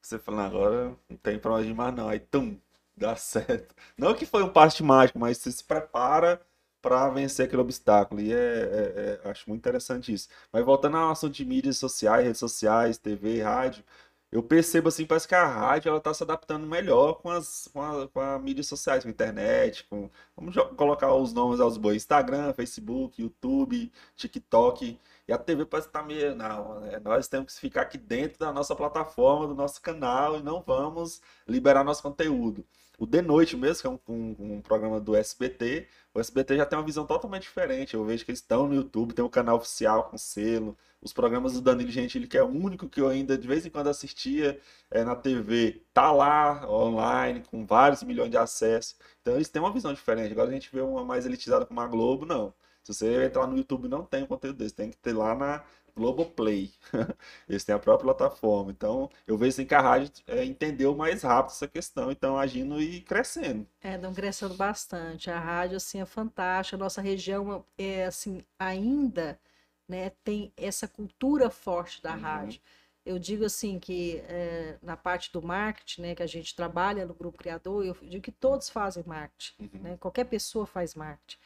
[0.00, 2.08] que você fala, "Não, agora não tem pra onde mais não.
[2.08, 2.56] Aí, tum,
[2.96, 3.74] dá certo.
[3.98, 6.40] Não que foi um passe mágico, mas você se prepara
[6.82, 8.20] pra vencer aquele obstáculo.
[8.20, 10.28] E é, é- é- acho muito interessante isso.
[10.52, 13.84] Mas voltando ao assunto de mídias sociais, redes sociais, TV, rádio,
[14.32, 17.82] eu percebo assim, parece que a rádio ela tá se adaptando melhor com as com
[17.82, 21.96] a, com a mídias sociais, com a internet, com vamos colocar os nomes aos bois,
[21.96, 24.98] Instagram, Facebook, YouTube, TikTok.
[25.26, 28.38] E a TV parece que tá meio, não, é, nós temos que ficar aqui dentro
[28.38, 32.64] da nossa plataforma, do nosso canal e não vamos liberar nosso conteúdo.
[33.00, 36.66] O De Noite mesmo, que é um, um- um programa do SBT, o SBT já
[36.66, 37.94] tem uma visão totalmente diferente.
[37.94, 40.76] Eu vejo que eles estão no YouTube, tem um canal oficial com selo.
[41.00, 43.70] Os programas do Danilo Gentili, que é o único que eu ainda de vez em
[43.70, 44.60] quando assistia
[44.90, 48.96] é, na TV, tá lá online, com vários milhões de acessos.
[49.22, 50.32] Então eles têm uma visão diferente.
[50.32, 52.52] Agora a gente vê uma mais elitizada como a Globo, não.
[52.82, 54.74] Se você entrar no YouTube, não tem conteúdo desse.
[54.74, 55.62] Tem que ter lá na
[56.00, 56.70] Globoplay.
[57.48, 58.70] Eles têm a própria plataforma.
[58.72, 62.10] Então, eu vejo assim que a rádio é, entendeu mais rápido essa questão.
[62.10, 63.66] Então, agindo e crescendo.
[63.82, 65.30] É, estão crescendo bastante.
[65.30, 66.76] A rádio assim é fantástica.
[66.76, 69.40] A nossa região é assim ainda,
[69.88, 72.20] né, tem essa cultura forte da Uhum.
[72.20, 72.60] rádio.
[73.04, 77.14] Eu digo assim que é, na parte do marketing, né, que a gente trabalha no
[77.14, 79.70] grupo criador, eu digo que todos fazem marketing, Uhum.
[79.82, 79.96] né?
[79.98, 81.38] Qualquer pessoa faz marketing.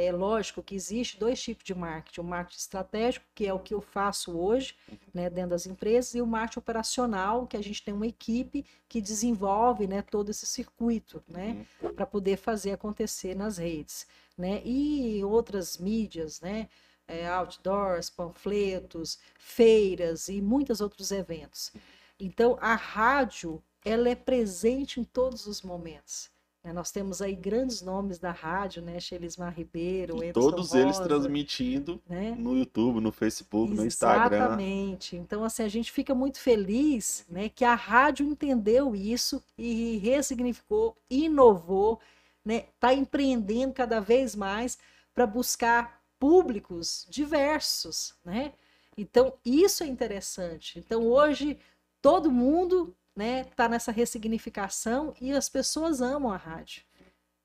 [0.00, 3.74] É lógico que existe dois tipos de marketing, o marketing estratégico, que é o que
[3.74, 4.76] eu faço hoje,
[5.12, 9.00] né, dentro das empresas, e o marketing operacional, que a gente tem uma equipe que
[9.00, 11.92] desenvolve, né, todo esse circuito, né, Uhum.
[11.94, 14.06] para poder fazer acontecer nas redes,
[14.36, 16.68] né, e outras mídias, né,
[17.08, 21.72] é, outdoors, panfletos, feiras e muitos outros eventos.
[22.20, 26.30] Então, a rádio, ela é presente em todos os momentos.
[26.68, 26.72] Né?
[26.74, 29.00] Nós temos aí grandes nomes da rádio, né?
[29.00, 32.36] Shelismar Ribeiro, todos eles Rosa, transmitindo né?
[32.38, 34.36] no YouTube, no Facebook, no Instagram.
[34.36, 35.16] Exatamente.
[35.16, 40.94] Então, assim, a gente fica muito feliz, né, que a rádio entendeu isso e ressignificou,
[41.08, 42.00] inovou,
[42.44, 44.78] né, está empreendendo cada vez mais
[45.14, 48.52] para buscar públicos diversos, né?
[48.96, 50.78] Então, isso é interessante.
[50.78, 51.58] Então, hoje,
[52.02, 56.84] todo mundo, né, está nessa ressignificação e as pessoas amam a rádio.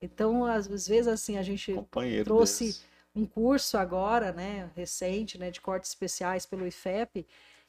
[0.00, 2.84] Então, às vezes, assim, a gente Companheiro trouxe deles.
[3.12, 7.26] um curso agora, né, recente, né, de cortes especiais pelo IFEP,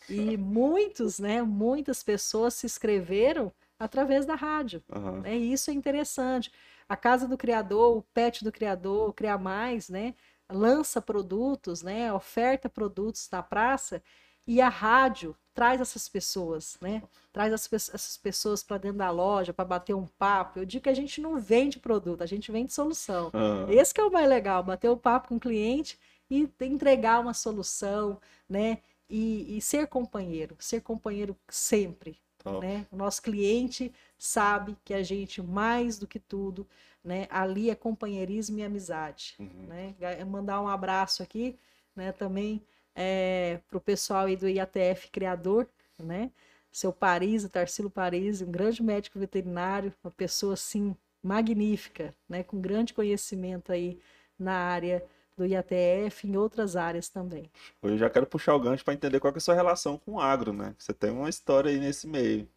[0.07, 5.21] e muitos, né, muitas pessoas se inscreveram através da rádio, Aham.
[5.21, 6.51] né, e isso é interessante.
[6.87, 10.13] A Casa do Criador, o Pet do Criador, o Cria Mais, né,
[10.47, 13.99] lança produtos, né, oferta produtos na praça,
[14.45, 17.01] e a rádio traz essas pessoas, né,
[17.31, 20.59] traz as essas pessoas para dentro da loja, para bater um papo.
[20.59, 23.31] Eu digo que a gente não vende produto, a gente vende solução.
[23.69, 25.97] Esse que é o mais legal, bater o papo com o cliente
[26.29, 28.19] e entregar uma solução,
[28.49, 28.79] né?
[29.09, 32.65] E, e ser companheiro, ser companheiro sempre, Top.
[32.65, 32.85] né?
[32.91, 36.67] O nosso cliente sabe que a gente, mais do que tudo,
[37.03, 37.27] né?
[37.29, 39.67] Ali é companheirismo e amizade, Uhum.
[39.67, 39.95] né?
[40.25, 41.55] Mandar um abraço aqui,
[41.95, 42.11] né?
[42.11, 42.61] Também
[42.95, 45.67] é, para o pessoal aí do IATF Criador,
[45.99, 46.31] né?
[46.71, 52.43] Seu Paris, o Tarsilo Paris, um grande médico veterinário, uma pessoa assim magnífica, né?
[52.43, 53.99] Com grande conhecimento aí
[54.37, 55.05] na área
[55.37, 57.51] do IATF e em outras áreas também.
[57.81, 60.19] Eu já quero puxar o gancho para entender qual é a sua relação com o
[60.19, 60.73] agro, né?
[60.77, 62.47] Você tem uma história aí nesse meio.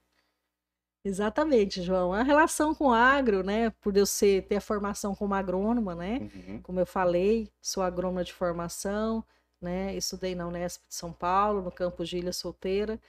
[1.04, 2.12] Exatamente, João.
[2.12, 3.70] A relação com o agro, né?
[3.80, 6.18] Por eu ser, ter a formação como agrônoma, né?
[6.20, 6.60] Uhum.
[6.62, 9.24] Como eu falei, sou agrônoma de formação,
[9.60, 9.94] né?
[9.96, 13.00] Estudei na Unesp de São Paulo, no campus de Ilha Solteira,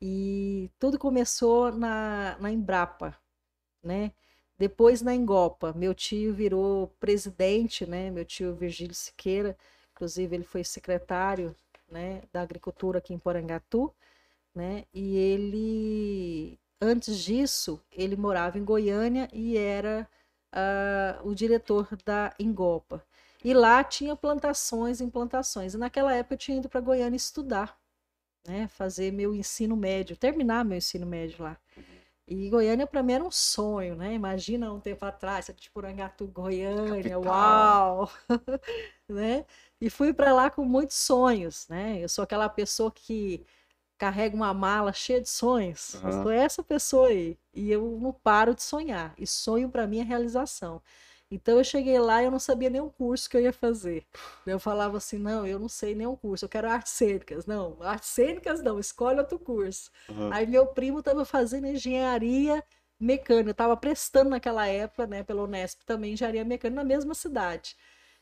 [0.00, 3.16] e tudo começou na, na Embrapa,
[3.82, 4.12] né?
[4.58, 5.72] Depois na Engopa.
[5.74, 8.10] Meu tio virou presidente, né?
[8.10, 9.56] Meu tio Virgílio Siqueira,
[9.92, 11.54] inclusive ele foi secretário,
[11.90, 13.92] né, da agricultura aqui em Porangatu,
[14.54, 14.84] né?
[14.92, 20.08] E ele, antes disso, ele morava em Goiânia e era
[20.52, 23.04] ah, o diretor da Engopa.
[23.44, 25.74] E lá tinha plantações em plantações.
[25.74, 27.78] E naquela época eu tinha ido para Goiânia estudar,
[28.46, 28.68] né?
[28.68, 31.58] Fazer meu ensino médio, terminar meu ensino médio lá.
[32.26, 34.14] E Goiânia para mim era um sonho, né?
[34.14, 37.20] Imagina um tempo atrás, você de Porangatu, Goiânia, Capital.
[37.20, 38.10] uau!
[39.08, 39.44] né?
[39.80, 41.98] E fui para lá com muitos sonhos, né?
[42.02, 43.44] Eu sou aquela pessoa que
[43.98, 45.94] carrega uma mala cheia de sonhos.
[45.94, 46.22] Eu Aham.
[46.22, 47.38] sou essa pessoa aí.
[47.54, 49.14] E eu não paro de sonhar.
[49.18, 50.82] E sonho para mim é realização.
[51.30, 54.06] Então eu cheguei lá e eu não sabia nem o curso que eu ia fazer.
[54.46, 57.44] Eu falava assim: não, eu não sei nenhum curso, eu quero artes cênicas.
[57.46, 59.90] Não, artes cênicas não, escolhe outro curso.
[60.08, 60.32] Uhum.
[60.32, 62.64] Aí meu primo estava fazendo engenharia
[62.98, 67.76] mecânica, estava prestando naquela época, né, pela Unesp também engenharia mecânica na mesma cidade.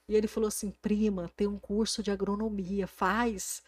[0.08, 3.62] E ele falou assim: prima, tem um curso de agronomia, faz.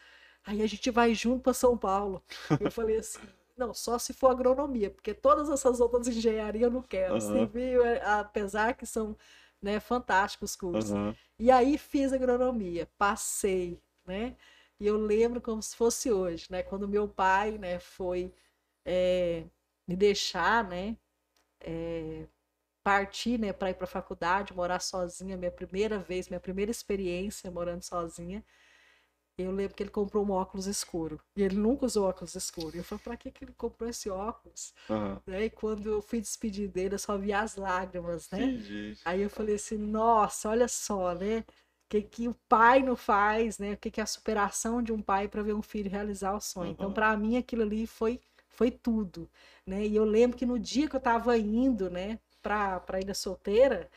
[0.44, 2.22] Aí a gente vai junto para São Paulo.
[2.60, 3.20] Eu falei assim:
[3.58, 7.14] não, só se for agronomia, porque todas essas outras engenharias eu não quero.
[7.14, 7.20] Aham.
[7.20, 9.16] Civil, é- apesar que são
[9.62, 10.94] né, fantásticos cursos.
[10.94, 11.16] Uhum.
[11.38, 14.36] E aí fiz agronomia, passei, né?
[14.80, 16.62] E eu lembro como se fosse hoje, né?
[16.62, 18.32] Quando meu pai, né, foi
[18.86, 19.44] eh,
[19.88, 20.96] me deixar, né,
[21.60, 22.26] eh,
[22.82, 27.50] partir, né, para ir para a faculdade, morar sozinha, minha primeira vez, minha primeira experiência
[27.50, 28.44] morando sozinha.
[29.38, 31.20] Eu lembro que ele comprou um óculos escuro.
[31.36, 32.74] E ele nunca usou óculos escuro.
[32.74, 34.74] E eu falei, pra que, que ele comprou esse óculos?
[34.90, 35.18] Uhum.
[35.26, 35.44] Né?
[35.44, 38.42] E quando eu fui despedir dele, eu só vi as lágrimas, né?
[38.42, 38.96] Entendi.
[39.04, 41.38] Aí eu falei assim, nossa, olha só, né?
[41.40, 41.44] O
[41.88, 43.74] que, que o pai não faz, né?
[43.74, 46.40] O que, que é a superação de um pai para ver um filho realizar o
[46.40, 46.72] sonho.
[46.72, 46.94] Então, Uhum.
[46.94, 49.30] para mim, aquilo ali foi, foi tudo,
[49.64, 49.86] né?
[49.86, 53.88] E eu lembro que no dia que eu estava indo, né, para a Ilha Solteira,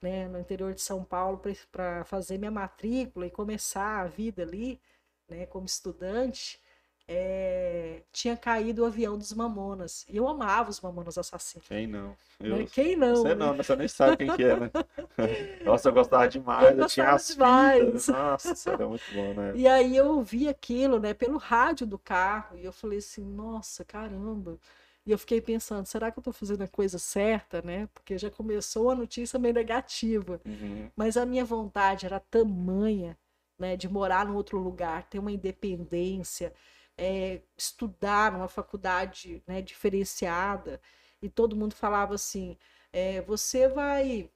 [0.00, 1.40] né, no interior de São Paulo,
[1.72, 4.80] para fazer minha matrícula e começar a vida ali,
[5.28, 6.60] né, como estudante,
[7.08, 10.04] eh, tinha caído o avião dos Mamonas.
[10.08, 11.66] E eu amava os Mamonas Assassinos.
[11.68, 12.16] Quem não?
[12.40, 12.62] né?
[12.62, 12.66] Eu...
[12.66, 13.16] Quem não?
[13.16, 13.34] Você né?
[13.34, 14.70] não, você nem sabe quem que é, né?
[15.64, 16.70] Nossa, eu gostava demais.
[16.72, 17.84] Eu Eu, tinha gostava as demais.
[17.86, 18.08] fitas.
[18.08, 19.52] Nossa, isso era muito bom, né?
[19.56, 23.84] E aí eu ouvi aquilo, né, pelo rádio do carro, e eu falei assim, nossa,
[23.84, 24.58] caramba.
[25.06, 27.88] E eu fiquei pensando, será que eu tô fazendo a coisa certa, né?
[27.94, 30.40] Porque já começou a notícia meio negativa.
[30.44, 30.90] Uhum.
[30.96, 33.16] Mas a minha vontade era tamanha,
[33.58, 36.52] né, de morar num outro lugar, ter uma independência,
[36.98, 40.80] é, estudar numa faculdade, né, diferenciada.
[41.22, 42.56] E todo mundo falava assim:
[42.92, 44.28] é, você vai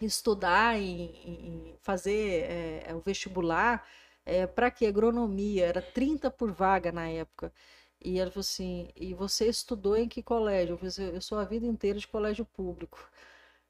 [0.00, 2.44] estudar em fazer
[2.86, 3.86] é, o vestibular
[4.24, 7.52] é, para que agronomia era 30 por vaga na época.
[8.04, 10.74] E ela falou assim: e você estudou em que colégio?
[10.74, 12.98] Eu falei assim, eu sou a vida inteira de colégio público.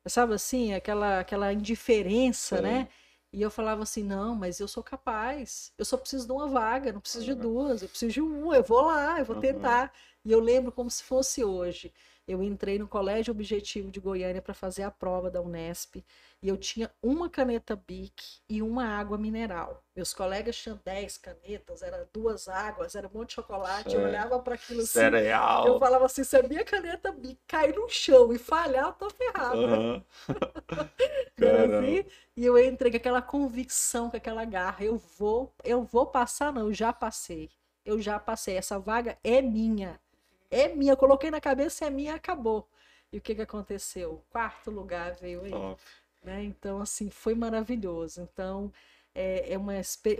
[0.06, 2.88] sabe assim, aquela, aquela indiferença, né?
[3.32, 6.92] E eu falava assim, não, mas eu sou capaz, eu só preciso de uma vaga,
[6.92, 9.92] não preciso de duas, eu preciso de uma, eu vou lá, eu vou tentar.
[10.24, 11.92] E eu lembro como se fosse hoje.
[12.26, 16.04] Eu entrei no Colégio Objetivo de Goiânia para fazer a prova da Unesp
[16.40, 19.82] e eu tinha uma caneta Bic e uma água mineral.
[19.94, 23.94] Meus colegas tinham 10 canetas, era duas águas, era um monte de chocolate.
[23.94, 23.98] É.
[23.98, 24.98] Eu olhava para aquilo assim.
[24.98, 25.66] Cereal.
[25.66, 29.10] Eu falava assim: se a minha caneta Bic cair no chão e falhar, eu tô
[29.10, 29.58] ferrado.
[29.58, 30.02] Uhum.
[31.78, 32.04] assim,
[32.36, 34.84] e eu entrei com aquela convicção, com aquela garra.
[34.84, 37.50] Eu vou, eu vou passar, não, eu já passei.
[37.84, 38.56] Eu já passei.
[38.56, 40.00] Essa vaga é minha
[40.52, 42.68] é minha, coloquei na cabeça, é minha, acabou.
[43.10, 44.22] E o que, que aconteceu?
[44.30, 45.52] Quarto lugar veio aí.
[46.22, 46.44] Né?
[46.44, 48.20] Então, assim, foi maravilhoso.
[48.20, 48.70] Então,
[49.14, 49.72] é, é uma,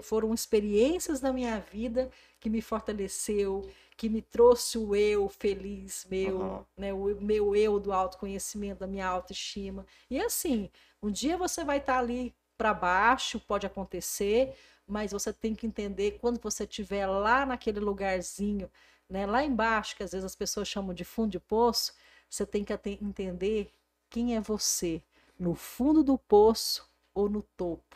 [0.03, 2.11] foram experiências na minha vida
[2.41, 6.65] que me fortaleceu, que me trouxe o eu feliz meu, uhum.
[6.77, 6.93] né?
[6.93, 9.87] o meu eu do autoconhecimento, da minha autoestima.
[10.11, 10.71] E assim,
[11.03, 14.55] um dia você vai estar tá ali para baixo, pode acontecer,
[14.87, 18.71] mas você tem que entender quando você estiver lá naquele lugarzinho
[19.13, 19.27] né?
[19.27, 21.93] Lá embaixo, que às vezes as pessoas chamam de fundo de poço,
[22.31, 22.73] você tem que
[23.03, 23.71] entender
[24.09, 25.03] quem é você,
[25.39, 27.95] no fundo do poço ou no topo.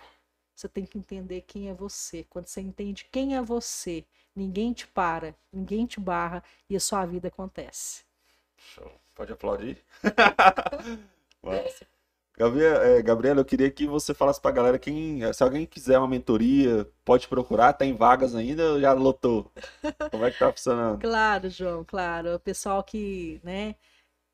[0.55, 2.25] Você tem que entender quem é você.
[2.29, 7.07] Quando você entende quem é você, ninguém te para, ninguém te barra e a sua
[7.07, 8.05] vida acontece.
[8.59, 8.93] Show.
[9.15, 9.83] Pode aplaudir?
[11.43, 11.87] Massa.
[12.39, 16.87] Gabriela, é, eu queria que você falasse pra galera quem, se alguém quiser uma mentoria,
[17.03, 19.51] pode procurar, tem vagas ainda já lotou?
[20.11, 21.01] Como é que tá funcionando?
[21.01, 22.35] claro, João, claro.
[22.35, 23.75] O pessoal que, né,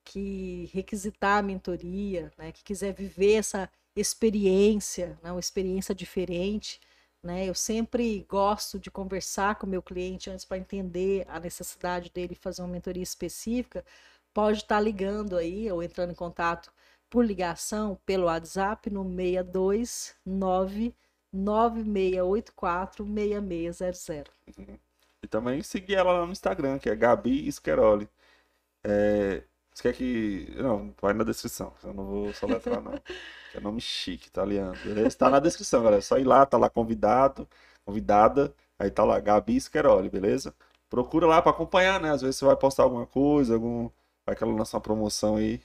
[0.05, 6.81] que requisitar a mentoria, né, que quiser viver essa experiência, né, uma experiência diferente,
[7.23, 12.11] né, eu sempre gosto de conversar com o meu cliente antes para entender a necessidade
[12.11, 13.85] dele fazer uma mentoria específica,
[14.35, 16.73] pode estar tá ligando aí ou entrando em contato
[17.13, 20.95] por ligação pelo WhatsApp no 629
[21.31, 24.35] 9684 6600.
[25.23, 28.09] E também seguir ela lá no Instagram, que é Gabi Scheroli.
[28.83, 29.43] É,
[29.75, 30.55] você quer que.
[30.57, 31.75] Não, vai na descrição.
[31.85, 32.95] Eu não vou soletrar, não.
[33.55, 34.75] é nome chique, italiano.
[34.83, 35.19] Beleza?
[35.19, 35.99] Tá na descrição, galera.
[35.99, 37.47] É só ir lá, tá lá convidado,
[37.85, 38.55] convidada.
[38.79, 40.55] Aí tá lá, Gabi Scheroli, beleza?
[40.89, 42.11] Procura lá para acompanhar, né?
[42.11, 43.91] Às vezes você vai postar alguma coisa, algum.
[44.25, 45.61] Vai que ela lança uma promoção aí.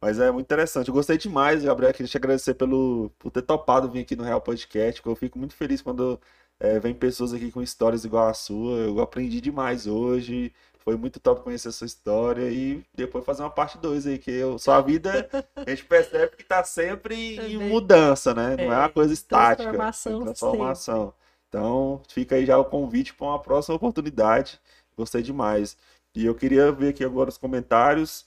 [0.00, 0.88] Mas é muito interessante.
[0.88, 1.92] Eu gostei demais, Gabriel.
[1.92, 5.00] Queria te agradecer pelo, por ter topado vir aqui no Real Podcast.
[5.04, 6.20] Eu fico muito feliz quando
[6.60, 8.78] é, vem pessoas aqui com histórias igual a sua.
[8.78, 10.52] Eu aprendi demais hoje.
[10.88, 14.30] Foi muito top conhecer a sua história e depois fazer uma parte 2 aí, que
[14.30, 17.52] eu, sua vida a gente percebe que está sempre Também.
[17.56, 18.56] em mudança, né?
[18.56, 19.64] Não é, é uma coisa estática.
[19.64, 20.22] Transformação.
[20.22, 21.14] É transformação.
[21.48, 24.58] Então, fica aí já o convite para uma próxima oportunidade.
[24.96, 25.76] Gostei demais.
[26.14, 28.26] E eu queria ver aqui agora os comentários.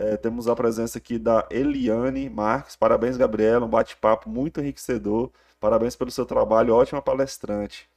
[0.00, 2.76] É, temos a presença aqui da Eliane Marques.
[2.76, 3.66] Parabéns, Gabriela.
[3.66, 5.28] Um bate-papo muito enriquecedor.
[5.58, 6.72] Parabéns pelo seu trabalho.
[6.72, 7.90] Ótima palestrante.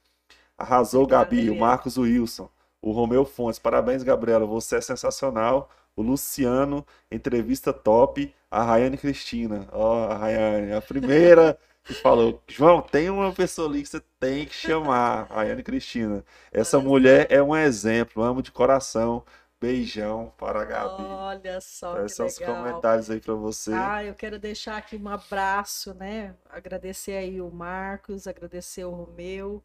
[0.58, 1.50] Arrasou, Obrigada, Gabi.
[1.50, 2.50] O Marcos Wilson.
[2.82, 3.60] O Romeu Fontes.
[3.60, 4.44] Parabéns, Gabriela.
[4.44, 5.70] Você é sensacional.
[5.94, 8.34] O Luciano, entrevista top.
[8.50, 9.68] A Rayane Cristina.
[9.70, 14.02] Ó, oh, a Rayane, a primeira que falou: João, tem uma pessoa ali que você
[14.18, 15.28] tem que chamar.
[15.30, 16.24] A Rayane Cristina.
[16.52, 18.24] Essa mulher é um exemplo.
[18.24, 19.24] Amo de coração.
[19.62, 21.04] Beijão para a Gabi.
[21.04, 23.72] Olha só Esses são os comentários aí para você.
[23.72, 26.34] Ah, eu quero deixar aqui um abraço, né?
[26.50, 29.62] Agradecer aí o Marcos, agradecer o Romeu,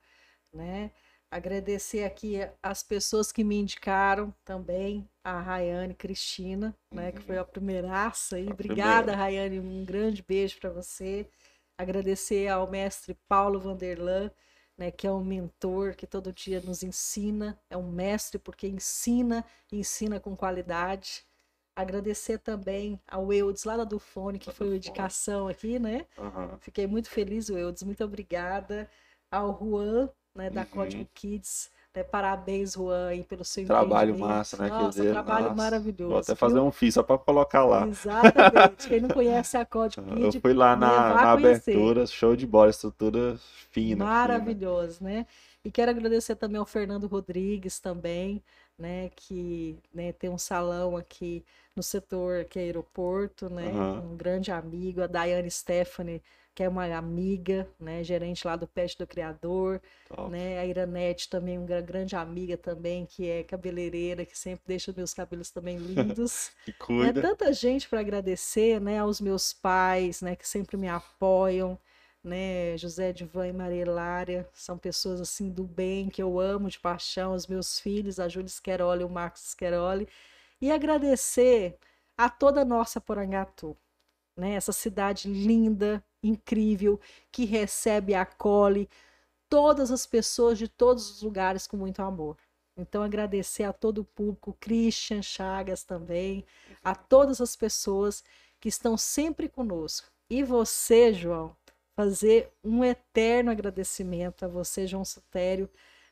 [0.54, 0.92] né?
[1.32, 7.08] Agradecer aqui as pessoas que me indicaram também, a Rayane Cristina, né?
[7.08, 7.12] Uhum.
[7.14, 8.48] Que foi a primeiraça aí.
[8.48, 9.18] A Obrigada, primeira.
[9.18, 11.28] Rayane, um grande beijo para você.
[11.76, 14.30] Agradecer ao mestre Paulo Vanderlan,
[14.78, 19.44] né, que é um mentor que todo dia nos ensina, é um mestre porque ensina
[19.72, 21.26] e ensina com qualidade.
[21.76, 26.06] Agradecer também ao Eudes lá da Dufone, que foi a indicação aqui, né?
[26.18, 26.58] Uhum.
[26.60, 28.90] Fiquei muito feliz, Eudes, muito obrigada.
[29.30, 30.68] Ao Juan, né, da uhum.
[30.68, 34.70] Código Kids, né, parabéns, Juan, aí, pelo seu Trabalho massa, né?
[34.70, 36.12] Nossa, dizer, trabalho nossa, maravilhoso.
[36.12, 36.66] Vou até fazer viu?
[36.66, 37.88] um FII só para colocar lá.
[37.88, 38.88] Exatamente.
[38.88, 42.70] Quem não conhece a Código Kids, Eu fui lá na, na abertura, show de bola,
[42.70, 43.36] estrutura
[43.72, 44.06] fina.
[44.06, 45.10] Maravilhoso, fina.
[45.10, 45.26] né?
[45.66, 48.42] E quero agradecer também ao Fernando Rodrigues também,
[48.78, 51.44] né, que né, tem um salão aqui
[51.76, 54.14] no setor que é aeroporto, né, uhum.
[54.14, 56.22] um grande amigo, a Daiane Stephanie,
[56.58, 59.80] que é uma amiga, né, gerente lá do Pet do Criador,
[60.10, 60.32] Top.
[60.32, 65.14] né, a Iranete também, uma grande amiga também, que é cabeleireira, que sempre deixa meus
[65.14, 66.50] cabelos também lindos.
[66.66, 67.20] que cuida.
[67.20, 71.78] É tanta gente para agradecer, né, aos meus pais, né, que sempre me apoiam,
[72.24, 76.80] né, José Divan e Maria Hilária, são pessoas assim do bem, que eu amo de
[76.80, 80.08] paixão, os meus filhos, a Júlia Scheroli o Marcos Scheroli,
[80.60, 81.78] e agradecer
[82.18, 83.78] a toda a nossa Porangatu,
[84.38, 84.54] né?
[84.54, 87.00] Essa cidade linda, incrível,
[87.32, 88.88] que recebe e acolhe
[89.50, 92.38] todas as pessoas de todos os lugares com muito amor.
[92.78, 96.46] Então, agradecer a todo o público, Christian Chagas também,
[96.84, 98.24] a todas as pessoas
[98.60, 100.08] que estão sempre conosco.
[100.30, 101.56] E você, João,
[101.96, 105.68] fazer um eterno agradecimento a você, João Sotério,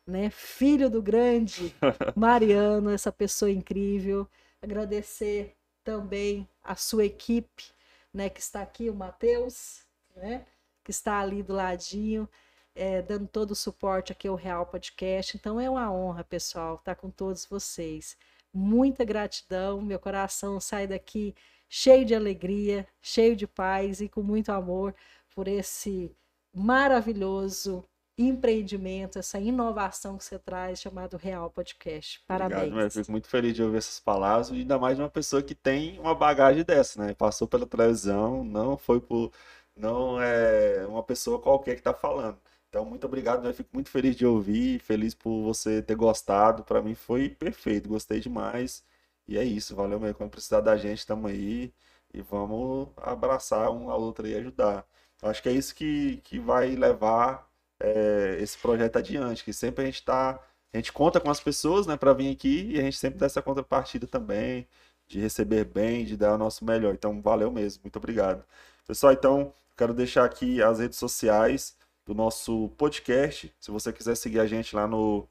[0.08, 1.76] né, filho do grande
[2.16, 4.28] Mariano, essa pessoa incrível.
[4.62, 7.75] Agradecer também a sua equipe,
[8.16, 9.84] né, que está aqui, o Matheus,
[10.16, 10.46] né,
[10.86, 12.30] que está ali do ladinho,
[12.74, 15.36] é, dando todo o suporte aqui ao Real Podcast.
[15.36, 18.18] Então é uma honra, pessoal, estar com todos vocês.
[18.54, 21.36] Muita gratidão, meu coração sai daqui
[21.68, 24.96] cheio de alegria, cheio de paz e com muito amor
[25.36, 26.16] por esse
[26.54, 27.86] maravilhoso
[28.18, 32.22] empreendimento, essa inovação que você traz, chamado Real Podcast.
[32.28, 32.64] Parabéns.
[32.64, 35.54] Obrigado, fico muito feliz de ouvir essas palavras, e ainda mais de uma pessoa que
[35.54, 37.14] tem uma bagagem dessa, né?
[37.14, 39.32] Passou pela televisão, não foi por.
[39.76, 42.40] Não é uma pessoa qualquer que está falando.
[42.70, 46.64] Então, muito obrigado, eu fico muito feliz de ouvir, feliz por você ter gostado.
[46.64, 48.84] Para mim foi perfeito, gostei demais.
[49.28, 50.16] E é isso, valeu mesmo.
[50.16, 51.74] Quando precisar da gente, estamos aí
[52.14, 54.86] e vamos abraçar um ao outro e ajudar.
[55.22, 57.50] Acho que é isso que, que vai levar
[57.80, 60.40] é, esse projeto adiante, que sempre a gente está,
[60.74, 63.26] a gente conta com as pessoas, né, para vir aqui e a gente sempre dá
[63.26, 64.68] essa contrapartida também,
[65.08, 66.94] de receber bem, de dar o nosso melhor.
[66.94, 68.44] Então, valeu mesmo, muito obrigado.
[68.88, 71.76] Pessoal, então, quero deixar aqui as redes sociais
[72.06, 73.54] do nosso podcast.
[73.60, 75.28] Se você quiser seguir a gente lá no,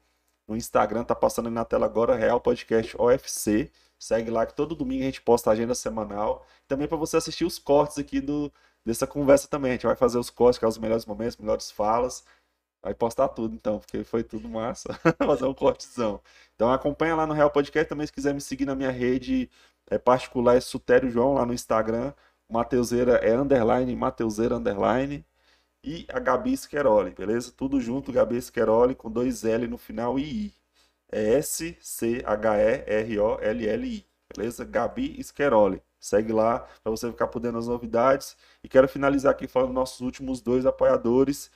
[0.47, 3.71] no Instagram, tá passando aí na tela agora, Real Podcast OFC.
[3.97, 6.45] Segue lá que todo domingo a gente posta a agenda semanal.
[6.67, 8.51] Também para você assistir os cortes aqui do,
[8.85, 9.71] dessa conversa também.
[9.71, 12.23] A gente vai fazer os cortes, que é os melhores momentos, melhores falas.
[12.85, 14.93] Vai postar tudo então, porque foi tudo massa.
[15.17, 16.21] fazer um cortezão.
[16.53, 17.89] Então acompanha lá no Real Podcast.
[17.89, 19.49] Também se quiser me seguir na minha rede
[19.89, 22.13] é particular, é Sutério João lá no Instagram.
[22.47, 25.25] Mateuseira é underline, Mateuseira underline.
[25.83, 27.51] E a Gabi Scheroli, beleza?
[27.51, 30.53] Tudo junto, Gabi Scheroli com dois L no final e I.
[31.11, 32.25] É S-C-H-E-R-O-L-L-I.
[34.35, 34.63] Beleza?
[34.63, 35.81] Gabi Scheroli.
[35.99, 38.37] Segue lá para você ficar por dentro das novidades.
[38.63, 41.49] E quero finalizar aqui falando dos nossos últimos dois apoiadores,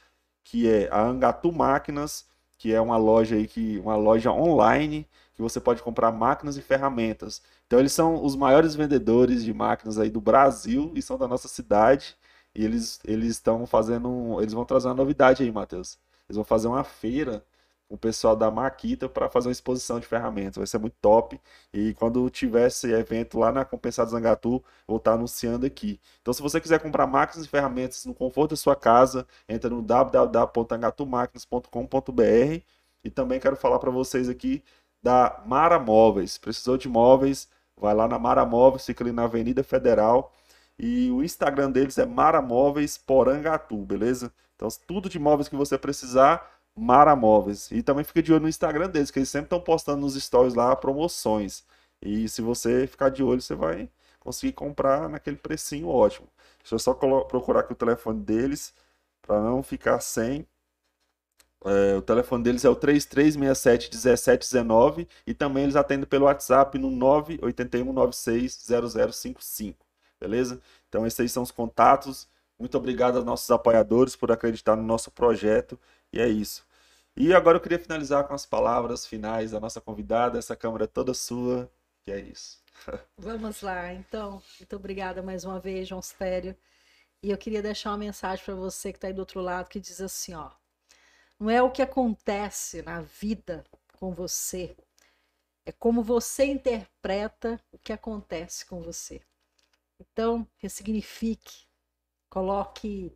[0.43, 2.25] que é a Angatu Máquinas,
[2.57, 6.61] que é uma loja aí que uma loja online que você pode comprar máquinas e
[6.61, 7.41] ferramentas.
[7.65, 11.47] Então eles são os maiores vendedores de máquinas aí do Brasil e são da nossa
[11.47, 12.17] cidade.
[12.53, 15.97] E eles eles estão fazendo, eles vão trazer uma novidade aí, Matheus.
[16.27, 17.43] Eles vão fazer uma feira
[17.89, 20.57] o pessoal da Maquita para fazer uma exposição de ferramentas.
[20.57, 21.39] Vai ser muito top.
[21.73, 25.99] E quando tiver esse evento lá na Compensado Zangatu, vou estar anunciando aqui.
[26.21, 29.81] Então, se você quiser comprar máquinas e ferramentas no conforto da sua casa, entra no
[29.81, 32.63] www.angatumáquinas.com.br.
[33.03, 34.63] E também quero falar para vocês aqui
[35.01, 36.37] da Mara Móveis.
[36.37, 37.49] Precisou de móveis?
[37.75, 40.31] Vai lá na Mara Móveis, fica ali na Avenida Federal.
[40.77, 44.31] E o Instagram deles é Mara Móveis Porangatu, beleza?
[44.55, 47.69] Então, tudo de móveis que você precisar, Mara Móveis.
[47.71, 50.53] E também fica de olho no Instagram deles, que eles sempre estão postando nos stories
[50.55, 51.63] lá promoções.
[52.01, 53.89] E se você ficar de olho, você vai
[54.19, 56.27] conseguir comprar naquele precinho ótimo.
[56.59, 58.73] Deixa eu só procurar aqui o telefone deles,
[59.21, 60.47] para não ficar sem.
[61.65, 69.75] É, o telefone deles é o 3367-1719 e também eles atendem pelo WhatsApp no 981960055.
[70.19, 70.61] Beleza?
[70.87, 72.27] Então, esses aí são os contatos.
[72.57, 75.77] Muito obrigado aos nossos apoiadores por acreditar no nosso projeto.
[76.13, 76.65] E é isso.
[77.21, 80.39] E agora eu queria finalizar com as palavras finais da nossa convidada.
[80.39, 81.69] Essa câmera toda sua.
[82.07, 82.63] E é isso.
[83.17, 84.41] Vamos lá, então.
[84.57, 86.55] Muito obrigada mais uma vez, João Stério.
[87.21, 89.81] E eu queria deixar uma mensagem para você que está aí do outro lado que
[89.81, 90.49] diz assim, ó.
[91.37, 93.65] Não é o que acontece na vida
[93.97, 94.77] com você,
[95.65, 99.21] é como você interpreta o que acontece com você.
[99.99, 101.67] Então, ressignifique,
[102.29, 103.13] coloque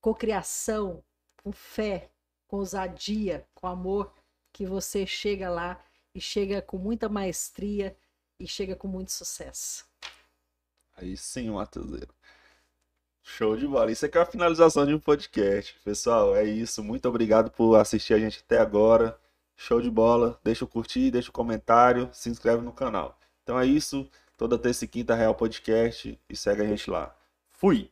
[0.00, 1.02] cocriação,
[1.42, 2.10] com fé,
[2.48, 4.12] com ousadia, com amor,
[4.52, 5.80] que você chega lá
[6.12, 7.96] e chega com muita maestria
[8.40, 9.86] e chega com muito sucesso.
[10.96, 12.12] Aí sim, Matheuseiro.
[13.22, 13.92] Show de bola.
[13.92, 15.78] Isso aqui é a finalização de um podcast.
[15.84, 16.82] Pessoal, é isso.
[16.82, 19.20] Muito obrigado por assistir a gente até agora.
[19.54, 20.40] Show de bola.
[20.42, 23.18] Deixa o curtir, deixa o comentário, se inscreve no canal.
[23.42, 24.08] Então é isso.
[24.36, 27.14] Toda terça e quinta Real Podcast e segue a gente lá.
[27.50, 27.90] Fui!